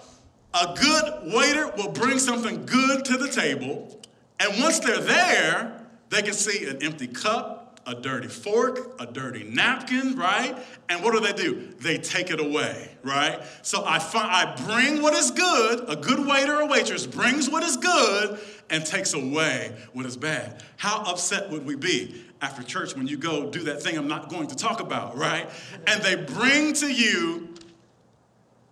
a 0.55 0.75
good 0.75 1.35
waiter 1.35 1.71
will 1.77 1.93
bring 1.93 2.19
something 2.19 2.65
good 2.65 3.05
to 3.05 3.19
the 3.19 3.29
table. 3.29 4.01
And 4.41 4.63
once 4.63 4.79
they're 4.79 5.01
there, 5.01 5.87
they 6.09 6.23
can 6.23 6.33
see 6.33 6.67
an 6.69 6.83
empty 6.83 7.07
cup, 7.07 7.58
a 7.89 7.95
dirty 7.95 8.29
fork, 8.29 8.95
a 9.01 9.07
dirty 9.07 9.45
napkin, 9.45 10.15
right? 10.15 10.57
And 10.91 11.03
what 11.03 11.15
do 11.15 11.21
they 11.21 11.33
do? 11.33 11.73
They 11.81 11.97
take 11.97 12.31
it 12.31 12.39
away, 12.39 12.91
right? 13.03 13.41
So 13.63 13.83
I 13.85 13.99
find 13.99 14.31
I 14.31 14.55
bring 14.67 15.01
what 15.01 15.15
is 15.15 15.31
good, 15.31 15.85
a 15.89 15.97
good 15.97 16.25
waiter 16.27 16.61
or 16.61 16.69
waitress 16.69 17.07
brings 17.07 17.49
what 17.49 17.63
is 17.63 17.79
good 17.79 18.39
and 18.69 18.85
takes 18.85 19.15
away 19.15 19.75
what 19.95 20.05
is 20.05 20.19
bad. 20.19 20.63
How 20.77 21.03
upset 21.05 21.51
would 21.51 21.65
we 21.65 21.77
be 21.77 22.23
after 22.43 22.63
church 22.63 22.95
when 22.95 23.07
you 23.07 23.17
go 23.17 23.51
do 23.51 23.65
that 23.65 23.83
thing 23.83 23.97
I'm 23.97 24.07
not 24.07 24.29
going 24.29 24.49
to 24.49 24.55
talk 24.55 24.81
about, 24.81 25.17
right? 25.17 25.49
And 25.87 26.03
they 26.03 26.15
bring 26.15 26.75
to 26.75 26.93
you 26.93 27.55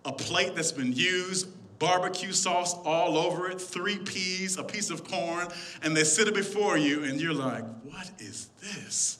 a 0.05 0.13
plate 0.13 0.55
that's 0.55 0.71
been 0.71 0.93
used, 0.93 1.47
barbecue 1.79 2.31
sauce 2.31 2.73
all 2.85 3.17
over 3.17 3.49
it, 3.49 3.61
three 3.61 3.97
peas, 3.97 4.57
a 4.57 4.63
piece 4.63 4.89
of 4.89 5.03
corn, 5.03 5.47
and 5.83 5.95
they 5.95 6.03
sit 6.03 6.27
it 6.27 6.33
before 6.33 6.77
you, 6.77 7.03
and 7.03 7.21
you're 7.21 7.33
like, 7.33 7.63
what 7.83 8.09
is 8.19 8.49
this? 8.61 9.19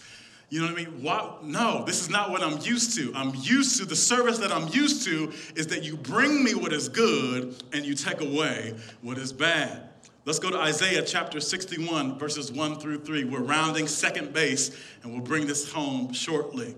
You 0.49 0.61
know 0.61 0.67
what 0.67 0.79
I 0.79 0.85
mean? 0.85 1.03
Why? 1.03 1.35
No, 1.43 1.83
this 1.83 1.99
is 1.99 2.09
not 2.09 2.29
what 2.29 2.41
I'm 2.41 2.59
used 2.61 2.95
to. 2.97 3.11
I'm 3.13 3.33
used 3.35 3.77
to 3.79 3.85
the 3.85 3.97
service 3.97 4.37
that 4.37 4.51
I'm 4.51 4.69
used 4.69 5.03
to 5.05 5.33
is 5.55 5.67
that 5.67 5.83
you 5.83 5.97
bring 5.97 6.41
me 6.41 6.55
what 6.55 6.71
is 6.71 6.87
good 6.87 7.61
and 7.73 7.85
you 7.85 7.93
take 7.95 8.21
away 8.21 8.73
what 9.01 9.17
is 9.17 9.33
bad. 9.33 9.89
Let's 10.23 10.39
go 10.39 10.49
to 10.49 10.57
Isaiah 10.57 11.03
chapter 11.03 11.41
61, 11.41 12.17
verses 12.17 12.51
1 12.51 12.79
through 12.79 12.99
3. 12.99 13.25
We're 13.25 13.39
rounding 13.39 13.87
second 13.87 14.33
base, 14.33 14.71
and 15.03 15.11
we'll 15.11 15.21
bring 15.21 15.47
this 15.47 15.71
home 15.71 16.13
shortly. 16.13 16.75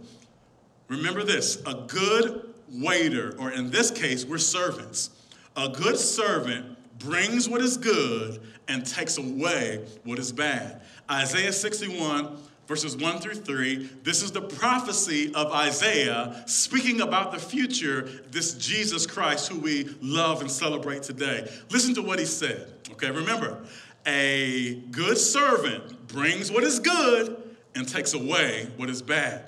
Remember 0.88 1.24
this 1.24 1.62
a 1.68 1.86
good 1.88 2.54
waiter, 2.72 3.36
or 3.39 3.52
in 3.52 3.70
this 3.70 3.92
case, 3.92 4.26
we're 4.26 4.39
servants 4.39 5.12
a 5.56 5.70
good 5.70 5.98
servant 5.98 6.78
brings 7.00 7.48
what 7.48 7.62
is 7.62 7.78
good 7.78 8.42
and 8.68 8.86
takes 8.86 9.18
away 9.18 9.86
what 10.04 10.20
is 10.20 10.32
bad. 10.32 10.82
Isaiah 11.10 11.52
61, 11.52 12.38
verses 12.68 12.96
1 12.96 13.20
through 13.20 13.36
3. 13.36 13.90
This 14.04 14.22
is 14.22 14.32
the 14.32 14.42
prophecy 14.42 15.34
of 15.34 15.52
Isaiah 15.52 16.44
speaking 16.46 17.02
about 17.02 17.32
the 17.32 17.40
future, 17.40 18.04
this 18.30 18.54
Jesus 18.54 19.08
Christ 19.08 19.50
who 19.50 19.60
we 19.60 19.90
love 20.02 20.42
and 20.42 20.52
celebrate 20.52 21.02
today. 21.02 21.52
Listen 21.72 21.96
to 21.96 22.02
what 22.02 22.20
he 22.20 22.26
said. 22.26 22.72
Okay, 22.92 23.10
remember, 23.10 23.66
a 24.06 24.76
good 24.92 25.18
servant 25.18 26.08
brings 26.08 26.52
what 26.52 26.64
is 26.64 26.80
good 26.80 27.42
and 27.76 27.88
takes 27.88 28.14
away 28.14 28.68
what 28.78 28.90
is 28.90 29.02
bad. 29.02 29.46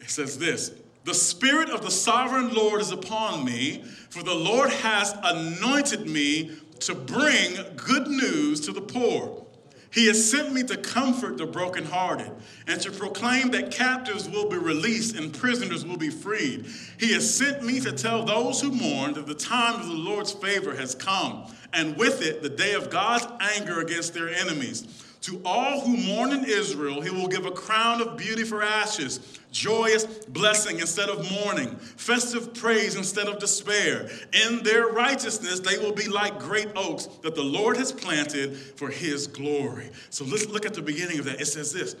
It 0.00 0.10
says 0.10 0.38
this 0.38 0.72
the 1.06 1.14
Spirit 1.14 1.70
of 1.70 1.82
the 1.82 1.90
sovereign 1.90 2.52
Lord 2.52 2.80
is 2.80 2.90
upon 2.90 3.44
me, 3.44 3.84
for 4.10 4.24
the 4.24 4.34
Lord 4.34 4.70
has 4.70 5.14
anointed 5.22 6.08
me 6.08 6.50
to 6.80 6.96
bring 6.96 7.56
good 7.76 8.08
news 8.08 8.60
to 8.62 8.72
the 8.72 8.80
poor. 8.80 9.46
He 9.92 10.08
has 10.08 10.28
sent 10.28 10.52
me 10.52 10.64
to 10.64 10.76
comfort 10.76 11.38
the 11.38 11.46
brokenhearted 11.46 12.32
and 12.66 12.80
to 12.80 12.90
proclaim 12.90 13.52
that 13.52 13.70
captives 13.70 14.28
will 14.28 14.48
be 14.48 14.58
released 14.58 15.16
and 15.16 15.32
prisoners 15.32 15.86
will 15.86 15.96
be 15.96 16.10
freed. 16.10 16.66
He 16.98 17.14
has 17.14 17.32
sent 17.32 17.62
me 17.62 17.78
to 17.80 17.92
tell 17.92 18.24
those 18.24 18.60
who 18.60 18.72
mourn 18.72 19.14
that 19.14 19.28
the 19.28 19.34
time 19.34 19.80
of 19.80 19.86
the 19.86 19.94
Lord's 19.94 20.32
favor 20.32 20.74
has 20.74 20.96
come 20.96 21.46
and 21.72 21.96
with 21.96 22.20
it 22.20 22.42
the 22.42 22.48
day 22.48 22.74
of 22.74 22.90
God's 22.90 23.26
anger 23.40 23.80
against 23.80 24.12
their 24.12 24.28
enemies. 24.28 25.04
To 25.22 25.40
all 25.44 25.80
who 25.80 25.96
mourn 25.96 26.32
in 26.32 26.44
Israel, 26.44 27.00
he 27.00 27.10
will 27.10 27.26
give 27.26 27.46
a 27.46 27.50
crown 27.50 28.00
of 28.00 28.16
beauty 28.16 28.44
for 28.44 28.62
ashes, 28.62 29.40
joyous 29.56 30.04
blessing 30.26 30.80
instead 30.80 31.08
of 31.08 31.30
mourning, 31.30 31.76
festive 31.76 32.54
praise 32.54 32.96
instead 32.96 33.28
of 33.28 33.38
despair. 33.38 34.08
In 34.46 34.62
their 34.62 34.88
righteousness, 34.88 35.60
they 35.60 35.78
will 35.78 35.92
be 35.92 36.08
like 36.08 36.38
great 36.38 36.68
oaks 36.76 37.06
that 37.22 37.34
the 37.34 37.42
Lord 37.42 37.76
has 37.76 37.92
planted 37.92 38.56
for 38.56 38.90
his 38.90 39.26
glory. 39.26 39.90
So 40.10 40.24
let's 40.24 40.48
look 40.48 40.66
at 40.66 40.74
the 40.74 40.82
beginning 40.82 41.18
of 41.18 41.24
that. 41.26 41.40
It 41.40 41.46
says 41.46 41.72
this 41.72 41.96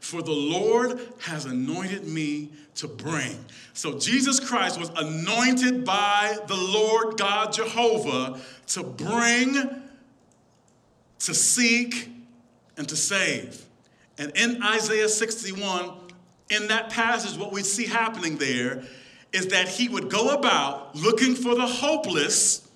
For 0.00 0.22
the 0.22 0.32
Lord 0.32 1.00
has 1.22 1.44
anointed 1.44 2.06
me 2.06 2.50
to 2.76 2.88
bring. 2.88 3.44
So 3.72 3.98
Jesus 3.98 4.40
Christ 4.40 4.78
was 4.78 4.90
anointed 4.96 5.84
by 5.84 6.38
the 6.46 6.56
Lord 6.56 7.18
God 7.18 7.52
Jehovah 7.52 8.40
to 8.68 8.82
bring 8.82 9.82
to 11.22 11.34
seek, 11.34 12.10
and 12.76 12.88
to 12.88 12.96
save. 12.96 13.64
And 14.18 14.32
in 14.36 14.62
Isaiah 14.62 15.08
61, 15.08 16.01
in 16.50 16.68
that 16.68 16.90
passage, 16.90 17.38
what 17.38 17.52
we 17.52 17.62
see 17.62 17.86
happening 17.86 18.36
there 18.36 18.82
is 19.32 19.48
that 19.48 19.68
he 19.68 19.88
would 19.88 20.10
go 20.10 20.30
about 20.30 20.94
looking 20.94 21.34
for 21.34 21.54
the 21.54 21.66
hopeless, 21.66 22.68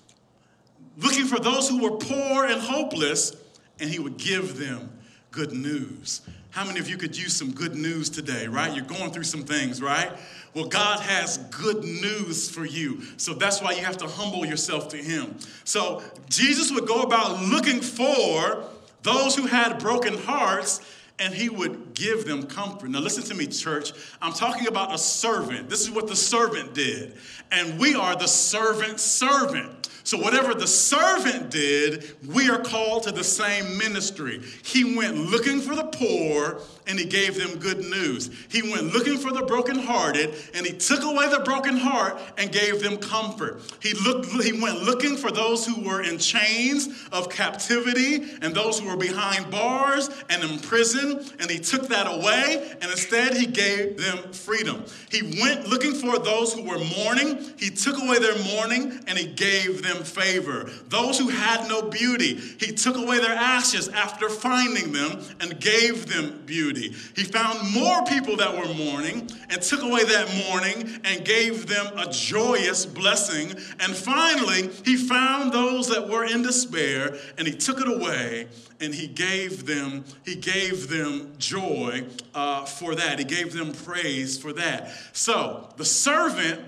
looking 0.97 1.25
for 1.25 1.39
those 1.39 1.69
who 1.69 1.81
were 1.81 1.97
poor 1.97 2.45
and 2.45 2.59
hopeless, 2.59 3.35
and 3.79 3.89
he 3.89 3.99
would 3.99 4.17
give 4.17 4.57
them 4.57 4.89
good 5.31 5.53
news. 5.53 6.21
How 6.49 6.65
many 6.65 6.79
of 6.79 6.89
you 6.89 6.97
could 6.97 7.15
use 7.15 7.35
some 7.35 7.51
good 7.51 7.75
news 7.75 8.09
today, 8.09 8.47
right? 8.47 8.73
You're 8.73 8.85
going 8.85 9.11
through 9.11 9.25
some 9.25 9.43
things, 9.43 9.79
right? 9.79 10.11
Well, 10.55 10.65
God 10.65 10.99
has 11.01 11.37
good 11.51 11.83
news 11.83 12.49
for 12.49 12.65
you. 12.65 13.03
So 13.17 13.35
that's 13.35 13.61
why 13.61 13.73
you 13.73 13.85
have 13.85 13.97
to 13.97 14.07
humble 14.07 14.43
yourself 14.43 14.89
to 14.89 14.97
Him. 14.97 15.37
So 15.65 16.01
Jesus 16.29 16.71
would 16.71 16.87
go 16.87 17.03
about 17.03 17.43
looking 17.43 17.79
for 17.79 18.63
those 19.03 19.35
who 19.35 19.45
had 19.45 19.77
broken 19.77 20.17
hearts 20.17 20.81
and 21.19 21.33
he 21.33 21.49
would 21.49 21.93
give 21.93 22.25
them 22.25 22.43
comfort. 22.43 22.89
Now, 22.89 22.99
listen 22.99 23.23
to 23.23 23.33
me, 23.33 23.47
church. 23.47 23.91
I'm 24.21 24.33
talking 24.33 24.67
about 24.67 24.93
a 24.93 24.97
servant. 24.97 25.69
This 25.69 25.81
is 25.81 25.89
what 25.89 26.07
the 26.07 26.15
servant 26.15 26.73
did. 26.73 27.15
And 27.51 27.79
we 27.79 27.95
are 27.95 28.15
the 28.15 28.27
servant 28.27 28.99
servant. 28.99 29.89
So, 30.07 30.17
whatever 30.17 30.53
the 30.53 30.67
servant 30.67 31.51
did, 31.51 32.15
we 32.25 32.49
are 32.49 32.59
called 32.59 33.03
to 33.03 33.11
the 33.11 33.25
same 33.25 33.77
ministry. 33.77 34.41
He 34.63 34.95
went 34.95 35.17
looking 35.17 35.59
for 35.59 35.75
the 35.75 35.83
poor 35.83 36.61
and 36.87 36.97
he 36.97 37.03
gave 37.03 37.35
them 37.35 37.59
good 37.59 37.79
news. 37.79 38.29
He 38.47 38.61
went 38.61 38.93
looking 38.93 39.17
for 39.17 39.31
the 39.31 39.41
brokenhearted 39.41 40.33
and 40.53 40.65
he 40.65 40.71
took 40.71 41.03
away 41.03 41.27
the 41.29 41.41
broken 41.41 41.75
heart 41.75 42.17
and 42.37 42.51
gave 42.51 42.81
them 42.81 42.97
comfort. 42.97 43.61
He, 43.81 43.93
looked, 43.95 44.27
he 44.41 44.53
went 44.53 44.81
looking 44.83 45.17
for 45.17 45.29
those 45.29 45.65
who 45.65 45.81
were 45.81 46.01
in 46.01 46.17
chains 46.17 46.87
of 47.11 47.29
captivity 47.29 48.37
and 48.41 48.55
those 48.55 48.79
who 48.79 48.87
were 48.87 48.95
behind 48.95 49.51
bars 49.51 50.09
and 50.29 50.41
in 50.41 50.59
prison, 50.59 51.06
and 51.39 51.49
he 51.49 51.59
took 51.59 51.87
that 51.89 52.07
away 52.07 52.75
and 52.81 52.91
instead 52.91 53.35
he 53.35 53.45
gave 53.45 53.97
them 53.97 54.31
freedom. 54.33 54.83
He 55.09 55.39
went 55.41 55.67
looking 55.67 55.93
for 55.93 56.19
those 56.19 56.53
who 56.53 56.63
were 56.63 56.79
mourning, 56.97 57.53
he 57.57 57.69
took 57.69 58.01
away 58.01 58.19
their 58.19 58.37
mourning 58.43 59.03
and 59.07 59.17
he 59.17 59.27
gave 59.27 59.83
them 59.83 60.03
favor. 60.03 60.69
Those 60.87 61.17
who 61.19 61.29
had 61.29 61.67
no 61.67 61.83
beauty, 61.83 62.35
he 62.35 62.73
took 62.73 62.97
away 62.97 63.19
their 63.19 63.35
ashes 63.35 63.89
after 63.89 64.29
finding 64.29 64.91
them 64.91 65.19
and 65.39 65.59
gave 65.59 66.07
them 66.07 66.43
beauty. 66.45 66.93
He 67.15 67.23
found 67.23 67.73
more 67.73 68.03
people 68.05 68.35
that 68.37 68.55
were 68.55 68.73
mourning 68.73 69.29
and 69.49 69.61
took 69.61 69.81
away 69.83 70.03
that 70.03 70.45
mourning 70.47 70.99
and 71.03 71.25
gave 71.25 71.67
them 71.67 71.97
a 71.97 72.11
joyous 72.11 72.85
blessing. 72.85 73.51
And 73.79 73.95
finally, 73.95 74.69
he 74.85 74.95
found 74.95 75.51
those 75.51 75.87
that 75.89 76.07
were 76.07 76.25
in 76.25 76.41
despair 76.41 77.17
and 77.37 77.47
he 77.47 77.53
took 77.53 77.79
it 77.79 77.87
away 77.87 78.47
and 78.79 78.93
he 78.93 79.07
gave 79.07 79.65
them 79.65 80.03
he 80.23 80.35
gave 80.35 80.87
them 80.89 80.96
joy 81.37 82.05
uh, 82.33 82.65
for 82.65 82.95
that. 82.95 83.19
He 83.19 83.25
gave 83.25 83.53
them 83.53 83.73
praise 83.73 84.37
for 84.37 84.53
that. 84.53 84.91
So 85.13 85.69
the 85.77 85.85
servant 85.85 86.61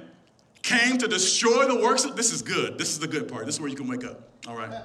came 0.61 0.97
to 0.97 1.07
destroy 1.07 1.67
the 1.67 1.75
works 1.75 2.05
of 2.05 2.15
this 2.15 2.31
is 2.33 2.41
good. 2.41 2.77
This 2.77 2.89
is 2.89 2.99
the 2.99 3.07
good 3.07 3.27
part. 3.27 3.45
This 3.45 3.55
is 3.55 3.61
where 3.61 3.69
you 3.69 3.75
can 3.75 3.87
wake 3.87 4.03
up. 4.03 4.29
All 4.47 4.55
right. 4.55 4.83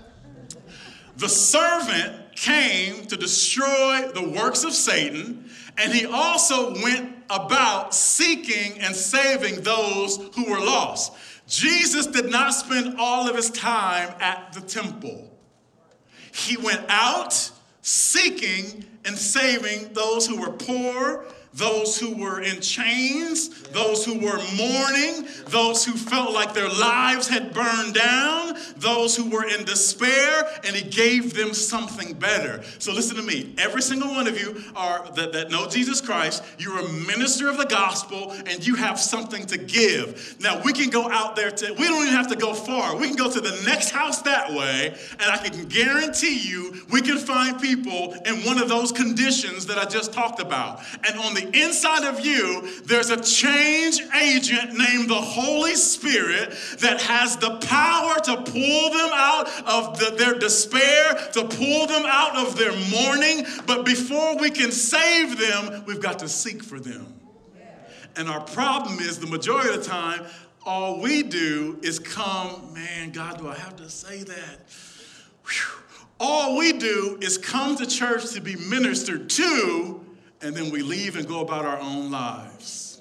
The 1.17 1.29
servant 1.29 2.37
came 2.37 3.07
to 3.07 3.17
destroy 3.17 4.11
the 4.13 4.33
works 4.37 4.65
of 4.65 4.73
satan 4.73 5.49
and 5.79 5.93
he 5.93 6.07
also 6.07 6.75
went 6.83 7.15
about 7.31 7.95
seeking 7.95 8.81
and 8.81 8.95
saving 8.95 9.63
those 9.63 10.19
who 10.35 10.51
were 10.51 10.59
lost. 10.59 11.13
Jesus 11.47 12.07
did 12.07 12.31
not 12.31 12.51
spend 12.55 12.97
all 12.99 13.29
of 13.29 13.37
his 13.37 13.51
time 13.51 14.15
at 14.21 14.53
the 14.53 14.61
temple. 14.61 15.31
He 16.33 16.57
went 16.57 16.85
out 16.89 17.51
seeking 17.83 18.85
and 19.05 19.19
saving 19.19 19.93
those 19.93 20.27
who 20.27 20.41
were 20.41 20.53
poor 20.53 21.27
those 21.55 21.99
who 21.99 22.17
were 22.17 22.41
in 22.41 22.61
chains, 22.61 23.63
those 23.69 24.05
who 24.05 24.19
were 24.19 24.41
mourning, 24.57 25.27
those 25.47 25.85
who 25.85 25.93
felt 25.93 26.33
like 26.33 26.53
their 26.53 26.69
lives 26.69 27.29
had 27.29 27.55
burned 27.55 27.95
down, 27.95 28.55
those 28.77 29.17
who 29.17 29.31
were 29.31 29.47
in 29.47 29.65
despair, 29.65 30.49
and 30.65 30.75
he 30.75 30.89
gave 30.89 31.35
them 31.35 31.55
something 31.55 32.13
better. 32.15 32.63
So 32.81 32.93
listen 32.93 33.17
to 33.17 33.23
me. 33.23 33.55
Every 33.57 33.83
single 33.83 34.11
one 34.11 34.27
of 34.27 34.39
you 34.39 34.63
are 34.75 35.09
that, 35.13 35.33
that 35.33 35.51
know 35.51 35.69
Jesus 35.69 36.01
Christ, 36.01 36.43
you're 36.59 36.79
a 36.79 36.89
minister 36.89 37.49
of 37.49 37.57
the 37.57 37.67
gospel, 37.67 38.33
and 38.47 38.67
you 38.67 38.75
have 38.75 38.99
something 38.99 39.47
to 39.47 39.57
give. 39.57 40.37
Now 40.41 40.61
we 40.63 40.73
can 40.73 40.91
go 40.91 41.11
out 41.11 41.37
there 41.37 41.53
to, 41.53 41.73
we 41.75 41.87
don't 41.87 42.03
even 42.03 42.17
have 42.17 42.29
to 42.29 42.37
go 42.37 42.53
far. 42.53 42.97
We 42.97 43.07
can 43.07 43.17
go 43.17 43.31
to 43.31 43.41
the 43.41 43.63
next 43.65 43.91
house 43.91 44.23
that 44.23 44.51
way, 44.51 44.97
and 45.13 45.23
I 45.23 45.37
can 45.39 45.67
guarantee 45.67 46.37
you 46.39 46.85
we 46.91 47.01
can 47.01 47.19
find 47.19 47.61
people 47.61 48.15
in 48.27 48.45
one 48.45 48.59
of 48.59 48.69
those 48.69 48.91
conditions 48.91 49.67
that 49.67 49.79
I 49.79 49.85
just 49.85 50.13
talked 50.13 50.41
about. 50.41 50.81
And 51.05 51.19
on 51.21 51.35
the 51.35 51.44
inside 51.53 52.05
of 52.05 52.25
you, 52.25 52.83
there's 52.85 53.11
a 53.11 53.21
change 53.21 54.01
agent 54.21 54.75
named 54.75 55.09
the 55.09 55.15
Holy 55.15 55.75
Spirit 55.75 56.55
that 56.81 57.01
has 57.03 57.37
the 57.37 57.57
power 57.59 58.15
to 58.21 58.37
pull 58.51 58.91
them 58.91 59.11
out 59.13 59.49
of 59.67 59.99
the, 59.99 60.15
their 60.17 60.39
despair, 60.39 61.15
to 61.33 61.45
pull 61.45 61.87
them 61.87 62.05
out 62.07 62.37
of 62.37 62.57
their 62.57 62.73
mourning. 62.91 63.47
But 63.67 63.85
before 63.85 64.39
we 64.39 64.51
can 64.51 64.73
save 64.73 65.39
them, 65.39 65.85
we've 65.87 66.01
got 66.01 66.21
to 66.21 66.29
seek 66.29 66.63
for 66.63 66.79
them. 66.79 67.21
And 68.17 68.29
our 68.29 68.41
problem 68.41 69.01
is 69.01 69.19
the 69.19 69.27
majority 69.27 69.71
of 69.71 69.83
the 69.83 69.91
time, 69.91 70.25
all 70.65 71.01
we 71.01 71.23
do 71.23 71.79
is 71.83 71.99
come, 71.99 72.73
man, 72.73 73.11
God, 73.11 73.39
do 73.39 73.49
I 73.49 73.57
have 73.57 73.77
to 73.77 73.91
say 73.91 74.23
that? 74.23 74.61
Whew. 75.47 75.81
All 76.21 76.57
we 76.57 76.73
do 76.73 77.19
is 77.21 77.37
come 77.39 77.77
to 77.77 77.87
church 77.87 78.31
to 78.33 78.41
be 78.41 78.57
ministered 78.57 79.29
to 79.31 80.04
and 80.45 80.55
then 80.55 80.71
we 80.71 80.83
leave 80.83 81.17
and 81.17 81.27
go 81.27 81.41
about 81.41 81.65
our 81.65 81.81
own 81.81 82.11
lives. 82.11 83.01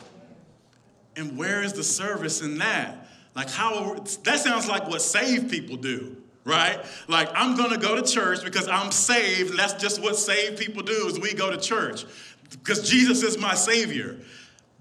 And 1.16 1.38
where 1.38 1.62
is 1.62 1.74
the 1.74 1.84
service 1.84 2.42
in 2.42 2.58
that? 2.60 3.08
Like, 3.36 3.50
how 3.50 3.96
that 4.24 4.40
sounds 4.40 4.68
like 4.68 4.88
what 4.88 5.02
saved 5.02 5.52
people 5.52 5.76
do, 5.76 6.16
right? 6.46 6.80
Like, 7.08 7.30
I'm 7.36 7.58
gonna 7.58 7.78
go 7.78 7.96
to 7.96 8.02
church 8.02 8.44
because 8.44 8.68
I'm 8.68 8.92
saved, 8.92 9.58
that's 9.58 9.74
just 9.74 10.02
what 10.02 10.16
saved 10.16 10.58
people 10.58 10.84
do 10.84 11.08
is 11.08 11.20
we 11.20 11.34
go 11.34 11.52
to 11.52 11.58
church 11.58 12.06
because 12.50 12.90
Jesus 12.90 13.24
is 13.24 13.38
my 13.38 13.56
Savior. 13.56 14.18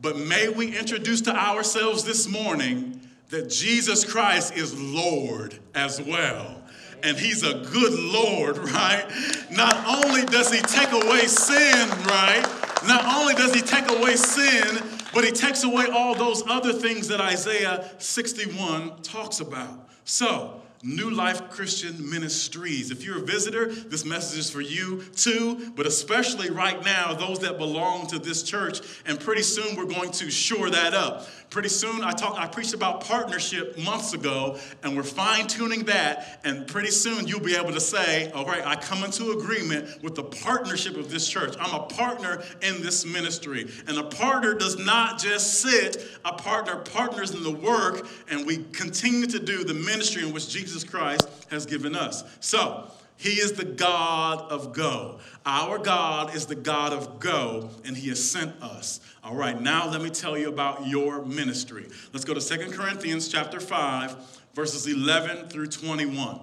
But 0.00 0.16
may 0.18 0.48
we 0.48 0.76
introduce 0.76 1.20
to 1.22 1.34
ourselves 1.34 2.04
this 2.04 2.28
morning 2.28 3.00
that 3.30 3.50
Jesus 3.50 4.04
Christ 4.04 4.56
is 4.56 4.78
Lord 4.80 5.58
as 5.74 6.00
well 6.00 6.61
and 7.02 7.16
he's 7.16 7.42
a 7.42 7.54
good 7.54 7.98
Lord, 7.98 8.58
right? 8.72 9.04
Not 9.50 10.04
only 10.04 10.24
does 10.24 10.52
he 10.52 10.60
take 10.60 10.92
away 10.92 11.26
sin, 11.26 11.88
right? 12.06 12.44
Not 12.86 13.04
only 13.20 13.34
does 13.34 13.54
he 13.54 13.60
take 13.60 13.90
away 13.90 14.16
sin, 14.16 14.82
but 15.14 15.24
he 15.24 15.30
takes 15.30 15.62
away 15.62 15.86
all 15.92 16.14
those 16.14 16.42
other 16.48 16.72
things 16.72 17.08
that 17.08 17.20
Isaiah 17.20 17.90
61 17.98 19.02
talks 19.02 19.40
about. 19.40 19.88
So, 20.04 20.62
New 20.84 21.10
Life 21.10 21.48
Christian 21.48 22.10
Ministries. 22.10 22.90
If 22.90 23.04
you're 23.04 23.18
a 23.18 23.24
visitor, 23.24 23.66
this 23.66 24.04
message 24.04 24.40
is 24.40 24.50
for 24.50 24.60
you 24.60 25.02
too, 25.14 25.70
but 25.76 25.86
especially 25.86 26.50
right 26.50 26.84
now, 26.84 27.14
those 27.14 27.38
that 27.40 27.56
belong 27.56 28.08
to 28.08 28.18
this 28.18 28.42
church. 28.42 28.80
And 29.06 29.20
pretty 29.20 29.42
soon 29.42 29.76
we're 29.76 29.84
going 29.84 30.10
to 30.12 30.28
shore 30.28 30.70
that 30.70 30.92
up. 30.92 31.28
Pretty 31.52 31.68
soon, 31.68 32.02
I 32.02 32.12
talked, 32.12 32.38
I 32.38 32.46
preached 32.46 32.72
about 32.72 33.04
partnership 33.04 33.76
months 33.76 34.14
ago, 34.14 34.58
and 34.82 34.96
we're 34.96 35.02
fine 35.02 35.46
tuning 35.46 35.84
that. 35.84 36.40
And 36.44 36.66
pretty 36.66 36.90
soon, 36.90 37.28
you'll 37.28 37.40
be 37.40 37.54
able 37.54 37.72
to 37.72 37.80
say, 37.80 38.32
"All 38.32 38.46
right, 38.46 38.66
I 38.66 38.74
come 38.74 39.04
into 39.04 39.32
agreement 39.32 40.02
with 40.02 40.14
the 40.14 40.22
partnership 40.22 40.96
of 40.96 41.10
this 41.10 41.28
church. 41.28 41.54
I'm 41.60 41.74
a 41.74 41.84
partner 41.84 42.42
in 42.62 42.80
this 42.80 43.04
ministry." 43.04 43.70
And 43.86 43.98
a 43.98 44.04
partner 44.04 44.54
does 44.54 44.78
not 44.78 45.20
just 45.20 45.60
sit; 45.60 46.02
a 46.24 46.32
partner 46.32 46.76
partners 46.76 47.32
in 47.32 47.42
the 47.42 47.50
work, 47.50 48.08
and 48.30 48.46
we 48.46 48.64
continue 48.72 49.26
to 49.26 49.38
do 49.38 49.62
the 49.62 49.74
ministry 49.74 50.22
in 50.26 50.32
which 50.32 50.48
Jesus 50.48 50.84
Christ 50.84 51.28
has 51.50 51.66
given 51.66 51.94
us. 51.94 52.24
So. 52.40 52.90
He 53.16 53.30
is 53.30 53.52
the 53.52 53.64
God 53.64 54.50
of 54.50 54.72
go. 54.72 55.20
Our 55.46 55.78
God 55.78 56.34
is 56.34 56.46
the 56.46 56.54
God 56.54 56.92
of 56.92 57.20
go, 57.20 57.70
and 57.84 57.96
He 57.96 58.08
has 58.08 58.30
sent 58.30 58.60
us. 58.62 59.00
All 59.22 59.36
right, 59.36 59.60
now 59.60 59.88
let 59.88 60.02
me 60.02 60.10
tell 60.10 60.36
you 60.36 60.48
about 60.48 60.86
your 60.86 61.24
ministry. 61.24 61.86
Let's 62.12 62.24
go 62.24 62.34
to 62.34 62.40
Second 62.40 62.72
Corinthians 62.72 63.28
chapter 63.28 63.60
5, 63.60 64.40
verses 64.54 64.86
11 64.86 65.48
through 65.48 65.68
21. 65.68 66.40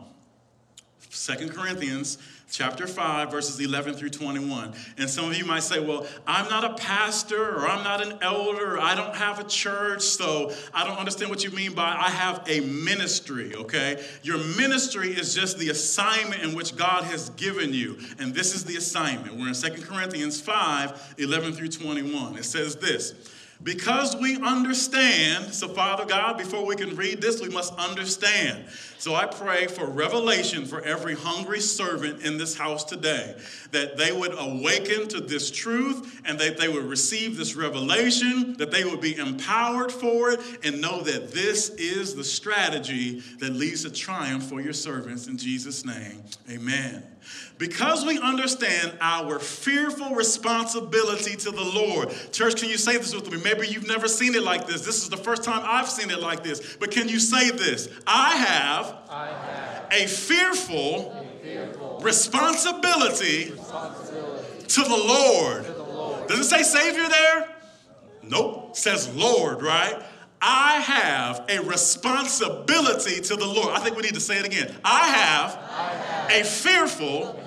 Second 1.09 1.51
Corinthians 1.53 2.17
chapter 2.51 2.87
5, 2.87 3.31
verses 3.31 3.59
11 3.59 3.95
through 3.95 4.09
21. 4.09 4.73
And 4.97 5.09
some 5.09 5.25
of 5.25 5.37
you 5.37 5.45
might 5.45 5.63
say, 5.63 5.79
well, 5.79 6.07
I'm 6.25 6.49
not 6.49 6.63
a 6.65 6.73
pastor 6.73 7.57
or 7.57 7.67
I'm 7.67 7.83
not 7.83 8.05
an 8.05 8.17
elder 8.21 8.79
I 8.79 8.95
don't 8.95 9.15
have 9.15 9.39
a 9.39 9.43
church, 9.43 10.01
so 10.01 10.51
I 10.73 10.85
don't 10.85 10.97
understand 10.97 11.29
what 11.29 11.43
you 11.43 11.51
mean 11.51 11.73
by 11.73 11.83
I 11.83 12.09
have 12.09 12.43
a 12.47 12.61
ministry, 12.61 13.55
okay? 13.55 14.03
Your 14.23 14.37
ministry 14.37 15.09
is 15.09 15.33
just 15.33 15.59
the 15.59 15.69
assignment 15.69 16.41
in 16.41 16.55
which 16.55 16.75
God 16.75 17.03
has 17.05 17.29
given 17.31 17.73
you. 17.73 17.99
And 18.19 18.33
this 18.33 18.55
is 18.55 18.65
the 18.65 18.77
assignment. 18.77 19.35
We're 19.35 19.49
in 19.49 19.53
2 19.53 19.83
Corinthians 19.83 20.41
5, 20.41 21.15
11 21.17 21.53
through 21.53 21.69
21. 21.69 22.37
It 22.37 22.45
says 22.45 22.75
this. 22.75 23.13
Because 23.61 24.15
we 24.15 24.37
understand, 24.37 25.53
so 25.53 25.67
Father 25.67 26.05
God, 26.05 26.37
before 26.37 26.65
we 26.65 26.77
can 26.77 26.95
read 26.95 27.19
this, 27.19 27.41
we 27.41 27.49
must 27.49 27.73
understand. 27.73 28.63
So 28.99 29.15
I 29.15 29.27
pray 29.27 29.67
for 29.67 29.85
revelation 29.85 30.65
for 30.65 30.81
every 30.81 31.15
hungry 31.15 31.61
servant 31.61 32.21
in 32.21 32.37
this 32.37 32.57
house 32.57 32.83
today, 32.83 33.33
that 33.71 33.95
they 33.95 34.11
would 34.11 34.33
awaken 34.37 35.07
to 35.07 35.21
this 35.21 35.49
truth 35.49 36.21
and 36.25 36.37
that 36.39 36.57
they 36.57 36.67
would 36.67 36.83
receive 36.83 37.37
this 37.37 37.55
revelation, 37.55 38.57
that 38.57 38.71
they 38.71 38.83
would 38.83 38.99
be 38.99 39.15
empowered 39.15 39.93
for 39.93 40.31
it, 40.31 40.41
and 40.65 40.81
know 40.81 41.01
that 41.01 41.31
this 41.31 41.69
is 41.69 42.13
the 42.13 42.25
strategy 42.25 43.21
that 43.39 43.53
leads 43.53 43.83
to 43.83 43.89
triumph 43.89 44.43
for 44.43 44.59
your 44.59 44.73
servants. 44.73 45.27
In 45.27 45.37
Jesus' 45.37 45.85
name, 45.85 46.21
amen. 46.51 47.01
Because 47.57 48.05
we 48.05 48.19
understand 48.19 48.93
our 49.01 49.37
fearful 49.37 50.15
responsibility 50.15 51.35
to 51.35 51.51
the 51.51 51.63
Lord. 51.63 52.09
Church, 52.31 52.59
can 52.59 52.69
you 52.69 52.77
say 52.77 52.97
this 52.97 53.13
with 53.13 53.29
me? 53.29 53.39
Maybe 53.43 53.67
you've 53.67 53.87
never 53.87 54.07
seen 54.07 54.33
it 54.33 54.43
like 54.43 54.65
this. 54.65 54.85
This 54.85 55.03
is 55.03 55.09
the 55.09 55.17
first 55.17 55.43
time 55.43 55.61
I've 55.65 55.89
seen 55.89 56.09
it 56.09 56.21
like 56.21 56.41
this. 56.41 56.77
But 56.79 56.91
can 56.91 57.09
you 57.09 57.19
say 57.19 57.51
this? 57.51 57.89
I 58.07 58.37
have, 58.37 58.88
I 59.09 59.27
have 59.27 59.87
a 59.91 60.07
fearful, 60.07 61.25
responsibility, 62.01 63.45
to 63.45 64.81
the 64.83 64.89
Lord. 64.89 65.65
to 65.65 65.71
the 65.73 65.83
Lord. 65.83 66.27
Does 66.27 66.39
it 66.39 66.43
say 66.43 66.63
Savior 66.63 67.07
there? 67.09 67.49
Nope. 68.23 68.75
Says 68.75 69.13
Lord, 69.15 69.61
right? 69.61 70.01
I 70.41 70.79
have 70.79 71.45
a 71.49 71.59
responsibility 71.61 73.19
to 73.21 73.35
the 73.35 73.45
Lord. 73.45 73.75
I 73.75 73.79
think 73.79 73.97
we 73.97 74.03
need 74.03 74.13
to 74.13 74.21
say 74.21 74.37
it 74.39 74.45
again. 74.45 74.73
I 74.85 75.07
have, 75.07 75.59
a 76.31 76.43
fearful, 76.43 77.41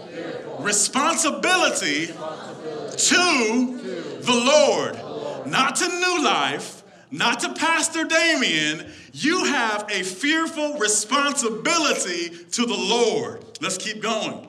responsibility, 0.59 2.07
to, 2.07 3.79
the 4.21 4.43
Lord. 4.45 4.99
Not 5.47 5.77
to 5.77 5.89
New 5.89 6.25
Life, 6.25 6.83
not 7.11 7.41
to 7.41 7.55
Pastor 7.55 8.05
Damien. 8.05 8.91
You 9.13 9.45
have 9.45 9.87
a 9.91 10.03
fearful 10.03 10.79
responsibility 10.79 12.31
to 12.53 12.67
the 12.67 12.75
Lord. 12.75 13.45
Let's 13.61 13.77
keep 13.79 14.03
going. 14.03 14.49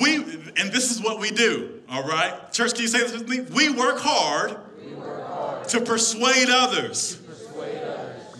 We, 0.00 0.16
and 0.16 0.72
this 0.72 0.90
is 0.90 1.02
what 1.02 1.20
we 1.20 1.30
do, 1.30 1.80
all 1.88 2.02
right? 2.04 2.52
Church, 2.52 2.74
can 2.74 2.82
you 2.82 2.88
say 2.88 2.98
this 3.00 3.12
with 3.12 3.28
me? 3.28 3.40
We 3.40 3.70
work 3.70 3.98
hard, 3.98 4.56
We 4.84 4.94
work 4.94 5.26
hard 5.26 5.68
to 5.68 5.80
persuade 5.80 6.48
others. 6.48 7.18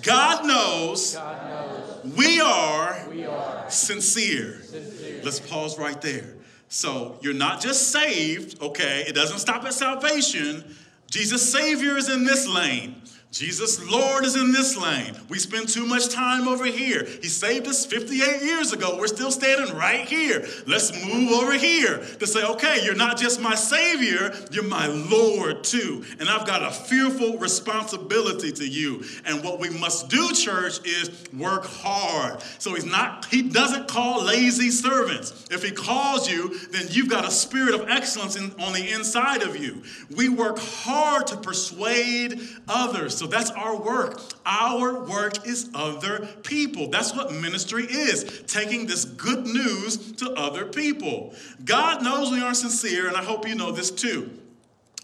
God 0.02 0.44
knows 0.46 1.14
God 1.14 1.48
knows 1.48 2.14
we 2.16 2.40
are 2.40 3.06
we 3.08 3.24
are 3.24 3.70
sincere. 3.70 4.60
sincere. 4.62 5.20
Let's 5.22 5.38
pause 5.38 5.78
right 5.78 6.00
there. 6.00 6.34
So 6.68 7.18
you're 7.20 7.34
not 7.34 7.60
just 7.60 7.92
saved, 7.92 8.60
okay? 8.60 9.04
It 9.06 9.14
doesn't 9.14 9.38
stop 9.38 9.64
at 9.64 9.74
salvation. 9.74 10.74
Jesus 11.08 11.52
Savior 11.52 11.96
is 11.96 12.08
in 12.08 12.24
this 12.24 12.48
lane. 12.48 13.01
Jesus 13.32 13.82
Lord 13.90 14.26
is 14.26 14.36
in 14.36 14.52
this 14.52 14.76
lane. 14.76 15.16
We 15.30 15.38
spend 15.38 15.66
too 15.66 15.86
much 15.86 16.10
time 16.10 16.46
over 16.46 16.66
here. 16.66 17.06
He 17.22 17.28
saved 17.28 17.66
us 17.66 17.86
58 17.86 18.42
years 18.42 18.74
ago. 18.74 18.98
We're 18.98 19.06
still 19.06 19.30
standing 19.30 19.74
right 19.74 20.06
here. 20.06 20.46
Let's 20.66 20.92
move 21.06 21.32
over 21.32 21.54
here 21.54 22.04
to 22.18 22.26
say, 22.26 22.44
okay, 22.44 22.84
you're 22.84 22.94
not 22.94 23.16
just 23.16 23.40
my 23.40 23.54
Savior, 23.54 24.34
you're 24.50 24.64
my 24.64 24.86
Lord 24.86 25.64
too. 25.64 26.04
And 26.20 26.28
I've 26.28 26.46
got 26.46 26.62
a 26.62 26.70
fearful 26.70 27.38
responsibility 27.38 28.52
to 28.52 28.68
you. 28.68 29.02
And 29.24 29.42
what 29.42 29.58
we 29.58 29.70
must 29.70 30.10
do, 30.10 30.32
church, 30.34 30.84
is 30.84 31.10
work 31.32 31.64
hard. 31.64 32.42
So 32.58 32.74
he's 32.74 32.84
not, 32.84 33.24
he 33.30 33.40
doesn't 33.40 33.88
call 33.88 34.24
lazy 34.24 34.70
servants. 34.70 35.46
If 35.50 35.64
he 35.64 35.70
calls 35.70 36.30
you, 36.30 36.58
then 36.68 36.86
you've 36.90 37.08
got 37.08 37.24
a 37.24 37.30
spirit 37.30 37.74
of 37.74 37.88
excellence 37.88 38.36
in, 38.36 38.52
on 38.60 38.74
the 38.74 38.92
inside 38.92 39.40
of 39.42 39.56
you. 39.56 39.82
We 40.14 40.28
work 40.28 40.58
hard 40.58 41.28
to 41.28 41.38
persuade 41.38 42.38
others. 42.68 43.21
So 43.22 43.28
that's 43.28 43.52
our 43.52 43.76
work. 43.76 44.20
Our 44.44 45.04
work 45.04 45.46
is 45.46 45.70
other 45.76 46.26
people. 46.42 46.88
That's 46.88 47.14
what 47.14 47.32
ministry 47.32 47.84
is 47.84 48.42
taking 48.48 48.86
this 48.86 49.04
good 49.04 49.46
news 49.46 50.10
to 50.14 50.32
other 50.32 50.66
people. 50.66 51.32
God 51.64 52.02
knows 52.02 52.32
we 52.32 52.42
aren't 52.42 52.56
sincere, 52.56 53.06
and 53.06 53.16
I 53.16 53.22
hope 53.22 53.46
you 53.46 53.54
know 53.54 53.70
this 53.70 53.92
too. 53.92 54.28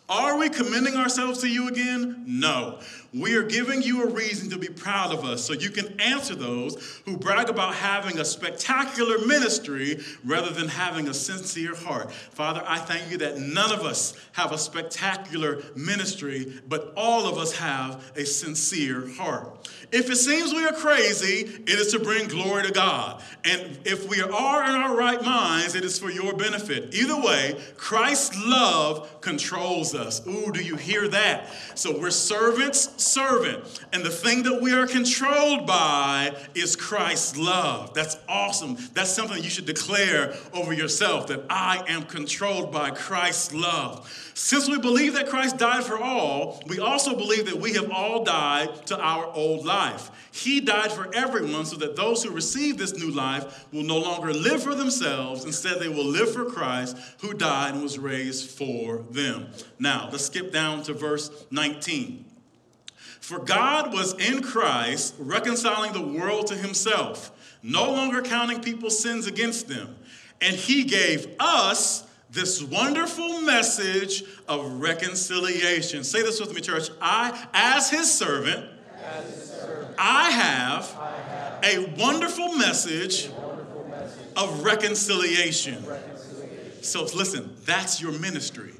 Are 0.09 0.37
we 0.37 0.49
commending 0.49 0.97
ourselves 0.97 1.43
to 1.43 1.49
you 1.49 1.69
again? 1.69 2.25
No. 2.27 2.81
We 3.15 3.37
are 3.37 3.43
giving 3.43 3.81
you 3.81 4.03
a 4.03 4.11
reason 4.11 4.51
to 4.51 4.59
be 4.59 4.69
proud 4.69 5.15
of 5.15 5.25
us 5.25 5.43
so 5.43 5.55
you 5.55 5.71
can 5.71 5.99
answer 5.99 6.35
those 6.35 7.01
who 7.07 7.17
brag 7.17 7.49
about 7.49 7.75
having 7.75 8.19
a 8.19 8.25
spectacular 8.25 9.25
ministry 9.27 10.01
rather 10.25 10.51
than 10.51 10.69
having 10.69 11.09
a 11.09 11.15
sincere 11.15 11.75
heart. 11.75 12.13
Father, 12.13 12.63
I 12.67 12.79
thank 12.79 13.11
you 13.11 13.17
that 13.19 13.39
none 13.39 13.73
of 13.73 13.81
us 13.81 14.15
have 14.33 14.53
a 14.53 14.59
spectacular 14.59 15.63
ministry, 15.75 16.61
but 16.69 16.93
all 16.99 17.27
of 17.27 17.39
us 17.39 17.57
have 17.57 18.13
a 18.15 18.27
sincere 18.27 19.09
heart. 19.15 19.69
If 19.91 20.11
it 20.11 20.17
seems 20.17 20.53
we 20.53 20.67
are 20.67 20.73
crazy, 20.75 21.49
it 21.67 21.79
is 21.79 21.93
to 21.93 21.99
bring 21.99 22.29
glory 22.29 22.65
to 22.65 22.73
God. 22.73 23.23
And 23.45 23.79
if 23.87 24.07
we 24.07 24.21
are 24.21 24.65
in 24.65 24.71
our 24.71 24.95
right 24.95 25.23
minds, 25.23 25.75
it 25.75 25.83
is 25.83 25.99
for 25.99 26.11
your 26.11 26.35
benefit. 26.35 26.95
Either 26.95 27.19
way, 27.19 27.59
Christ's 27.79 28.39
love 28.45 29.23
controls 29.23 29.95
us. 29.95 30.27
Ooh, 30.27 30.53
do 30.53 30.63
you 30.63 30.77
hear 30.77 31.09
that? 31.09 31.49
So 31.75 31.99
we're 31.99 32.11
servants, 32.11 32.98
servant. 33.01 33.65
And 33.93 34.05
the 34.05 34.11
thing 34.11 34.43
that 34.45 34.61
we 34.61 34.73
are 34.73 34.87
controlled 34.87 35.67
by 35.67 36.35
is 36.55 36.77
Christ's 36.77 37.37
love. 37.37 37.95
That's 37.95 38.17
awesome. 38.29 38.77
That's 38.95 39.11
something 39.11 39.43
you 39.43 39.51
should 39.51 39.67
declare 39.67 40.35
over 40.53 40.73
yourself 40.73 41.29
that 41.29 41.45
I 41.51 41.85
am 41.89 42.03
controlled 42.03 42.73
by 42.73 42.91
Christ's 42.91 43.55
love. 43.55 44.31
Since 44.35 44.69
we 44.69 44.79
believe 44.79 45.15
that 45.15 45.29
Christ 45.29 45.59
died 45.59 45.85
for 45.85 45.99
all, 45.99 46.63
we 46.69 46.79
also 46.79 47.17
believe 47.17 47.47
that 47.47 47.59
we 47.59 47.73
have 47.75 47.91
all 47.91 48.23
died 48.25 48.87
to 48.87 48.99
our 48.99 49.27
old 49.27 49.67
life. 49.67 50.11
He 50.31 50.61
died 50.61 50.93
for 50.93 51.13
everyone 51.13 51.67
so 51.67 51.77
that 51.77 51.97
those 51.97 52.23
who 52.23 52.31
receive 52.31 52.79
this 52.79 52.97
new 52.97 53.11
life 53.11 53.67
will 53.73 53.83
no 53.83 53.99
longer 53.99 54.33
live 54.33 54.63
for 54.63 54.77
themselves. 54.77 55.45
Instead, 55.45 55.81
they 55.81 55.89
will 55.89 56.05
live 56.05 56.33
for 56.33 56.45
Christ 56.45 56.97
who 57.21 57.35
died 57.35 57.75
and 57.75 57.83
was 57.83 57.99
raised 57.99 58.51
for 58.51 59.05
them. 59.11 59.49
Now, 59.81 60.09
let's 60.13 60.27
skip 60.27 60.53
down 60.53 60.85
to 60.85 60.95
verse 60.95 61.31
19. 61.51 62.28
For 63.29 63.39
God 63.39 63.93
was 63.93 64.15
in 64.15 64.41
Christ 64.41 65.15
reconciling 65.19 65.93
the 65.93 66.01
world 66.01 66.47
to 66.47 66.55
himself, 66.55 67.31
no 67.63 67.93
longer 67.93 68.23
counting 68.23 68.63
people's 68.63 68.99
sins 68.99 69.27
against 69.27 69.69
them. 69.69 69.97
And 70.41 70.57
he 70.57 70.85
gave 70.85 71.37
us 71.39 72.07
this 72.31 72.63
wonderful 72.63 73.43
message 73.43 74.25
of 74.49 74.81
reconciliation. 74.81 76.05
Say 76.05 76.23
this 76.23 76.41
with 76.41 76.55
me, 76.55 76.63
church. 76.63 76.89
I, 77.03 77.47
as 77.53 77.91
his 77.91 78.11
servant, 78.11 78.65
As 79.05 79.27
his 79.27 79.51
servant, 79.51 79.95
I 79.99 80.31
have 80.31 80.97
I 80.99 81.11
have 81.29 81.65
a 81.65 82.03
wonderful 82.03 82.55
message 82.55 83.27
a 83.27 83.31
wonderful 83.33 83.89
message 83.91 84.27
of 84.39 84.65
reconciliation. 84.65 85.75
of 85.75 85.87
reconciliation. 85.89 86.83
So 86.83 87.03
listen, 87.03 87.55
that's 87.67 88.01
your 88.01 88.13
ministry. 88.13 88.73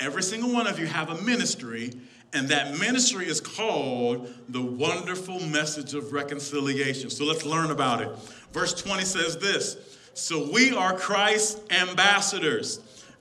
Every 0.00 0.24
single 0.24 0.52
one 0.52 0.66
of 0.66 0.80
you 0.80 0.86
have 0.86 1.08
a 1.08 1.22
ministry, 1.22 1.92
and 2.36 2.48
that 2.50 2.78
ministry 2.78 3.26
is 3.26 3.40
called 3.40 4.32
the 4.50 4.60
wonderful 4.60 5.40
message 5.40 5.94
of 5.94 6.12
reconciliation. 6.12 7.08
So 7.08 7.24
let's 7.24 7.46
learn 7.46 7.70
about 7.70 8.02
it. 8.02 8.10
Verse 8.52 8.74
20 8.74 9.04
says 9.04 9.38
this 9.38 9.76
So 10.12 10.50
we 10.52 10.72
are 10.72 10.96
Christ's 10.96 11.60
ambassadors. 11.70 12.80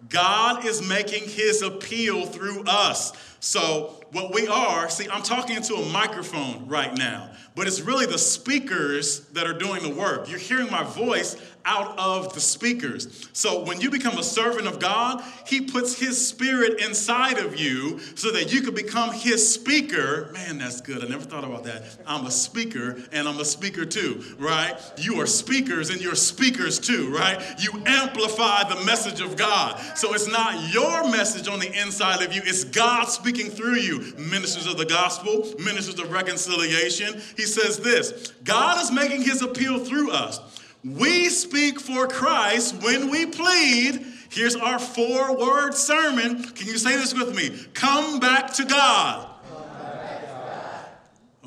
God 0.09 0.65
is 0.65 0.87
making 0.87 1.29
his 1.29 1.61
appeal 1.61 2.25
through 2.25 2.63
us. 2.67 3.13
So, 3.39 4.01
what 4.15 4.33
we 4.33 4.47
are, 4.47 4.89
see, 4.89 5.09
I'm 5.09 5.23
talking 5.23 5.57
into 5.57 5.75
a 5.75 5.85
microphone 5.89 6.69
right 6.69 6.97
now, 6.97 7.29
but 7.53 7.67
it's 7.67 7.81
really 7.81 8.05
the 8.05 8.17
speakers 8.17 9.19
that 9.33 9.45
are 9.45 9.53
doing 9.53 9.83
the 9.83 9.89
work. 9.89 10.29
You're 10.29 10.39
hearing 10.39 10.71
my 10.71 10.83
voice 10.83 11.35
out 11.65 11.97
of 11.97 12.33
the 12.33 12.39
speakers. 12.39 13.27
So 13.33 13.63
when 13.63 13.81
you 13.81 13.89
become 13.89 14.17
a 14.17 14.23
servant 14.23 14.67
of 14.67 14.79
God, 14.79 15.23
He 15.47 15.61
puts 15.61 15.99
His 15.99 16.25
Spirit 16.25 16.79
inside 16.79 17.39
of 17.39 17.59
you 17.59 17.99
so 18.15 18.31
that 18.31 18.53
you 18.53 18.61
can 18.61 18.75
become 18.75 19.11
His 19.11 19.53
speaker. 19.53 20.29
Man, 20.31 20.59
that's 20.59 20.79
good. 20.79 21.03
I 21.03 21.07
never 21.07 21.23
thought 21.23 21.43
about 21.43 21.63
that. 21.63 21.97
I'm 22.05 22.25
a 22.25 22.31
speaker 22.31 22.97
and 23.11 23.27
I'm 23.27 23.39
a 23.39 23.45
speaker 23.45 23.83
too, 23.83 24.23
right? 24.37 24.79
You 24.97 25.19
are 25.21 25.25
speakers 25.25 25.89
and 25.89 25.99
you're 25.99 26.15
speakers 26.15 26.79
too, 26.79 27.13
right? 27.13 27.41
You 27.59 27.71
amplify 27.85 28.69
the 28.69 28.85
message 28.85 29.21
of 29.21 29.35
God. 29.35 29.79
So 29.97 30.13
it's 30.13 30.29
not 30.29 30.71
your 30.73 31.09
message 31.09 31.47
on 31.47 31.59
the 31.59 31.81
inside 31.81 32.23
of 32.23 32.31
you, 32.31 32.41
it's 32.45 32.63
God 32.63 33.05
speaking 33.05 33.49
through 33.49 33.77
you. 33.77 34.04
Ministers 34.17 34.67
of 34.67 34.77
the 34.77 34.85
gospel, 34.85 35.53
ministers 35.59 35.99
of 35.99 36.11
reconciliation. 36.11 37.21
He 37.35 37.43
says 37.43 37.79
this 37.79 38.31
God 38.43 38.81
is 38.81 38.91
making 38.91 39.21
His 39.23 39.41
appeal 39.41 39.79
through 39.79 40.11
us. 40.11 40.39
We 40.83 41.29
speak 41.29 41.79
for 41.79 42.07
Christ 42.07 42.81
when 42.83 43.09
we 43.09 43.25
plead. 43.25 44.05
Here's 44.29 44.55
our 44.55 44.77
four 44.77 45.37
word 45.37 45.73
sermon. 45.73 46.43
Can 46.43 46.67
you 46.67 46.77
say 46.77 46.95
this 46.95 47.13
with 47.13 47.35
me? 47.35 47.57
Come 47.73 48.19
back 48.19 48.53
to 48.53 48.65
God. 48.65 49.29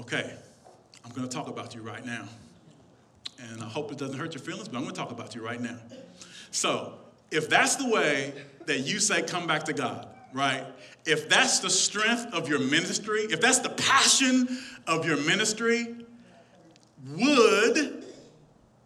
Okay, 0.01 0.35
I'm 1.05 1.13
going 1.13 1.29
to 1.29 1.35
talk 1.35 1.49
about 1.49 1.75
you 1.75 1.83
right 1.83 2.05
now. 2.05 2.25
And 3.39 3.63
I 3.63 3.67
hope 3.67 3.93
it 3.93 3.99
doesn't 3.99 4.19
hurt 4.19 4.35
your 4.35 4.43
feelings, 4.43 4.69
but 4.69 4.79
I'm 4.79 4.85
going 4.85 4.95
to 4.95 5.01
talk 5.01 5.11
about 5.11 5.35
you 5.35 5.45
right 5.45 5.61
now. 5.61 5.77
So, 6.51 6.95
if 7.31 7.49
that's 7.49 7.77
the 7.77 7.89
way 7.89 8.33
that 8.67 8.81
you 8.81 8.99
say, 8.99 9.23
come 9.23 9.47
back 9.47 9.65
to 9.65 9.73
God, 9.73 10.09
right? 10.33 10.65
If 11.09 11.29
that's 11.29 11.61
the 11.61 11.71
strength 11.71 12.35
of 12.35 12.49
your 12.49 12.59
ministry, 12.59 13.21
if 13.23 13.41
that's 13.41 13.61
the 13.61 13.71
passion 13.71 14.47
of 14.87 15.07
your 15.07 15.17
ministry, 15.17 15.97
would 17.17 18.05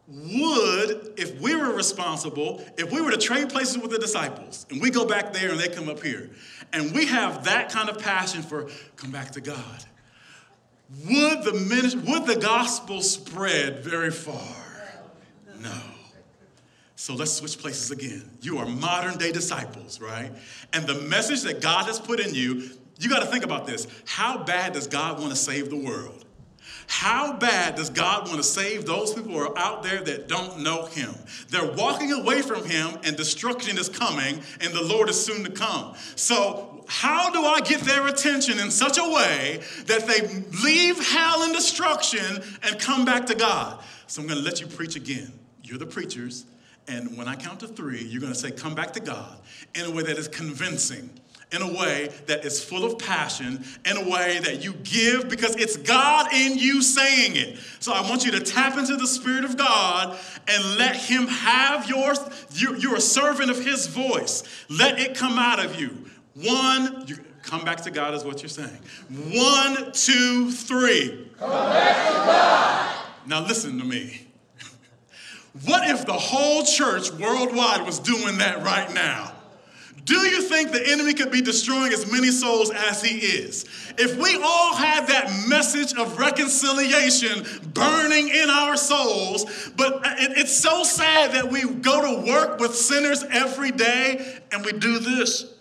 would, 0.09 1.15
if 1.17 1.41
we 1.41 1.57
were 1.57 1.73
responsible, 1.73 2.63
if 2.77 2.93
we 2.93 3.01
were 3.01 3.11
to 3.11 3.17
trade 3.17 3.49
places 3.49 3.79
with 3.79 3.91
the 3.91 3.99
disciples 3.99 4.67
and 4.71 4.81
we 4.81 4.91
go 4.91 5.07
back 5.07 5.33
there 5.33 5.51
and 5.51 5.59
they 5.59 5.69
come 5.69 5.89
up 5.89 6.03
here, 6.03 6.31
and 6.73 6.93
we 6.95 7.07
have 7.07 7.45
that 7.45 7.71
kind 7.71 7.89
of 7.89 7.99
passion 7.99 8.43
for 8.43 8.69
come 8.97 9.11
back 9.11 9.31
to 9.33 9.41
God, 9.41 9.85
would 11.07 11.45
the, 11.45 12.05
would 12.07 12.27
the 12.27 12.39
gospel 12.41 13.01
spread 13.01 13.79
very 13.81 14.11
far? 14.11 14.57
No. 15.61 15.73
So 17.03 17.15
let's 17.15 17.33
switch 17.33 17.59
places 17.59 17.91
again. 17.91 18.23
You 18.43 18.59
are 18.59 18.65
modern 18.65 19.19
day 19.19 19.33
disciples, 19.33 20.01
right? 20.01 20.31
And 20.73 20.87
the 20.87 20.95
message 20.95 21.43
that 21.43 21.61
God 21.61 21.87
has 21.87 21.99
put 21.99 22.21
in 22.21 22.33
you, 22.33 22.71
you 23.01 23.11
got 23.11 23.19
to 23.19 23.27
think 23.27 23.43
about 23.43 23.67
this. 23.67 23.89
How 24.07 24.45
bad 24.45 24.75
does 24.75 24.87
God 24.87 25.19
want 25.19 25.31
to 25.31 25.37
save 25.37 25.69
the 25.69 25.77
world? 25.77 26.25
How 26.87 27.33
bad 27.33 27.75
does 27.75 27.91
God 27.91 28.29
want 28.29 28.37
to 28.37 28.45
save 28.45 28.87
those 28.87 29.13
people 29.15 29.33
who 29.33 29.39
are 29.39 29.59
out 29.59 29.83
there 29.83 30.01
that 30.01 30.29
don't 30.29 30.61
know 30.61 30.87
Him? 30.87 31.13
They're 31.49 31.73
walking 31.73 32.13
away 32.13 32.41
from 32.41 32.65
Him, 32.65 32.97
and 33.03 33.17
destruction 33.17 33.79
is 33.79 33.89
coming, 33.89 34.41
and 34.61 34.73
the 34.73 34.85
Lord 34.85 35.11
is 35.11 35.21
soon 35.21 35.43
to 35.43 35.51
come. 35.51 35.97
So, 36.15 36.85
how 36.87 37.31
do 37.31 37.45
I 37.45 37.63
get 37.63 37.81
their 37.81 38.07
attention 38.07 38.61
in 38.61 38.71
such 38.71 38.99
a 38.99 39.13
way 39.13 39.61
that 39.87 40.07
they 40.07 40.21
leave 40.63 41.05
hell 41.05 41.43
and 41.43 41.53
destruction 41.53 42.45
and 42.63 42.79
come 42.79 43.05
back 43.05 43.27
to 43.27 43.35
God? 43.35 43.83
So, 44.07 44.23
I'm 44.23 44.29
going 44.29 44.39
to 44.39 44.45
let 44.45 44.61
you 44.61 44.69
preach 44.69 44.95
again. 44.95 45.33
You're 45.65 45.79
the 45.79 45.87
preachers, 45.87 46.45
and 46.89 47.17
when 47.17 47.29
I 47.29 47.37
count 47.37 47.61
to 47.61 47.69
three, 47.69 48.03
you're 48.03 48.21
going 48.21 48.33
to 48.33 48.39
say, 48.39 48.51
Come 48.51 48.75
back 48.75 48.93
to 48.95 49.01
God 49.01 49.39
in 49.75 49.85
a 49.85 49.91
way 49.91 50.03
that 50.03 50.19
is 50.19 50.29
convincing 50.29 51.11
in 51.53 51.63
a 51.63 51.73
way 51.73 52.11
that 52.27 52.45
is 52.45 52.65
full 52.65 52.85
of 52.85 52.99
passion, 52.99 53.65
in 53.85 53.97
a 53.97 54.09
way 54.09 54.39
that 54.41 54.65
you 54.65 54.73
give 54.73 55.29
because 55.29 55.55
it's 55.57 55.77
God 55.77 56.33
in 56.33 56.59
you 56.59 56.83
saying 56.83 57.37
it. 57.37 57.59
So 57.79 57.93
I 57.93 58.01
want 58.09 58.25
you 58.25 58.33
to 58.33 58.41
tap 58.41 58.79
into 58.79 58.97
the 58.97 59.07
Spirit 59.07 59.45
of 59.45 59.57
God 59.57 60.19
and 60.49 60.79
let 60.79 60.97
Him 60.97 61.27
have 61.27 61.89
yours. 61.89 62.19
You're 62.55 62.97
a 62.97 63.01
servant 63.01 63.51
of 63.51 63.63
His 63.63 63.87
voice. 63.87 64.43
Let 64.69 64.99
it 64.99 65.17
come 65.17 65.39
out 65.39 65.65
of 65.65 65.79
you. 65.79 66.07
One, 66.35 67.05
you 67.07 67.19
come 67.43 67.65
back 67.65 67.83
to 67.83 67.91
God 67.91 68.15
is 68.15 68.25
what 68.25 68.43
you're 68.43 68.49
saying. 68.49 68.81
One, 69.11 69.93
two, 69.93 70.51
three. 70.51 71.31
Come 71.39 71.51
back 71.51 72.07
to 72.09 72.13
God. 72.13 73.07
Now 73.27 73.47
listen 73.47 73.79
to 73.79 73.85
me. 73.85 74.27
What 75.65 75.89
if 75.89 76.07
the 76.07 76.13
whole 76.15 76.65
church 76.65 77.11
worldwide 77.13 77.85
was 77.85 77.99
doing 77.99 78.39
that 78.39 78.63
right 78.63 78.93
now? 78.95 79.33
Do 80.05 80.17
you 80.17 80.43
think 80.43 80.73
the 80.73 80.91
enemy 80.91 81.15
could 81.15 81.31
be 81.31 81.43
destroying 81.43 81.93
as 81.93 82.11
many 82.11 82.31
souls 82.31 82.71
as 82.71 83.03
he 83.03 83.19
is? 83.19 83.65
If 83.99 84.17
we 84.17 84.35
all 84.43 84.75
had 84.75 85.07
that 85.07 85.47
message 85.49 85.97
of 85.97 86.19
reconciliation 86.19 87.47
burning 87.73 88.29
in 88.29 88.51
our 88.51 88.77
souls, 88.77 89.71
but 89.77 90.01
it's 90.05 90.53
so 90.53 90.83
sad 90.83 91.33
that 91.33 91.53
we 91.53 91.63
go 91.63 92.03
to 92.03 92.27
work 92.29 92.59
with 92.59 92.75
sinners 92.75 93.23
every 93.31 93.71
day 93.71 94.41
and 94.51 94.65
we 94.65 94.73
do 94.73 94.99
this. 94.99 95.55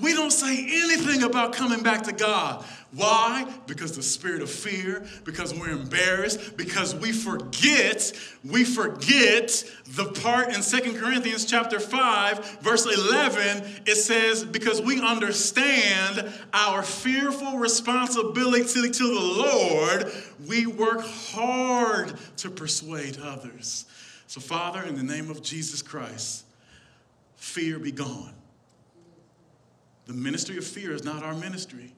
We 0.00 0.14
don't 0.14 0.32
say 0.32 0.56
anything 0.56 1.22
about 1.22 1.52
coming 1.52 1.82
back 1.82 2.04
to 2.04 2.12
God. 2.12 2.64
Why? 2.94 3.50
Because 3.66 3.96
the 3.96 4.02
spirit 4.02 4.42
of 4.42 4.50
fear, 4.50 5.04
because 5.24 5.54
we're 5.54 5.70
embarrassed, 5.70 6.56
because 6.58 6.94
we 6.94 7.10
forget, 7.12 8.12
we 8.44 8.64
forget 8.64 9.64
the 9.88 10.06
part 10.22 10.54
in 10.54 10.62
Second 10.62 10.98
Corinthians 10.98 11.46
chapter 11.46 11.80
5, 11.80 12.60
verse 12.60 12.84
11, 12.84 13.82
it 13.86 13.96
says, 13.96 14.44
because 14.44 14.82
we 14.82 15.00
understand 15.00 16.30
our 16.52 16.82
fearful 16.82 17.58
responsibility 17.58 18.90
to 18.90 19.06
the 19.06 19.20
Lord, 19.20 20.12
we 20.46 20.66
work 20.66 21.00
hard 21.00 22.12
to 22.38 22.50
persuade 22.50 23.18
others. 23.22 23.86
So, 24.26 24.40
Father, 24.40 24.82
in 24.82 24.96
the 24.96 25.02
name 25.02 25.30
of 25.30 25.42
Jesus 25.42 25.80
Christ, 25.80 26.44
fear 27.36 27.78
be 27.78 27.92
gone. 27.92 28.34
The 30.12 30.18
ministry 30.18 30.58
of 30.58 30.66
fear 30.66 30.92
is 30.92 31.04
not 31.04 31.22
our 31.22 31.32
ministry. 31.32 31.90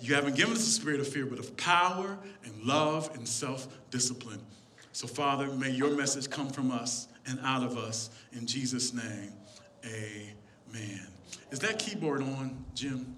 You 0.00 0.16
haven't 0.16 0.34
given 0.34 0.54
us 0.54 0.66
a 0.66 0.70
spirit 0.72 0.98
of 0.98 1.06
fear, 1.06 1.26
but 1.26 1.38
of 1.38 1.56
power 1.56 2.18
and 2.42 2.64
love 2.64 3.08
and 3.14 3.26
self 3.26 3.68
discipline. 3.92 4.40
So, 4.90 5.06
Father, 5.06 5.46
may 5.46 5.70
your 5.70 5.90
message 5.90 6.28
come 6.28 6.48
from 6.48 6.72
us 6.72 7.06
and 7.24 7.38
out 7.44 7.62
of 7.62 7.76
us. 7.76 8.10
In 8.32 8.48
Jesus' 8.48 8.92
name, 8.92 9.32
amen. 9.84 11.06
Is 11.52 11.60
that 11.60 11.78
keyboard 11.78 12.22
on, 12.22 12.64
Jim? 12.74 13.14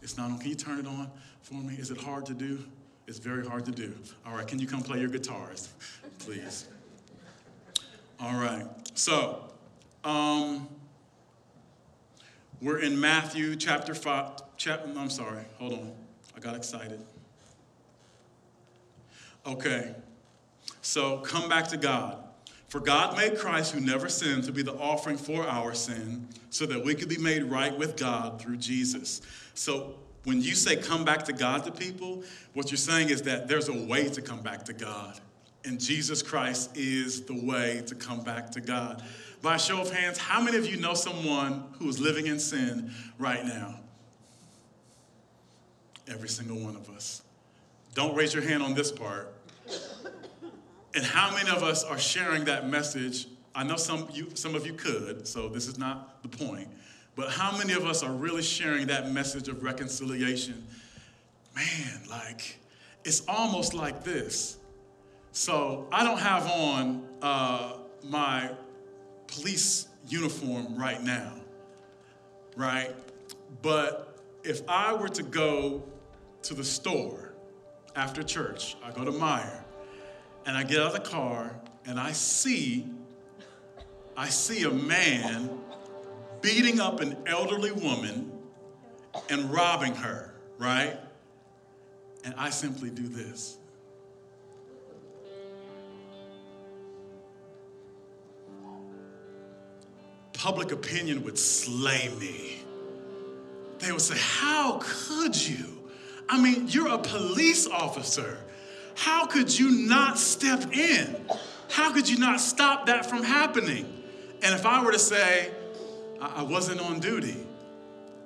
It's 0.00 0.16
not 0.16 0.30
on. 0.30 0.38
Can 0.38 0.48
you 0.48 0.54
turn 0.54 0.78
it 0.78 0.86
on 0.86 1.10
for 1.42 1.56
me? 1.56 1.74
Is 1.74 1.90
it 1.90 2.00
hard 2.00 2.24
to 2.26 2.34
do? 2.34 2.64
It's 3.06 3.18
very 3.18 3.46
hard 3.46 3.66
to 3.66 3.72
do. 3.72 3.92
All 4.26 4.34
right, 4.34 4.46
can 4.46 4.58
you 4.58 4.66
come 4.66 4.80
play 4.80 5.00
your 5.00 5.10
guitars, 5.10 5.68
please? 6.20 6.66
All 8.20 8.40
right, 8.40 8.64
so 8.94 9.50
um, 10.02 10.66
we're 12.60 12.78
in 12.78 12.98
Matthew 12.98 13.56
chapter 13.56 13.94
5. 13.94 14.30
Chapter, 14.56 14.88
I'm 14.96 15.10
sorry, 15.10 15.44
hold 15.58 15.74
on. 15.74 15.92
I 16.36 16.40
got 16.40 16.56
excited. 16.56 17.00
Okay, 19.46 19.94
so 20.82 21.18
come 21.18 21.48
back 21.48 21.68
to 21.68 21.76
God. 21.76 22.22
For 22.68 22.80
God 22.80 23.16
made 23.16 23.38
Christ, 23.38 23.72
who 23.72 23.80
never 23.80 24.08
sinned, 24.08 24.44
to 24.44 24.52
be 24.52 24.62
the 24.62 24.74
offering 24.74 25.16
for 25.16 25.46
our 25.46 25.72
sin, 25.72 26.28
so 26.50 26.66
that 26.66 26.84
we 26.84 26.94
could 26.94 27.08
be 27.08 27.18
made 27.18 27.44
right 27.44 27.76
with 27.76 27.96
God 27.96 28.40
through 28.40 28.56
Jesus. 28.56 29.22
So 29.54 29.94
when 30.24 30.42
you 30.42 30.54
say 30.54 30.76
come 30.76 31.04
back 31.04 31.24
to 31.26 31.32
God 31.32 31.64
to 31.64 31.70
people, 31.70 32.24
what 32.54 32.70
you're 32.70 32.78
saying 32.78 33.10
is 33.10 33.22
that 33.22 33.46
there's 33.46 33.68
a 33.68 33.86
way 33.86 34.08
to 34.08 34.20
come 34.20 34.40
back 34.40 34.64
to 34.64 34.72
God. 34.72 35.20
And 35.66 35.80
Jesus 35.80 36.22
Christ 36.22 36.76
is 36.76 37.22
the 37.22 37.34
way 37.34 37.82
to 37.88 37.96
come 37.96 38.22
back 38.22 38.52
to 38.52 38.60
God. 38.60 39.02
By 39.42 39.56
show 39.56 39.80
of 39.80 39.90
hands, 39.92 40.16
how 40.16 40.40
many 40.40 40.56
of 40.56 40.66
you 40.66 40.76
know 40.76 40.94
someone 40.94 41.64
who 41.78 41.88
is 41.88 42.00
living 42.00 42.28
in 42.28 42.38
sin 42.38 42.92
right 43.18 43.44
now? 43.44 43.80
Every 46.08 46.28
single 46.28 46.58
one 46.58 46.76
of 46.76 46.88
us. 46.88 47.22
Don't 47.94 48.14
raise 48.14 48.32
your 48.32 48.44
hand 48.44 48.62
on 48.62 48.74
this 48.74 48.92
part. 48.92 49.34
And 50.94 51.04
how 51.04 51.34
many 51.34 51.50
of 51.50 51.64
us 51.64 51.82
are 51.82 51.98
sharing 51.98 52.44
that 52.44 52.68
message? 52.68 53.26
I 53.54 53.64
know 53.64 53.76
some, 53.76 54.08
you, 54.12 54.30
some 54.34 54.54
of 54.54 54.66
you 54.66 54.72
could, 54.72 55.26
so 55.26 55.48
this 55.48 55.66
is 55.66 55.78
not 55.78 56.22
the 56.22 56.28
point. 56.28 56.68
But 57.16 57.30
how 57.30 57.56
many 57.58 57.72
of 57.72 57.84
us 57.86 58.04
are 58.04 58.12
really 58.12 58.42
sharing 58.42 58.86
that 58.86 59.10
message 59.10 59.48
of 59.48 59.64
reconciliation? 59.64 60.64
Man, 61.56 62.00
like, 62.08 62.60
it's 63.04 63.22
almost 63.26 63.74
like 63.74 64.04
this. 64.04 64.58
So 65.36 65.86
I 65.92 66.02
don't 66.02 66.18
have 66.18 66.46
on 66.46 67.06
uh, 67.20 67.74
my 68.02 68.52
police 69.26 69.86
uniform 70.08 70.78
right 70.78 71.02
now, 71.02 71.34
right? 72.56 72.94
But 73.60 74.18
if 74.44 74.62
I 74.66 74.94
were 74.94 75.10
to 75.10 75.22
go 75.22 75.82
to 76.44 76.54
the 76.54 76.64
store 76.64 77.26
after 77.96 78.22
church. 78.22 78.76
I 78.84 78.92
go 78.92 79.04
to 79.04 79.10
Meijer 79.10 79.62
and 80.44 80.56
I 80.56 80.62
get 80.62 80.80
out 80.80 80.94
of 80.94 81.04
the 81.04 81.10
car 81.10 81.58
and 81.86 81.98
I 81.98 82.12
see 82.12 82.86
I 84.16 84.28
see 84.28 84.62
a 84.62 84.70
man 84.70 85.50
beating 86.40 86.80
up 86.80 87.00
an 87.00 87.16
elderly 87.26 87.72
woman 87.72 88.32
and 89.28 89.52
robbing 89.52 89.94
her, 89.94 90.34
right? 90.56 90.98
And 92.24 92.34
I 92.38 92.48
simply 92.48 92.88
do 92.88 93.08
this. 93.08 93.58
Public 100.46 100.70
opinion 100.70 101.24
would 101.24 101.36
slay 101.36 102.08
me. 102.20 102.62
They 103.80 103.90
would 103.90 104.00
say, 104.00 104.14
How 104.16 104.78
could 104.80 105.34
you? 105.34 105.66
I 106.28 106.40
mean, 106.40 106.68
you're 106.68 106.86
a 106.86 106.98
police 106.98 107.66
officer. 107.66 108.38
How 108.94 109.26
could 109.26 109.58
you 109.58 109.88
not 109.88 110.20
step 110.20 110.72
in? 110.72 111.16
How 111.68 111.92
could 111.92 112.08
you 112.08 112.18
not 112.18 112.40
stop 112.40 112.86
that 112.86 113.06
from 113.06 113.24
happening? 113.24 113.92
And 114.40 114.54
if 114.54 114.64
I 114.64 114.84
were 114.84 114.92
to 114.92 115.00
say, 115.00 115.50
I 116.20 116.44
wasn't 116.44 116.80
on 116.80 117.00
duty, 117.00 117.44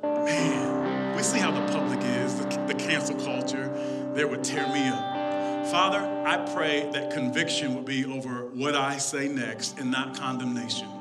man, 0.03 1.17
we 1.17 1.23
see 1.23 1.39
how 1.39 1.53
the 1.53 1.73
public 1.73 2.01
is, 2.03 2.39
the, 2.39 2.45
the 2.67 2.75
cancel 2.75 3.17
culture, 3.17 3.73
they 4.15 4.27
would 4.27 4.45
tear 4.45 4.69
me 4.69 4.87
up. 4.89 5.69
Father, 5.71 6.01
I 6.27 6.37
pray 6.53 6.87
that 6.93 7.15
conviction 7.15 7.75
would 7.77 7.87
be 7.87 8.05
over 8.05 8.45
what 8.45 8.75
I 8.75 8.99
say 8.99 9.27
next 9.27 9.79
and 9.79 9.91
not 9.91 10.19
condemnation. 10.19 11.00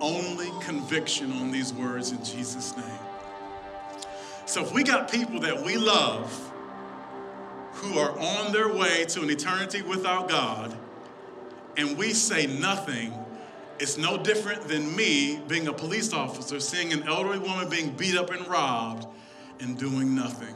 Only 0.00 0.50
conviction 0.60 1.32
on 1.32 1.50
these 1.50 1.72
words 1.72 2.12
in 2.12 2.22
Jesus' 2.24 2.76
name. 2.76 2.84
So 4.46 4.62
if 4.62 4.72
we 4.72 4.82
got 4.82 5.10
people 5.10 5.40
that 5.40 5.62
we 5.62 5.76
love 5.76 6.52
who 7.72 7.98
are 7.98 8.18
on 8.18 8.52
their 8.52 8.72
way 8.72 9.04
to 9.06 9.22
an 9.22 9.30
eternity 9.30 9.82
without 9.82 10.28
God, 10.28 10.76
and 11.76 11.96
we 11.96 12.12
say 12.12 12.46
nothing, 12.46 13.12
it's 13.78 13.96
no 13.96 14.16
different 14.16 14.66
than 14.66 14.96
me 14.96 15.40
being 15.46 15.68
a 15.68 15.72
police 15.72 16.12
officer, 16.12 16.58
seeing 16.58 16.92
an 16.92 17.04
elderly 17.04 17.38
woman 17.38 17.68
being 17.68 17.90
beat 17.90 18.16
up 18.16 18.30
and 18.30 18.46
robbed, 18.48 19.06
and 19.60 19.78
doing 19.78 20.14
nothing. 20.14 20.54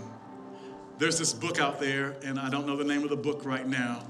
There's 0.99 1.19
this 1.19 1.33
book 1.33 1.61
out 1.61 1.81
there, 1.81 2.17
and 2.25 2.39
I 2.39 2.49
don't 2.49 2.67
know 2.67 2.77
the 2.77 2.85
name 2.85 3.03
of 3.03 3.11
the 3.11 3.17
book 3.17 3.45
right 3.45 3.67
now, 3.67 4.05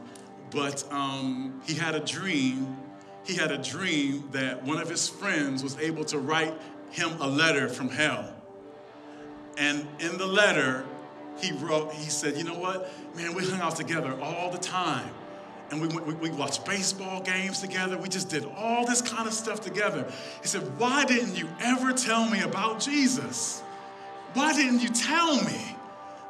but 0.50 0.84
um, 0.90 1.60
he 1.66 1.74
had 1.74 1.94
a 1.94 2.00
dream. 2.00 2.76
He 3.24 3.36
had 3.36 3.52
a 3.52 3.58
dream 3.58 4.28
that 4.32 4.64
one 4.64 4.78
of 4.78 4.88
his 4.88 5.08
friends 5.08 5.62
was 5.62 5.78
able 5.78 6.04
to 6.06 6.18
write 6.18 6.54
him 6.90 7.10
a 7.20 7.26
letter 7.26 7.68
from 7.68 7.88
hell. 7.88 8.32
And 9.56 9.86
in 10.00 10.18
the 10.18 10.26
letter, 10.26 10.84
he 11.40 11.52
wrote, 11.52 11.92
he 11.92 12.10
said, 12.10 12.36
You 12.36 12.44
know 12.44 12.58
what? 12.58 12.90
Man, 13.16 13.34
we 13.34 13.44
hung 13.44 13.60
out 13.60 13.76
together 13.76 14.18
all 14.20 14.50
the 14.50 14.58
time. 14.58 15.10
And 15.70 15.80
we, 15.80 15.88
we, 15.88 16.14
we 16.14 16.30
watched 16.30 16.66
baseball 16.66 17.22
games 17.22 17.60
together. 17.60 17.96
We 17.96 18.08
just 18.08 18.28
did 18.28 18.44
all 18.56 18.84
this 18.84 19.00
kind 19.00 19.26
of 19.26 19.32
stuff 19.32 19.60
together. 19.60 20.10
He 20.42 20.48
said, 20.48 20.78
Why 20.78 21.04
didn't 21.04 21.36
you 21.36 21.48
ever 21.60 21.92
tell 21.92 22.28
me 22.28 22.40
about 22.40 22.80
Jesus? 22.80 23.60
Why 24.34 24.52
didn't 24.52 24.80
you 24.80 24.90
tell 24.90 25.42
me? 25.42 25.76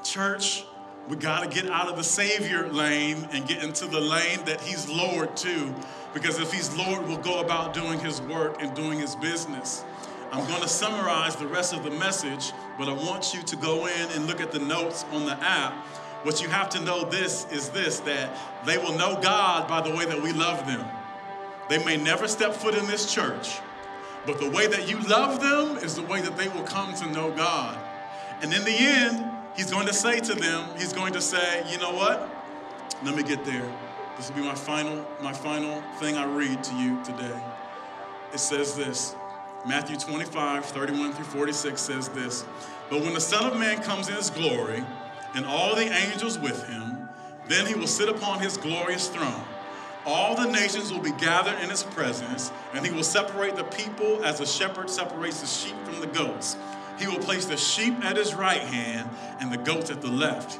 Church, 0.04 0.64
we 1.08 1.16
got 1.16 1.42
to 1.42 1.62
get 1.62 1.70
out 1.70 1.88
of 1.88 1.96
the 1.96 2.04
Savior 2.04 2.68
lane 2.68 3.28
and 3.32 3.46
get 3.46 3.62
into 3.62 3.86
the 3.86 4.00
lane 4.00 4.44
that 4.44 4.60
He's 4.60 4.88
Lord 4.88 5.36
too. 5.36 5.74
Because 6.14 6.38
if 6.38 6.52
He's 6.52 6.74
Lord, 6.76 7.06
we'll 7.06 7.18
go 7.18 7.40
about 7.40 7.74
doing 7.74 7.98
His 7.98 8.20
work 8.22 8.62
and 8.62 8.74
doing 8.74 8.98
His 8.98 9.16
business. 9.16 9.84
I'm 10.32 10.46
going 10.48 10.62
to 10.62 10.68
summarize 10.68 11.36
the 11.36 11.46
rest 11.46 11.74
of 11.74 11.84
the 11.84 11.90
message, 11.90 12.52
but 12.78 12.88
I 12.88 12.92
want 12.92 13.34
you 13.34 13.42
to 13.42 13.56
go 13.56 13.86
in 13.86 14.10
and 14.12 14.26
look 14.26 14.40
at 14.40 14.50
the 14.50 14.58
notes 14.58 15.04
on 15.12 15.26
the 15.26 15.36
app. 15.42 15.74
What 16.24 16.40
you 16.40 16.48
have 16.48 16.70
to 16.70 16.80
know 16.80 17.04
this 17.04 17.46
is 17.50 17.68
this 17.70 18.00
that 18.00 18.34
they 18.64 18.78
will 18.78 18.96
know 18.96 19.20
God 19.20 19.68
by 19.68 19.80
the 19.80 19.94
way 19.94 20.06
that 20.06 20.22
we 20.22 20.32
love 20.32 20.66
them. 20.66 20.86
They 21.68 21.84
may 21.84 21.96
never 21.96 22.26
step 22.28 22.54
foot 22.54 22.74
in 22.74 22.86
this 22.86 23.12
church, 23.12 23.58
but 24.24 24.38
the 24.38 24.48
way 24.48 24.66
that 24.66 24.88
you 24.88 24.98
love 25.00 25.40
them 25.40 25.76
is 25.78 25.96
the 25.96 26.02
way 26.02 26.20
that 26.20 26.36
they 26.36 26.48
will 26.48 26.64
come 26.64 26.94
to 26.94 27.06
know 27.10 27.30
God. 27.32 27.78
And 28.40 28.52
in 28.52 28.64
the 28.64 28.74
end, 28.76 29.30
He's 29.54 29.70
going 29.70 29.86
to 29.86 29.92
say 29.92 30.18
to 30.20 30.34
them, 30.34 30.66
He's 30.78 30.92
going 30.92 31.12
to 31.12 31.20
say, 31.20 31.62
you 31.70 31.78
know 31.78 31.92
what? 31.92 32.30
Let 33.04 33.16
me 33.16 33.22
get 33.22 33.44
there. 33.44 33.70
This 34.16 34.28
will 34.28 34.36
be 34.36 34.42
my 34.42 34.54
final, 34.54 35.06
my 35.20 35.32
final 35.32 35.82
thing 35.98 36.16
I 36.16 36.24
read 36.24 36.62
to 36.64 36.74
you 36.76 37.02
today. 37.04 37.40
It 38.32 38.38
says 38.38 38.74
this. 38.74 39.14
Matthew 39.66 39.96
25, 39.96 40.64
31 40.64 41.12
through 41.12 41.24
46 41.24 41.80
says 41.80 42.08
this 42.08 42.44
But 42.90 43.02
when 43.02 43.14
the 43.14 43.20
Son 43.20 43.44
of 43.50 43.58
Man 43.58 43.82
comes 43.82 44.08
in 44.08 44.16
his 44.16 44.30
glory, 44.30 44.82
and 45.34 45.46
all 45.46 45.74
the 45.74 45.90
angels 45.90 46.38
with 46.38 46.66
him, 46.68 47.08
then 47.48 47.66
he 47.66 47.74
will 47.74 47.86
sit 47.86 48.08
upon 48.08 48.40
his 48.40 48.56
glorious 48.56 49.08
throne. 49.08 49.44
All 50.04 50.34
the 50.34 50.50
nations 50.50 50.92
will 50.92 51.00
be 51.00 51.12
gathered 51.12 51.58
in 51.60 51.70
his 51.70 51.84
presence, 51.84 52.50
and 52.74 52.84
he 52.84 52.92
will 52.92 53.04
separate 53.04 53.56
the 53.56 53.64
people 53.64 54.24
as 54.24 54.40
a 54.40 54.46
shepherd 54.46 54.90
separates 54.90 55.40
the 55.40 55.46
sheep 55.46 55.76
from 55.84 56.00
the 56.00 56.08
goats. 56.08 56.56
He 56.98 57.06
will 57.06 57.18
place 57.18 57.46
the 57.46 57.56
sheep 57.56 58.04
at 58.04 58.16
his 58.16 58.34
right 58.34 58.60
hand 58.60 59.08
and 59.40 59.52
the 59.52 59.58
goats 59.58 59.90
at 59.90 60.02
the 60.02 60.10
left. 60.10 60.58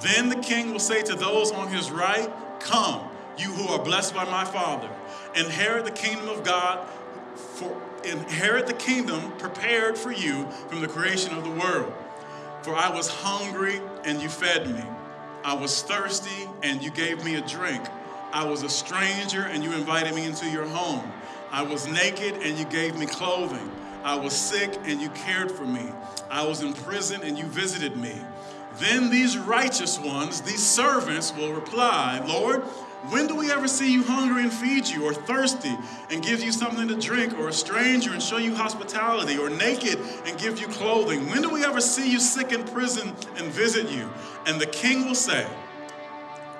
Then 0.00 0.28
the 0.28 0.36
king 0.36 0.72
will 0.72 0.80
say 0.80 1.02
to 1.02 1.14
those 1.14 1.50
on 1.50 1.68
his 1.68 1.90
right, 1.90 2.30
Come, 2.64 3.08
you 3.36 3.52
who 3.52 3.68
are 3.68 3.78
blessed 3.78 4.14
by 4.14 4.24
my 4.24 4.44
Father, 4.44 4.88
inherit 5.36 5.84
the 5.84 5.90
kingdom 5.90 6.30
of 6.30 6.44
God 6.44 6.88
for 7.36 7.80
inherit 8.04 8.66
the 8.66 8.72
kingdom 8.72 9.32
prepared 9.32 9.98
for 9.98 10.10
you 10.10 10.46
from 10.68 10.80
the 10.80 10.88
creation 10.88 11.34
of 11.34 11.44
the 11.44 11.50
world. 11.50 11.92
For 12.62 12.74
I 12.74 12.88
was 12.88 13.08
hungry 13.08 13.80
and 14.04 14.20
you 14.20 14.30
fed 14.30 14.70
me. 14.70 14.82
I 15.44 15.52
was 15.52 15.82
thirsty 15.82 16.48
and 16.62 16.82
you 16.82 16.90
gave 16.90 17.22
me 17.22 17.34
a 17.34 17.42
drink. 17.42 17.84
I 18.32 18.44
was 18.44 18.62
a 18.62 18.70
stranger 18.70 19.42
and 19.42 19.62
you 19.62 19.72
invited 19.72 20.14
me 20.14 20.24
into 20.24 20.48
your 20.48 20.66
home. 20.66 21.12
I 21.50 21.62
was 21.62 21.86
naked 21.86 22.36
and 22.42 22.58
you 22.58 22.64
gave 22.64 22.96
me 22.96 23.04
clothing. 23.04 23.70
I 24.02 24.16
was 24.16 24.34
sick 24.34 24.74
and 24.84 25.02
you 25.02 25.10
cared 25.10 25.52
for 25.52 25.66
me. 25.66 25.90
I 26.30 26.46
was 26.46 26.62
in 26.62 26.72
prison 26.72 27.20
and 27.22 27.38
you 27.38 27.44
visited 27.44 27.96
me. 27.98 28.14
Then 28.78 29.10
these 29.10 29.38
righteous 29.38 29.98
ones, 29.98 30.40
these 30.40 30.64
servants, 30.64 31.32
will 31.34 31.52
reply, 31.52 32.24
Lord, 32.26 32.62
when 33.10 33.26
do 33.26 33.34
we 33.36 33.52
ever 33.52 33.68
see 33.68 33.92
you 33.92 34.02
hungry 34.02 34.42
and 34.42 34.52
feed 34.52 34.88
you, 34.88 35.04
or 35.04 35.12
thirsty 35.12 35.76
and 36.10 36.22
give 36.22 36.42
you 36.42 36.50
something 36.50 36.88
to 36.88 36.96
drink, 36.96 37.38
or 37.38 37.48
a 37.48 37.52
stranger 37.52 38.12
and 38.12 38.22
show 38.22 38.38
you 38.38 38.54
hospitality, 38.54 39.36
or 39.36 39.50
naked 39.50 39.98
and 40.26 40.38
give 40.38 40.58
you 40.58 40.66
clothing? 40.68 41.28
When 41.28 41.42
do 41.42 41.50
we 41.50 41.64
ever 41.64 41.80
see 41.80 42.10
you 42.10 42.18
sick 42.18 42.52
in 42.52 42.64
prison 42.64 43.14
and 43.36 43.52
visit 43.52 43.90
you? 43.90 44.10
And 44.46 44.60
the 44.60 44.66
king 44.66 45.04
will 45.04 45.14
say, 45.14 45.46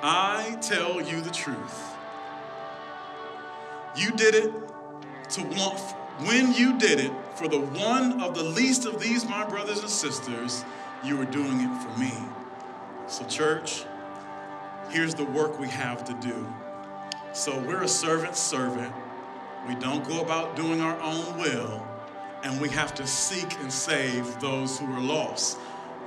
I 0.02 0.58
tell 0.60 1.00
you 1.00 1.22
the 1.22 1.30
truth. 1.30 1.82
You 3.96 4.10
did 4.10 4.34
it 4.34 4.52
to 5.30 5.42
want, 5.42 5.80
when 6.26 6.52
you 6.52 6.78
did 6.78 7.00
it 7.00 7.12
for 7.36 7.48
the 7.48 7.58
one 7.58 8.20
of 8.20 8.34
the 8.34 8.42
least 8.42 8.84
of 8.84 9.00
these, 9.00 9.24
my 9.24 9.48
brothers 9.48 9.80
and 9.80 9.88
sisters, 9.88 10.64
you 11.04 11.16
were 11.16 11.26
doing 11.26 11.60
it 11.60 11.82
for 11.82 11.98
me. 11.98 12.12
So, 13.06 13.24
church, 13.26 13.84
here's 14.90 15.14
the 15.14 15.24
work 15.24 15.58
we 15.58 15.68
have 15.68 16.04
to 16.04 16.14
do. 16.14 16.46
So 17.34 17.58
we're 17.58 17.82
a 17.82 17.88
servant's 17.88 18.38
servant. 18.38 18.92
We 19.66 19.74
don't 19.74 20.06
go 20.06 20.20
about 20.20 20.54
doing 20.54 20.80
our 20.80 20.98
own 21.00 21.36
will, 21.36 21.84
and 22.44 22.60
we 22.60 22.68
have 22.68 22.94
to 22.94 23.06
seek 23.08 23.58
and 23.58 23.72
save 23.72 24.38
those 24.40 24.78
who 24.78 24.86
are 24.92 25.00
lost. 25.00 25.58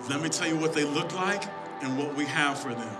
Let 0.09 0.21
me 0.21 0.29
tell 0.29 0.47
you 0.47 0.55
what 0.55 0.73
they 0.73 0.85
look 0.85 1.13
like 1.13 1.43
and 1.81 1.97
what 1.97 2.15
we 2.15 2.25
have 2.25 2.57
for 2.57 2.73
them. 2.73 2.97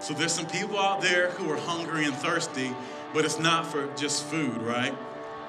So 0.00 0.12
there's 0.12 0.32
some 0.32 0.46
people 0.46 0.76
out 0.76 1.00
there 1.00 1.30
who 1.30 1.50
are 1.52 1.56
hungry 1.56 2.04
and 2.04 2.14
thirsty, 2.14 2.74
but 3.14 3.24
it's 3.24 3.38
not 3.38 3.64
for 3.64 3.86
just 3.94 4.24
food, 4.24 4.60
right? 4.62 4.94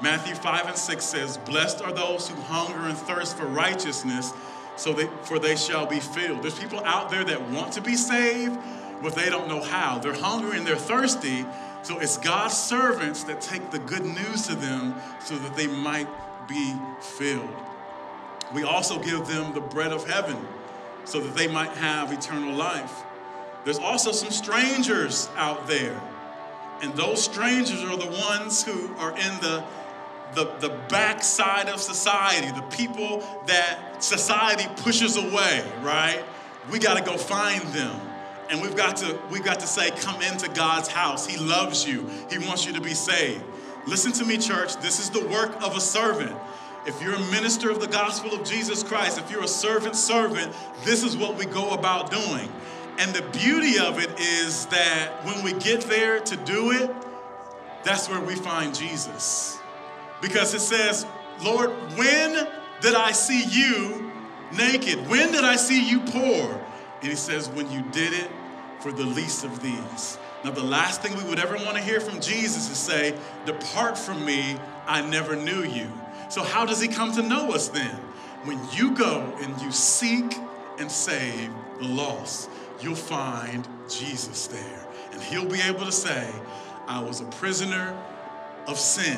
Matthew 0.01 0.35
5 0.35 0.67
and 0.67 0.77
6 0.77 1.03
says, 1.03 1.37
Blessed 1.37 1.81
are 1.81 1.91
those 1.91 2.29
who 2.29 2.39
hunger 2.41 2.87
and 2.87 2.97
thirst 2.97 3.37
for 3.37 3.45
righteousness, 3.45 4.33
so 4.79 4.93
they, 4.93 5.07
for 5.23 5.39
they 5.39 5.57
shall 5.57 5.85
be 5.85 5.99
filled. 5.99 6.41
There's 6.41 6.57
people 6.57 6.79
out 6.85 7.11
there 7.11 7.25
that 7.25 7.49
want 7.49 7.73
to 7.73 7.81
be 7.81 7.95
saved, 7.95 8.57
but 9.01 9.13
they 9.13 9.29
don't 9.29 9.49
know 9.49 9.61
how. 9.61 9.99
They're 9.99 10.13
hungry 10.13 10.57
and 10.57 10.65
they're 10.65 10.77
thirsty. 10.77 11.45
So 11.81 11.99
it's 11.99 12.17
God's 12.17 12.57
servants 12.57 13.23
that 13.25 13.41
take 13.41 13.71
the 13.71 13.79
good 13.79 14.05
news 14.05 14.47
to 14.47 14.55
them 14.55 14.95
so 15.19 15.35
that 15.35 15.57
they 15.57 15.67
might 15.67 16.07
be 16.47 16.73
filled. 17.01 17.53
We 18.53 18.63
also 18.63 18.99
give 18.99 19.27
them 19.27 19.53
the 19.53 19.59
bread 19.59 19.91
of 19.91 20.09
heaven 20.09 20.37
so 21.03 21.19
that 21.19 21.35
they 21.35 21.47
might 21.47 21.71
have 21.71 22.13
eternal 22.13 22.53
life. 22.53 23.03
There's 23.65 23.79
also 23.79 24.13
some 24.13 24.31
strangers 24.31 25.29
out 25.35 25.67
there. 25.67 26.01
And 26.81 26.93
those 26.93 27.21
strangers 27.21 27.83
are 27.83 27.97
the 27.97 28.07
ones 28.07 28.63
who 28.63 28.95
are 28.95 29.11
in 29.11 29.39
the, 29.41 29.65
the, 30.35 30.45
the 30.59 30.69
backside 30.89 31.69
of 31.69 31.81
society, 31.81 32.47
the 32.51 32.67
people 32.75 33.23
that 33.47 34.03
society 34.03 34.65
pushes 34.77 35.17
away, 35.17 35.63
right? 35.81 36.23
We 36.71 36.79
got 36.79 36.97
to 36.97 37.03
go 37.03 37.17
find 37.17 37.61
them. 37.73 37.99
And 38.49 38.61
we've 38.61 38.75
got 38.75 38.97
to 38.97 39.19
we've 39.29 39.43
got 39.43 39.59
to 39.59 39.67
say 39.67 39.91
come 39.91 40.21
into 40.23 40.49
god's 40.49 40.87
house. 40.87 41.27
He 41.27 41.37
loves 41.37 41.87
you. 41.87 42.09
He 42.31 42.39
wants 42.39 42.65
you 42.65 42.73
to 42.73 42.81
be 42.81 42.95
saved. 42.95 43.43
Listen 43.85 44.11
to 44.13 44.25
me 44.25 44.37
church. 44.37 44.75
This 44.77 44.99
is 44.99 45.11
the 45.11 45.25
work 45.27 45.61
of 45.61 45.77
a 45.77 45.79
servant. 45.79 46.35
If 46.87 46.99
you're 47.01 47.13
a 47.13 47.31
minister 47.31 47.69
of 47.69 47.79
the 47.79 47.87
gospel 47.87 48.33
of 48.33 48.47
jesus 48.47 48.81
christ 48.83 49.19
if 49.19 49.29
you're 49.29 49.43
a 49.43 49.47
servant 49.47 49.95
servant 49.95 50.53
this 50.85 51.03
is 51.03 51.15
what 51.15 51.37
we 51.37 51.45
go 51.45 51.71
about 51.71 52.09
doing. 52.09 52.49
And 52.97 53.13
the 53.13 53.21
beauty 53.37 53.77
of 53.77 53.99
it 53.99 54.19
is 54.19 54.65
that 54.67 55.23
when 55.25 55.43
we 55.43 55.53
get 55.53 55.81
there 55.81 56.19
to 56.19 56.35
do 56.37 56.71
it 56.71 56.89
that's 57.83 58.09
where 58.09 58.19
we 58.19 58.35
find 58.35 58.73
jesus 58.73 59.58
because 60.21 60.53
it 60.53 60.61
says 60.61 61.05
lord 61.43 61.69
when 61.97 62.47
did 62.81 62.95
i 62.95 63.11
see 63.11 63.43
you 63.45 64.11
naked 64.57 64.97
when 65.09 65.31
did 65.31 65.43
i 65.43 65.55
see 65.55 65.87
you 65.87 65.99
poor 66.01 66.65
and 67.01 67.09
he 67.09 67.15
says, 67.15 67.47
when 67.49 67.71
you 67.71 67.81
did 67.91 68.13
it 68.13 68.29
for 68.81 68.91
the 68.91 69.05
least 69.05 69.45
of 69.45 69.61
these. 69.61 70.17
Now, 70.43 70.51
the 70.51 70.63
last 70.63 71.01
thing 71.01 71.15
we 71.17 71.23
would 71.23 71.39
ever 71.39 71.55
want 71.55 71.77
to 71.77 71.81
hear 71.81 71.99
from 71.99 72.19
Jesus 72.21 72.69
is 72.69 72.77
say, 72.77 73.17
Depart 73.45 73.97
from 73.97 74.25
me, 74.25 74.57
I 74.85 75.01
never 75.01 75.35
knew 75.35 75.63
you. 75.63 75.89
So, 76.29 76.43
how 76.43 76.65
does 76.65 76.81
he 76.81 76.87
come 76.87 77.11
to 77.13 77.21
know 77.21 77.51
us 77.51 77.69
then? 77.69 77.95
When 78.45 78.59
you 78.73 78.91
go 78.95 79.33
and 79.41 79.61
you 79.61 79.71
seek 79.71 80.37
and 80.77 80.89
save 80.89 81.51
the 81.79 81.87
lost, 81.87 82.49
you'll 82.81 82.95
find 82.95 83.67
Jesus 83.89 84.47
there. 84.47 84.87
And 85.11 85.21
he'll 85.21 85.45
be 85.45 85.61
able 85.61 85.85
to 85.85 85.91
say, 85.91 86.29
I 86.87 87.01
was 87.01 87.19
a 87.21 87.25
prisoner 87.25 87.97
of 88.67 88.77
sin, 88.77 89.17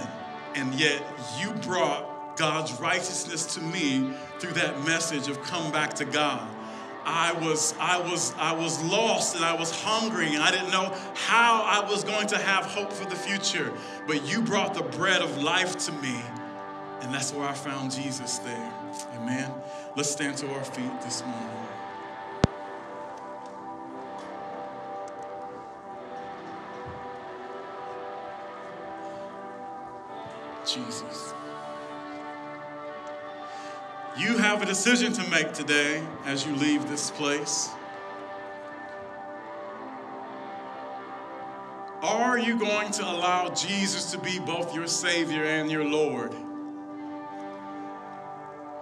and 0.55 0.73
yet 0.75 1.01
you 1.39 1.51
brought 1.51 2.37
God's 2.37 2.79
righteousness 2.79 3.55
to 3.55 3.61
me 3.61 4.13
through 4.39 4.53
that 4.53 4.85
message 4.85 5.27
of 5.27 5.41
come 5.43 5.71
back 5.71 5.93
to 5.95 6.05
God. 6.05 6.47
I 7.03 7.33
was, 7.33 7.73
I 7.79 7.99
was, 7.99 8.33
I 8.37 8.53
was 8.53 8.83
lost 8.83 9.35
and 9.35 9.43
I 9.43 9.53
was 9.53 9.71
hungry 9.71 10.35
and 10.35 10.43
I 10.43 10.51
didn't 10.51 10.71
know 10.71 10.95
how 11.15 11.63
I 11.63 11.89
was 11.89 12.03
going 12.03 12.27
to 12.27 12.37
have 12.37 12.65
hope 12.65 12.93
for 12.93 13.05
the 13.05 13.15
future. 13.15 13.73
But 14.05 14.23
you 14.25 14.41
brought 14.41 14.73
the 14.73 14.83
bread 14.83 15.21
of 15.21 15.41
life 15.41 15.77
to 15.85 15.91
me, 15.93 16.21
and 17.01 17.13
that's 17.13 17.33
where 17.33 17.47
I 17.47 17.53
found 17.53 17.91
Jesus 17.91 18.37
there. 18.39 18.73
Amen. 19.15 19.51
Let's 19.95 20.11
stand 20.11 20.37
to 20.37 20.53
our 20.53 20.63
feet 20.63 21.01
this 21.01 21.23
morning. 21.25 21.60
Jesus. 30.65 31.33
You 34.17 34.37
have 34.37 34.61
a 34.61 34.65
decision 34.65 35.13
to 35.13 35.29
make 35.29 35.53
today 35.53 36.03
as 36.25 36.45
you 36.45 36.55
leave 36.55 36.89
this 36.89 37.11
place. 37.11 37.69
Are 42.01 42.37
you 42.37 42.57
going 42.57 42.91
to 42.93 43.03
allow 43.03 43.49
Jesus 43.49 44.11
to 44.11 44.17
be 44.17 44.39
both 44.39 44.75
your 44.75 44.87
Savior 44.87 45.43
and 45.43 45.71
your 45.71 45.85
Lord? 45.85 46.33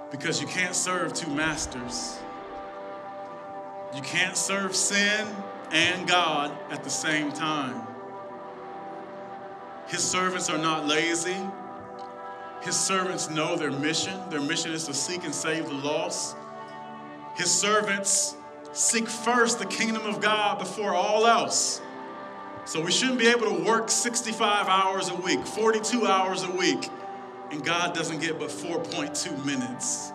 Because 0.10 0.42
you 0.42 0.48
can't 0.48 0.74
serve 0.76 1.14
two 1.14 1.30
masters. 1.30 2.20
You 3.96 4.02
can't 4.02 4.38
serve 4.38 4.76
sin 4.76 5.28
and 5.72 6.08
God 6.08 6.52
at 6.72 6.84
the 6.84 6.90
same 6.90 7.32
time. 7.32 7.86
His 9.88 10.04
servants 10.04 10.50
are 10.50 10.58
not 10.58 10.88
lazy. 10.88 11.38
His 12.62 12.76
servants 12.76 13.30
know 13.30 13.56
their 13.56 13.72
mission. 13.72 14.20
Their 14.30 14.42
mission 14.42 14.72
is 14.72 14.86
to 14.86 14.94
seek 14.94 15.24
and 15.24 15.34
save 15.34 15.66
the 15.66 15.74
lost. 15.74 16.36
His 17.36 17.50
servants 17.50 18.36
seek 18.74 19.08
first 19.08 19.60
the 19.60 19.66
kingdom 19.66 20.06
of 20.06 20.20
God 20.22 20.60
before 20.60 20.94
all 20.94 21.26
else. 21.26 21.82
So 22.66 22.82
we 22.82 22.92
shouldn't 22.92 23.18
be 23.18 23.28
able 23.28 23.48
to 23.48 23.64
work 23.64 23.90
65 23.90 24.68
hours 24.68 25.10
a 25.10 25.16
week, 25.16 25.46
42 25.46 26.06
hours 26.06 26.44
a 26.44 26.52
week, 26.52 26.90
and 27.50 27.64
God 27.64 27.96
doesn't 27.96 28.20
get 28.20 28.38
but 28.38 28.50
4.2 28.50 29.44
minutes. 29.46 30.12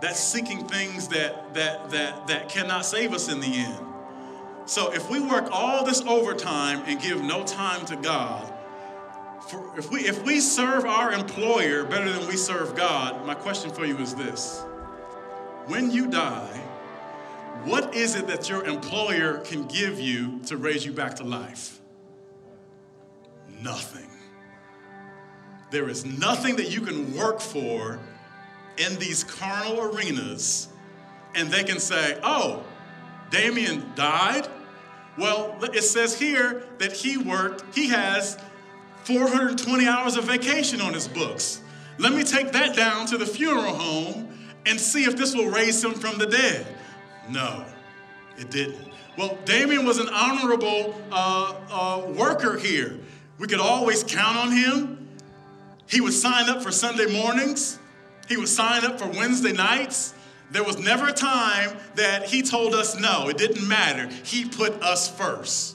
That's 0.00 0.20
seeking 0.20 0.66
things 0.68 1.08
that 1.08 1.54
that 1.54 1.90
that 1.90 2.26
that 2.26 2.48
cannot 2.48 2.84
save 2.84 3.12
us 3.12 3.28
in 3.28 3.40
the 3.40 3.46
end. 3.46 3.86
So 4.66 4.92
if 4.92 5.10
we 5.10 5.20
work 5.20 5.48
all 5.50 5.84
this 5.84 6.02
overtime 6.02 6.82
and 6.86 7.00
give 7.00 7.22
no 7.22 7.44
time 7.44 7.84
to 7.86 7.96
God, 7.96 8.51
for 9.48 9.78
if 9.78 9.90
we 9.90 10.00
if 10.00 10.22
we 10.24 10.40
serve 10.40 10.84
our 10.84 11.12
employer 11.12 11.84
better 11.84 12.10
than 12.10 12.26
we 12.28 12.36
serve 12.36 12.74
God, 12.76 13.24
my 13.26 13.34
question 13.34 13.70
for 13.70 13.84
you 13.84 13.96
is 13.98 14.14
this. 14.14 14.64
When 15.66 15.90
you 15.90 16.08
die, 16.08 16.60
what 17.64 17.94
is 17.94 18.16
it 18.16 18.26
that 18.26 18.48
your 18.48 18.64
employer 18.64 19.38
can 19.38 19.66
give 19.66 20.00
you 20.00 20.40
to 20.46 20.56
raise 20.56 20.84
you 20.84 20.92
back 20.92 21.16
to 21.16 21.24
life? 21.24 21.80
Nothing. 23.60 24.10
There 25.70 25.88
is 25.88 26.04
nothing 26.04 26.56
that 26.56 26.70
you 26.70 26.80
can 26.80 27.16
work 27.16 27.40
for 27.40 28.00
in 28.76 28.98
these 28.98 29.24
carnal 29.24 29.80
arenas 29.80 30.68
and 31.34 31.50
they 31.50 31.64
can 31.64 31.78
say, 31.78 32.18
oh, 32.22 32.64
Damien 33.30 33.92
died? 33.94 34.48
Well, 35.16 35.56
it 35.62 35.82
says 35.82 36.18
here 36.18 36.64
that 36.78 36.92
he 36.92 37.16
worked, 37.16 37.74
he 37.74 37.88
has 37.88 38.38
420 39.04 39.86
hours 39.86 40.16
of 40.16 40.24
vacation 40.24 40.80
on 40.80 40.94
his 40.94 41.08
books. 41.08 41.60
Let 41.98 42.12
me 42.12 42.24
take 42.24 42.52
that 42.52 42.76
down 42.76 43.06
to 43.06 43.18
the 43.18 43.26
funeral 43.26 43.74
home 43.74 44.32
and 44.66 44.80
see 44.80 45.04
if 45.04 45.16
this 45.16 45.34
will 45.34 45.50
raise 45.50 45.82
him 45.82 45.92
from 45.92 46.18
the 46.18 46.26
dead. 46.26 46.66
No, 47.28 47.64
it 48.38 48.50
didn't. 48.50 48.88
Well, 49.16 49.38
Damien 49.44 49.84
was 49.84 49.98
an 49.98 50.08
honorable 50.08 50.94
uh, 51.10 51.54
uh, 51.70 52.06
worker 52.12 52.56
here. 52.56 52.98
We 53.38 53.46
could 53.46 53.60
always 53.60 54.04
count 54.04 54.36
on 54.36 54.52
him. 54.52 55.08
He 55.86 56.00
would 56.00 56.14
sign 56.14 56.48
up 56.48 56.62
for 56.62 56.70
Sunday 56.70 57.12
mornings, 57.12 57.78
he 58.28 58.36
would 58.36 58.48
sign 58.48 58.84
up 58.84 58.98
for 58.98 59.08
Wednesday 59.08 59.52
nights. 59.52 60.14
There 60.50 60.62
was 60.62 60.78
never 60.78 61.08
a 61.08 61.12
time 61.12 61.78
that 61.94 62.28
he 62.28 62.42
told 62.42 62.74
us 62.74 62.98
no, 62.98 63.28
it 63.28 63.38
didn't 63.38 63.66
matter. 63.66 64.08
He 64.24 64.44
put 64.44 64.82
us 64.82 65.08
first. 65.08 65.71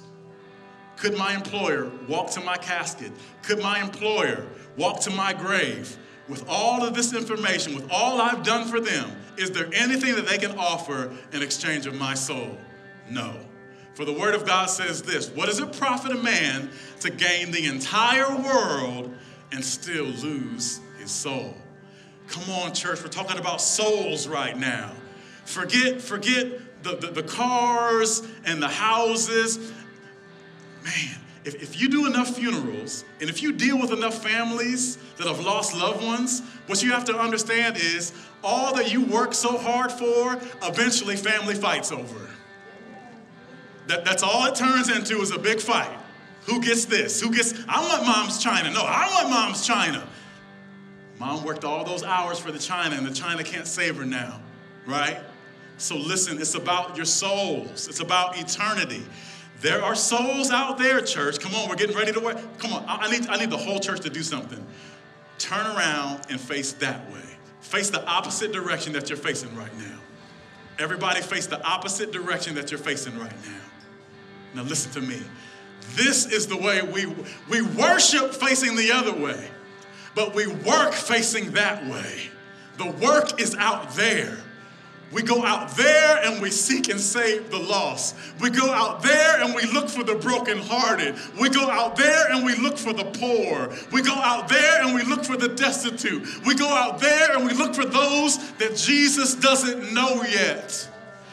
Could 0.97 1.15
my 1.15 1.35
employer 1.35 1.91
walk 2.07 2.31
to 2.31 2.41
my 2.41 2.57
casket? 2.57 3.11
Could 3.43 3.61
my 3.61 3.79
employer 3.79 4.45
walk 4.75 4.99
to 5.01 5.11
my 5.11 5.31
grave? 5.31 5.95
With 6.27 6.43
all 6.49 6.83
of 6.83 6.93
this 6.93 7.13
information, 7.13 7.75
with 7.75 7.87
all 7.89 8.19
I've 8.19 8.43
done 8.43 8.67
for 8.67 8.81
them, 8.81 9.11
is 9.37 9.51
there 9.51 9.69
anything 9.73 10.15
that 10.15 10.27
they 10.27 10.37
can 10.37 10.57
offer 10.57 11.13
in 11.31 11.41
exchange 11.41 11.85
of 11.85 11.95
my 11.95 12.15
soul? 12.15 12.57
No. 13.09 13.33
For 13.93 14.03
the 14.03 14.13
Word 14.13 14.35
of 14.35 14.45
God 14.45 14.69
says 14.69 15.03
this 15.03 15.29
What 15.29 15.45
does 15.45 15.59
it 15.59 15.71
profit 15.77 16.11
a 16.11 16.21
man 16.21 16.69
to 16.99 17.09
gain 17.09 17.51
the 17.51 17.65
entire 17.65 18.35
world 18.35 19.15
and 19.51 19.63
still 19.63 20.05
lose 20.05 20.81
his 20.99 21.11
soul? 21.11 21.55
Come 22.27 22.43
on, 22.55 22.73
church, 22.73 23.01
we're 23.01 23.09
talking 23.09 23.39
about 23.39 23.61
souls 23.61 24.27
right 24.27 24.57
now. 24.57 24.91
Forget, 25.45 26.01
forget 26.01 26.83
the, 26.83 26.95
the, 26.97 27.07
the 27.07 27.23
cars 27.23 28.27
and 28.45 28.61
the 28.61 28.67
houses 28.67 29.71
man, 30.87 31.19
if, 31.43 31.61
if 31.61 31.79
you 31.79 31.89
do 31.89 32.05
enough 32.05 32.35
funerals 32.35 33.05
and 33.21 33.29
if 33.29 33.41
you 33.41 33.53
deal 33.53 33.79
with 33.79 33.91
enough 33.91 34.21
families 34.23 34.97
that 35.17 35.27
have 35.27 35.39
lost 35.39 35.75
loved 35.75 36.03
ones, 36.03 36.41
what 36.67 36.83
you 36.83 36.91
have 36.91 37.05
to 37.05 37.17
understand 37.17 37.77
is 37.77 38.13
all 38.43 38.73
that 38.75 38.91
you 38.91 39.05
work 39.05 39.33
so 39.33 39.57
hard 39.57 39.91
for, 39.91 40.33
eventually 40.63 41.15
family 41.15 41.55
fights 41.55 41.91
over. 41.91 42.29
That, 43.87 44.03
that's 44.03 44.23
all 44.23 44.45
it 44.45 44.55
turns 44.55 44.89
into 44.89 45.21
is 45.21 45.31
a 45.31 45.39
big 45.39 45.59
fight. 45.61 45.97
Who 46.45 46.61
gets 46.61 46.85
this? 46.85 47.21
Who 47.21 47.33
gets, 47.33 47.53
I 47.67 47.81
want 47.87 48.05
mom's 48.05 48.41
china. 48.41 48.71
No, 48.71 48.81
I 48.81 49.09
want 49.13 49.29
mom's 49.29 49.65
china. 49.65 50.07
Mom 51.19 51.43
worked 51.43 51.65
all 51.65 51.83
those 51.83 52.03
hours 52.03 52.37
for 52.39 52.51
the 52.51 52.59
china, 52.59 52.95
and 52.95 53.05
the 53.05 53.13
china 53.13 53.43
can't 53.43 53.65
save 53.65 53.97
her 53.97 54.05
now, 54.05 54.39
right? 54.85 55.17
So 55.77 55.95
listen, 55.97 56.39
it's 56.39 56.55
about 56.55 56.95
your 56.95 57.05
souls, 57.05 57.87
it's 57.87 57.99
about 57.99 58.37
eternity. 58.37 59.03
There 59.61 59.83
are 59.83 59.95
souls 59.95 60.51
out 60.51 60.77
there, 60.77 61.01
church. 61.01 61.39
Come 61.39 61.55
on, 61.55 61.67
we're 61.67 61.75
getting 61.75 61.95
ready 61.95 62.11
to 62.11 62.19
work. 62.19 62.37
Come 62.59 62.73
on, 62.73 62.85
I 62.87 63.09
need, 63.09 63.27
I 63.27 63.37
need 63.37 63.49
the 63.49 63.57
whole 63.57 63.79
church 63.79 64.01
to 64.01 64.09
do 64.09 64.21
something. 64.21 64.63
Turn 65.39 65.65
around 65.65 66.21
and 66.29 66.39
face 66.39 66.73
that 66.73 67.11
way. 67.11 67.21
Face 67.61 67.89
the 67.89 68.05
opposite 68.05 68.51
direction 68.51 68.93
that 68.93 69.09
you're 69.09 69.17
facing 69.17 69.55
right 69.55 69.75
now. 69.77 69.99
Everybody 70.79 71.21
face 71.21 71.47
the 71.47 71.61
opposite 71.65 72.11
direction 72.11 72.55
that 72.55 72.71
you're 72.71 72.79
facing 72.79 73.17
right 73.17 73.33
now. 73.45 73.61
Now 74.53 74.63
listen 74.63 74.91
to 74.91 75.01
me. 75.01 75.21
This 75.95 76.25
is 76.25 76.47
the 76.47 76.57
way 76.57 76.81
we 76.81 77.05
we 77.49 77.61
worship 77.61 78.33
facing 78.33 78.75
the 78.75 78.91
other 78.91 79.13
way, 79.13 79.49
but 80.15 80.35
we 80.35 80.47
work 80.47 80.93
facing 80.93 81.51
that 81.51 81.85
way. 81.87 82.29
The 82.77 82.91
work 82.91 83.41
is 83.41 83.55
out 83.55 83.91
there. 83.95 84.37
We 85.11 85.23
go 85.23 85.43
out 85.45 85.69
there 85.77 86.19
and 86.25 86.41
we 86.41 86.51
seek 86.51 86.89
and 86.89 86.99
save 86.99 87.49
the 87.49 87.57
lost. 87.57 88.15
We 88.41 88.49
go 88.49 88.69
out 88.69 89.01
there 89.01 89.41
and 89.41 89.55
we 89.55 89.63
look 89.71 89.87
for 89.87 90.03
the 90.03 90.15
brokenhearted. 90.15 91.15
We 91.39 91.49
go 91.49 91.69
out 91.69 91.95
there 91.95 92.29
and 92.31 92.45
we 92.45 92.55
look 92.55 92.77
for 92.77 92.91
the 92.91 93.05
poor. 93.05 93.73
We 93.93 94.01
go 94.01 94.13
out 94.13 94.49
there 94.49 94.83
and 94.83 94.93
we 94.93 95.03
look 95.03 95.23
for 95.23 95.37
the 95.37 95.47
destitute. 95.47 96.45
We 96.45 96.55
go 96.55 96.67
out 96.67 96.99
there 96.99 97.37
and 97.37 97.45
we 97.45 97.53
look 97.53 97.73
for 97.73 97.85
those 97.85 98.37
that 98.55 98.75
Jesus 98.75 99.35
doesn't 99.35 99.93
know 99.93 100.23
yet. 100.23 100.89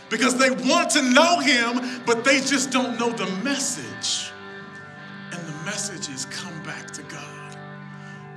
Because 0.09 0.39
they 0.39 0.51
want 0.51 0.91
to 0.91 1.03
know 1.03 1.41
him, 1.41 2.03
but 2.07 2.25
they 2.25 2.39
just 2.39 2.71
don't 2.71 2.99
know 3.01 3.11
the 3.11 3.27
message. 3.43 4.31
And 5.33 5.45
the 5.49 5.65
message 5.65 6.09
is 6.15 6.27
come 6.27 6.63
back 6.63 6.93
to 6.93 7.03
God. 7.03 7.57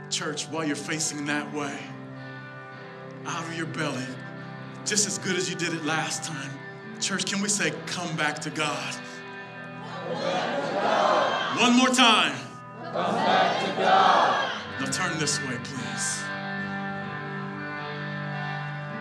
Church, 0.09 0.47
while 0.47 0.65
you're 0.65 0.75
facing 0.75 1.25
that 1.27 1.53
way, 1.53 1.77
out 3.27 3.43
of 3.43 3.55
your 3.55 3.67
belly, 3.67 4.05
just 4.87 5.05
as 5.05 5.17
good 5.17 5.35
as 5.35 5.49
you 5.49 5.55
did 5.55 5.73
it 5.73 5.83
last 5.83 6.23
time. 6.23 6.49
Church, 7.01 7.25
can 7.25 7.41
we 7.41 7.49
say, 7.49 7.73
Come 7.87 8.15
back 8.15 8.39
to 8.39 8.49
God? 8.49 8.95
One 11.59 11.75
more 11.75 11.89
time. 11.89 12.35
Come 12.81 12.93
back 12.93 13.65
to 13.65 13.81
God. 13.81 14.53
Now 14.79 14.85
turn 14.85 15.19
this 15.19 15.39
way, 15.41 15.57
please. 15.61 16.23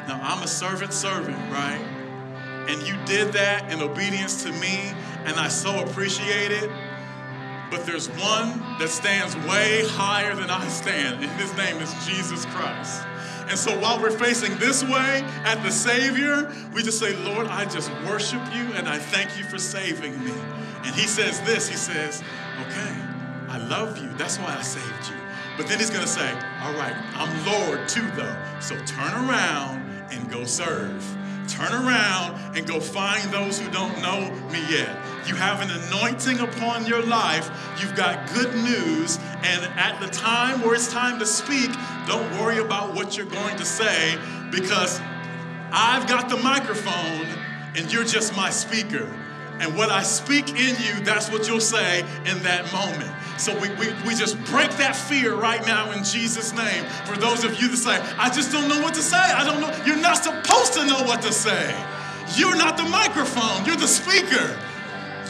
Now 0.08 0.20
I'm 0.22 0.42
a 0.42 0.48
servant 0.48 0.92
servant, 0.92 1.36
right? 1.52 1.80
And 2.68 2.82
you 2.82 2.96
did 3.04 3.32
that 3.34 3.72
in 3.72 3.80
obedience 3.80 4.42
to 4.42 4.50
me, 4.50 4.92
and 5.24 5.36
I 5.36 5.46
so 5.46 5.84
appreciate 5.84 6.50
it. 6.50 6.68
But 7.70 7.86
there's 7.86 8.08
one 8.08 8.58
that 8.78 8.88
stands 8.88 9.36
way 9.48 9.86
higher 9.86 10.34
than 10.34 10.50
I 10.50 10.66
stand, 10.68 11.22
and 11.22 11.40
his 11.40 11.56
name 11.56 11.76
is 11.76 11.94
Jesus 12.06 12.44
Christ. 12.46 13.02
And 13.48 13.58
so 13.58 13.78
while 13.78 14.00
we're 14.00 14.10
facing 14.10 14.56
this 14.58 14.82
way 14.82 15.24
at 15.44 15.62
the 15.62 15.70
Savior, 15.70 16.52
we 16.74 16.82
just 16.82 16.98
say, 16.98 17.14
Lord, 17.16 17.46
I 17.46 17.64
just 17.64 17.90
worship 18.04 18.42
you 18.52 18.72
and 18.74 18.88
I 18.88 18.98
thank 18.98 19.38
you 19.38 19.44
for 19.44 19.58
saving 19.58 20.22
me. 20.24 20.32
And 20.84 20.94
he 20.94 21.06
says 21.06 21.40
this 21.42 21.68
He 21.68 21.76
says, 21.76 22.22
Okay, 22.60 22.96
I 23.48 23.58
love 23.58 23.98
you. 23.98 24.12
That's 24.16 24.38
why 24.38 24.56
I 24.56 24.62
saved 24.62 25.10
you. 25.10 25.16
But 25.56 25.68
then 25.68 25.78
he's 25.78 25.90
going 25.90 26.02
to 26.02 26.08
say, 26.08 26.28
All 26.62 26.74
right, 26.74 26.94
I'm 27.14 27.46
Lord 27.46 27.88
too, 27.88 28.08
though. 28.12 28.36
So 28.60 28.76
turn 28.84 29.12
around 29.28 29.86
and 30.10 30.30
go 30.30 30.44
serve. 30.44 31.04
turn 31.48 31.72
around 31.72 32.56
and 32.56 32.66
go 32.66 32.80
find 32.80 33.30
those 33.32 33.60
who 33.60 33.70
don't 33.70 34.00
know 34.02 34.30
me 34.50 34.60
yet. 34.70 34.96
You 35.26 35.34
have 35.36 35.60
an 35.60 35.70
anointing 35.70 36.40
upon 36.40 36.86
your 36.86 37.02
life. 37.02 37.50
You've 37.80 37.94
got 37.94 38.32
good 38.34 38.54
news. 38.54 39.18
And 39.42 39.64
at 39.78 40.00
the 40.00 40.08
time 40.08 40.62
where 40.62 40.74
it's 40.74 40.90
time 40.90 41.18
to 41.18 41.26
speak, 41.26 41.70
don't 42.06 42.30
worry 42.40 42.58
about 42.58 42.94
what 42.94 43.16
you're 43.16 43.26
going 43.26 43.56
to 43.56 43.64
say 43.64 44.18
because 44.50 45.00
I've 45.70 46.06
got 46.08 46.28
the 46.28 46.36
microphone 46.36 47.26
and 47.76 47.92
you're 47.92 48.04
just 48.04 48.36
my 48.36 48.50
speaker. 48.50 49.12
And 49.58 49.76
what 49.76 49.90
I 49.90 50.02
speak 50.02 50.50
in 50.50 50.76
you, 50.82 51.02
that's 51.02 51.30
what 51.30 51.48
you'll 51.48 51.60
say 51.60 52.00
in 52.26 52.42
that 52.42 52.70
moment. 52.72 53.10
So 53.38 53.58
we, 53.58 53.70
we, 53.74 53.92
we 54.06 54.14
just 54.14 54.38
break 54.46 54.70
that 54.72 54.94
fear 54.94 55.34
right 55.34 55.64
now 55.66 55.92
in 55.92 56.04
Jesus' 56.04 56.52
name. 56.52 56.84
For 57.04 57.16
those 57.16 57.44
of 57.44 57.60
you 57.60 57.68
that 57.68 57.76
say, 57.76 57.96
I 58.18 58.28
just 58.28 58.52
don't 58.52 58.68
know 58.68 58.82
what 58.82 58.94
to 58.94 59.02
say. 59.02 59.16
I 59.16 59.44
don't 59.44 59.60
know. 59.60 59.74
You're 59.86 60.00
not 60.00 60.22
supposed 60.22 60.74
to 60.74 60.86
know 60.86 61.02
what 61.04 61.22
to 61.22 61.32
say. 61.32 61.74
You're 62.34 62.56
not 62.56 62.76
the 62.76 62.84
microphone, 62.84 63.64
you're 63.64 63.76
the 63.76 63.86
speaker. 63.86 64.58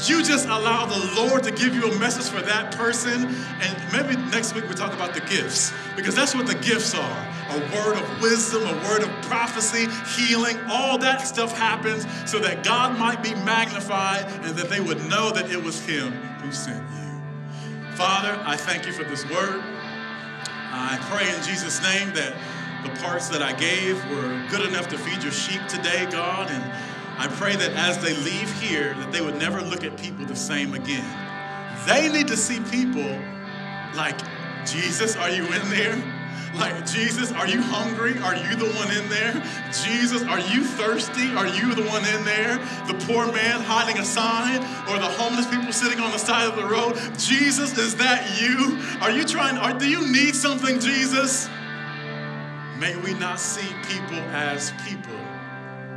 You 0.04 0.22
just 0.22 0.46
allow 0.46 0.86
the 0.86 1.14
Lord 1.16 1.42
to 1.44 1.50
give 1.50 1.74
you 1.74 1.90
a 1.90 1.98
message 1.98 2.28
for 2.28 2.44
that 2.44 2.74
person. 2.76 3.26
And 3.60 3.92
maybe 3.92 4.20
next 4.30 4.54
week 4.54 4.68
we 4.68 4.74
talk 4.74 4.92
about 4.92 5.14
the 5.14 5.20
gifts, 5.20 5.72
because 5.96 6.14
that's 6.14 6.34
what 6.34 6.46
the 6.46 6.54
gifts 6.54 6.94
are 6.94 7.32
a 7.50 7.58
word 7.74 7.96
of 7.96 8.20
wisdom, 8.20 8.62
a 8.62 8.74
word 8.88 9.02
of 9.02 9.08
prophecy, 9.22 9.86
healing, 10.16 10.58
all 10.68 10.98
that 10.98 11.20
stuff 11.20 11.56
happens 11.56 12.06
so 12.28 12.38
that 12.40 12.64
God 12.64 12.98
might 12.98 13.22
be 13.22 13.34
magnified 13.34 14.24
and 14.44 14.56
that 14.56 14.68
they 14.68 14.80
would 14.80 14.98
know 15.08 15.30
that 15.30 15.50
it 15.50 15.62
was 15.62 15.84
Him 15.86 16.12
who 16.42 16.50
sent 16.52 16.82
you. 16.82 17.92
Father, 17.92 18.38
I 18.44 18.56
thank 18.56 18.86
you 18.86 18.92
for 18.92 19.04
this 19.04 19.24
word. 19.30 19.62
I 20.78 20.98
pray 21.10 21.34
in 21.34 21.42
Jesus' 21.42 21.80
name 21.82 22.12
that 22.14 22.34
the 22.84 22.90
parts 23.00 23.28
that 23.28 23.42
I 23.42 23.52
gave 23.52 23.96
were 24.10 24.46
good 24.50 24.68
enough 24.68 24.88
to 24.88 24.98
feed 24.98 25.22
your 25.22 25.32
sheep 25.32 25.66
today, 25.68 26.06
God. 26.10 26.50
And 26.50 26.62
I 27.18 27.28
pray 27.28 27.56
that 27.56 27.72
as 27.72 27.98
they 27.98 28.14
leave 28.14 28.52
here, 28.60 28.94
that 28.94 29.12
they 29.12 29.20
would 29.20 29.36
never 29.36 29.62
look 29.62 29.84
at 29.84 29.96
people 29.96 30.24
the 30.26 30.36
same 30.36 30.74
again. 30.74 31.04
They 31.86 32.10
need 32.12 32.28
to 32.28 32.36
see 32.36 32.60
people 32.70 33.18
like, 33.94 34.18
Jesus, 34.66 35.16
are 35.16 35.30
you 35.30 35.44
in 35.44 35.70
there? 35.70 36.16
Like, 36.54 36.86
Jesus, 36.86 37.32
are 37.32 37.46
you 37.46 37.60
hungry? 37.60 38.18
Are 38.18 38.34
you 38.34 38.56
the 38.56 38.70
one 38.72 38.90
in 38.90 39.08
there? 39.08 39.32
Jesus, 39.84 40.22
are 40.22 40.40
you 40.40 40.64
thirsty? 40.64 41.32
Are 41.34 41.46
you 41.46 41.74
the 41.74 41.82
one 41.82 42.04
in 42.06 42.24
there? 42.24 42.56
The 42.86 42.94
poor 43.06 43.30
man 43.30 43.60
hiding 43.60 43.98
a 43.98 44.04
sign 44.04 44.58
or 44.88 44.98
the 44.98 45.08
homeless 45.08 45.46
people 45.46 45.72
sitting 45.72 46.00
on 46.00 46.12
the 46.12 46.18
side 46.18 46.48
of 46.48 46.56
the 46.56 46.66
road? 46.66 46.96
Jesus, 47.18 47.76
is 47.76 47.96
that 47.96 48.40
you? 48.40 48.80
Are 49.00 49.10
you 49.10 49.24
trying, 49.24 49.58
are, 49.58 49.78
do 49.78 49.88
you 49.88 50.10
need 50.10 50.34
something, 50.34 50.80
Jesus? 50.80 51.48
May 52.78 52.96
we 52.96 53.14
not 53.14 53.38
see 53.38 53.68
people 53.88 54.18
as 54.32 54.72
people, 54.86 55.16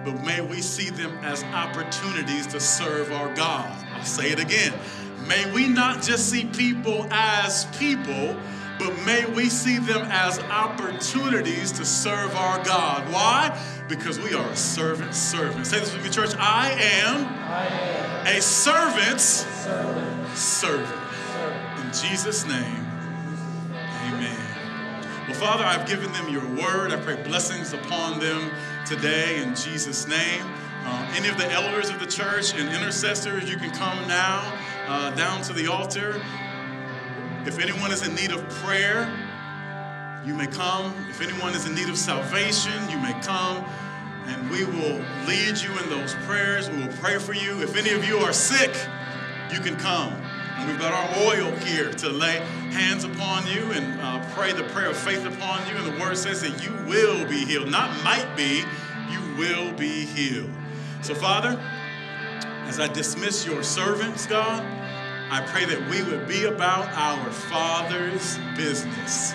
but 0.05 0.23
may 0.23 0.41
we 0.41 0.61
see 0.61 0.89
them 0.89 1.17
as 1.23 1.43
opportunities 1.43 2.47
to 2.47 2.59
serve 2.59 3.11
our 3.11 3.33
God. 3.35 3.85
I'll 3.93 4.03
say 4.03 4.31
it 4.31 4.39
again. 4.39 4.73
May 5.27 5.51
we 5.51 5.67
not 5.67 6.01
just 6.01 6.29
see 6.29 6.45
people 6.45 7.07
as 7.11 7.65
people, 7.77 8.35
but 8.79 8.95
may 9.05 9.25
we 9.25 9.49
see 9.49 9.77
them 9.77 10.07
as 10.09 10.39
opportunities 10.39 11.71
to 11.73 11.85
serve 11.85 12.33
our 12.35 12.63
God. 12.63 13.11
Why? 13.11 13.59
Because 13.89 14.19
we 14.19 14.33
are 14.33 14.49
a 14.49 14.55
servant 14.55 15.13
servant. 15.13 15.67
Say 15.67 15.79
this 15.79 15.93
with 15.93 16.03
me, 16.03 16.09
church. 16.09 16.33
I 16.37 16.71
am, 16.71 17.25
I 17.25 17.65
am 17.67 18.37
a 18.37 18.41
servant's 18.41 19.23
servant. 19.23 20.37
servant. 20.37 21.01
In 21.83 21.91
Jesus' 21.91 22.47
name, 22.47 22.87
amen. 24.07 24.49
Well, 25.27 25.37
Father, 25.37 25.65
I've 25.65 25.87
given 25.87 26.11
them 26.13 26.29
your 26.29 26.45
word. 26.55 26.91
I 26.91 26.97
pray 26.97 27.21
blessings 27.21 27.73
upon 27.73 28.19
them 28.19 28.49
today 28.89 29.39
in 29.43 29.53
Jesus' 29.53 30.07
name. 30.07 30.43
Uh, 30.83 31.13
any 31.15 31.27
of 31.27 31.37
the 31.37 31.45
elders 31.51 31.91
of 31.91 31.99
the 31.99 32.07
church 32.07 32.55
and 32.55 32.67
intercessors, 32.69 33.47
you 33.47 33.55
can 33.55 33.69
come 33.69 33.95
now 34.07 34.57
uh, 34.87 35.11
down 35.11 35.43
to 35.43 35.53
the 35.53 35.67
altar. 35.67 36.19
If 37.45 37.59
anyone 37.59 37.91
is 37.91 38.07
in 38.07 38.15
need 38.15 38.31
of 38.31 38.49
prayer, 38.49 39.07
you 40.25 40.33
may 40.33 40.47
come. 40.47 40.91
If 41.07 41.21
anyone 41.21 41.53
is 41.53 41.67
in 41.67 41.75
need 41.75 41.87
of 41.87 41.99
salvation, 41.99 42.89
you 42.89 42.97
may 42.97 43.13
come. 43.21 43.63
And 44.25 44.49
we 44.49 44.65
will 44.65 45.05
lead 45.27 45.59
you 45.59 45.71
in 45.83 45.89
those 45.91 46.15
prayers. 46.25 46.67
We 46.67 46.77
will 46.83 46.93
pray 46.93 47.19
for 47.19 47.33
you. 47.33 47.61
If 47.61 47.77
any 47.77 47.91
of 47.91 48.03
you 48.05 48.17
are 48.17 48.33
sick, 48.33 48.75
you 49.53 49.59
can 49.59 49.75
come. 49.75 50.19
And 50.59 50.67
we've 50.67 50.79
got 50.79 50.91
our 50.91 51.23
oil 51.23 51.55
here 51.59 51.89
to 51.89 52.09
lay 52.09 52.39
hands 52.71 53.05
upon 53.05 53.47
you 53.47 53.71
and 53.71 53.99
uh, 54.01 54.29
pray 54.33 54.51
the 54.51 54.63
prayer 54.65 54.89
of 54.89 54.97
faith 54.97 55.25
upon 55.25 55.65
you. 55.69 55.75
And 55.77 55.85
the 55.85 55.97
word 55.97 56.17
says 56.17 56.41
that 56.41 56.61
you 56.61 56.73
will 56.85 57.25
be 57.29 57.45
healed. 57.45 57.71
Not 57.71 58.03
might 58.03 58.35
be, 58.35 58.63
you 59.09 59.37
will 59.37 59.71
be 59.71 60.03
healed. 60.03 60.49
So, 61.01 61.15
Father, 61.15 61.57
as 62.67 62.81
I 62.81 62.87
dismiss 62.87 63.45
your 63.45 63.63
servants, 63.63 64.25
God, 64.25 64.61
I 65.31 65.41
pray 65.47 65.63
that 65.63 65.89
we 65.89 66.03
would 66.03 66.27
be 66.27 66.43
about 66.43 66.89
our 66.89 67.31
Father's 67.31 68.37
business. 68.57 69.31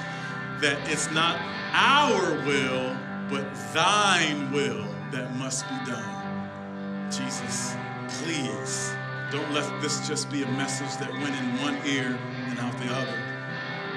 That 0.61 0.79
it's 0.91 1.11
not 1.11 1.41
our 1.72 2.35
will, 2.45 2.95
but 3.31 3.47
thine 3.72 4.53
will 4.53 4.87
that 5.11 5.35
must 5.37 5.66
be 5.70 5.91
done. 5.91 7.11
Jesus, 7.11 7.75
please 8.09 8.95
don't 9.35 9.53
let 9.53 9.82
this 9.82 10.07
just 10.07 10.30
be 10.30 10.45
a 10.45 10.47
message 10.53 10.97
that 10.99 11.12
went 11.14 11.35
in 11.35 11.61
one 11.61 11.76
ear 11.85 12.16
and 12.47 12.59
out 12.61 12.78
the 12.78 12.87
other. 12.95 13.18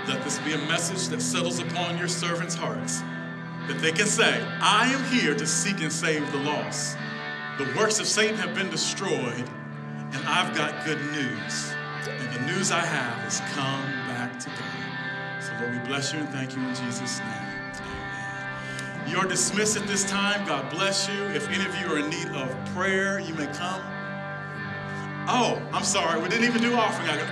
Let 0.08 0.24
this 0.24 0.40
be 0.40 0.54
a 0.54 0.58
message 0.58 1.10
that 1.10 1.22
settles 1.22 1.60
upon 1.60 1.96
your 2.00 2.08
servants' 2.08 2.56
hearts. 2.56 3.02
That 3.68 3.78
they 3.80 3.92
can 3.92 4.08
say, 4.08 4.42
I 4.62 4.92
am 4.92 5.04
here 5.14 5.36
to 5.36 5.46
seek 5.46 5.80
and 5.82 5.94
save 5.94 6.32
the 6.32 6.40
lost. 6.40 6.98
The 7.60 7.72
works 7.78 8.00
of 8.00 8.08
Satan 8.08 8.36
have 8.38 8.56
been 8.56 8.72
destroyed, 8.72 9.48
and 10.12 10.28
I've 10.28 10.56
got 10.56 10.84
good 10.86 11.02
news. 11.12 11.74
And 12.08 12.34
the 12.34 12.52
news 12.52 12.72
I 12.72 12.80
have 12.80 13.28
is 13.28 13.40
come 13.54 13.84
back 14.08 14.40
to 14.40 14.50
God. 14.50 15.44
So, 15.44 15.52
Lord, 15.62 15.74
we 15.74 15.88
bless 15.88 16.14
you 16.14 16.20
and 16.20 16.30
thank 16.30 16.56
you 16.56 16.64
in 16.64 16.74
Jesus' 16.74 17.20
name. 17.20 17.30
Amen. 17.82 19.10
You're 19.10 19.26
dismissed 19.26 19.78
at 19.78 19.86
this 19.86 20.04
time. 20.10 20.48
God 20.48 20.72
bless 20.72 21.08
you. 21.08 21.26
If 21.26 21.48
any 21.50 21.64
of 21.64 21.76
you 21.80 21.94
are 21.94 22.00
in 22.00 22.10
need 22.10 22.30
of 22.30 22.74
prayer, 22.74 23.20
you 23.20 23.36
may 23.36 23.48
come. 23.48 23.84
Oh, 25.30 25.62
I'm 25.74 25.84
sorry. 25.84 26.22
We 26.22 26.30
didn't 26.30 26.46
even 26.46 26.62
do 26.62 26.74
offering. 26.74 27.28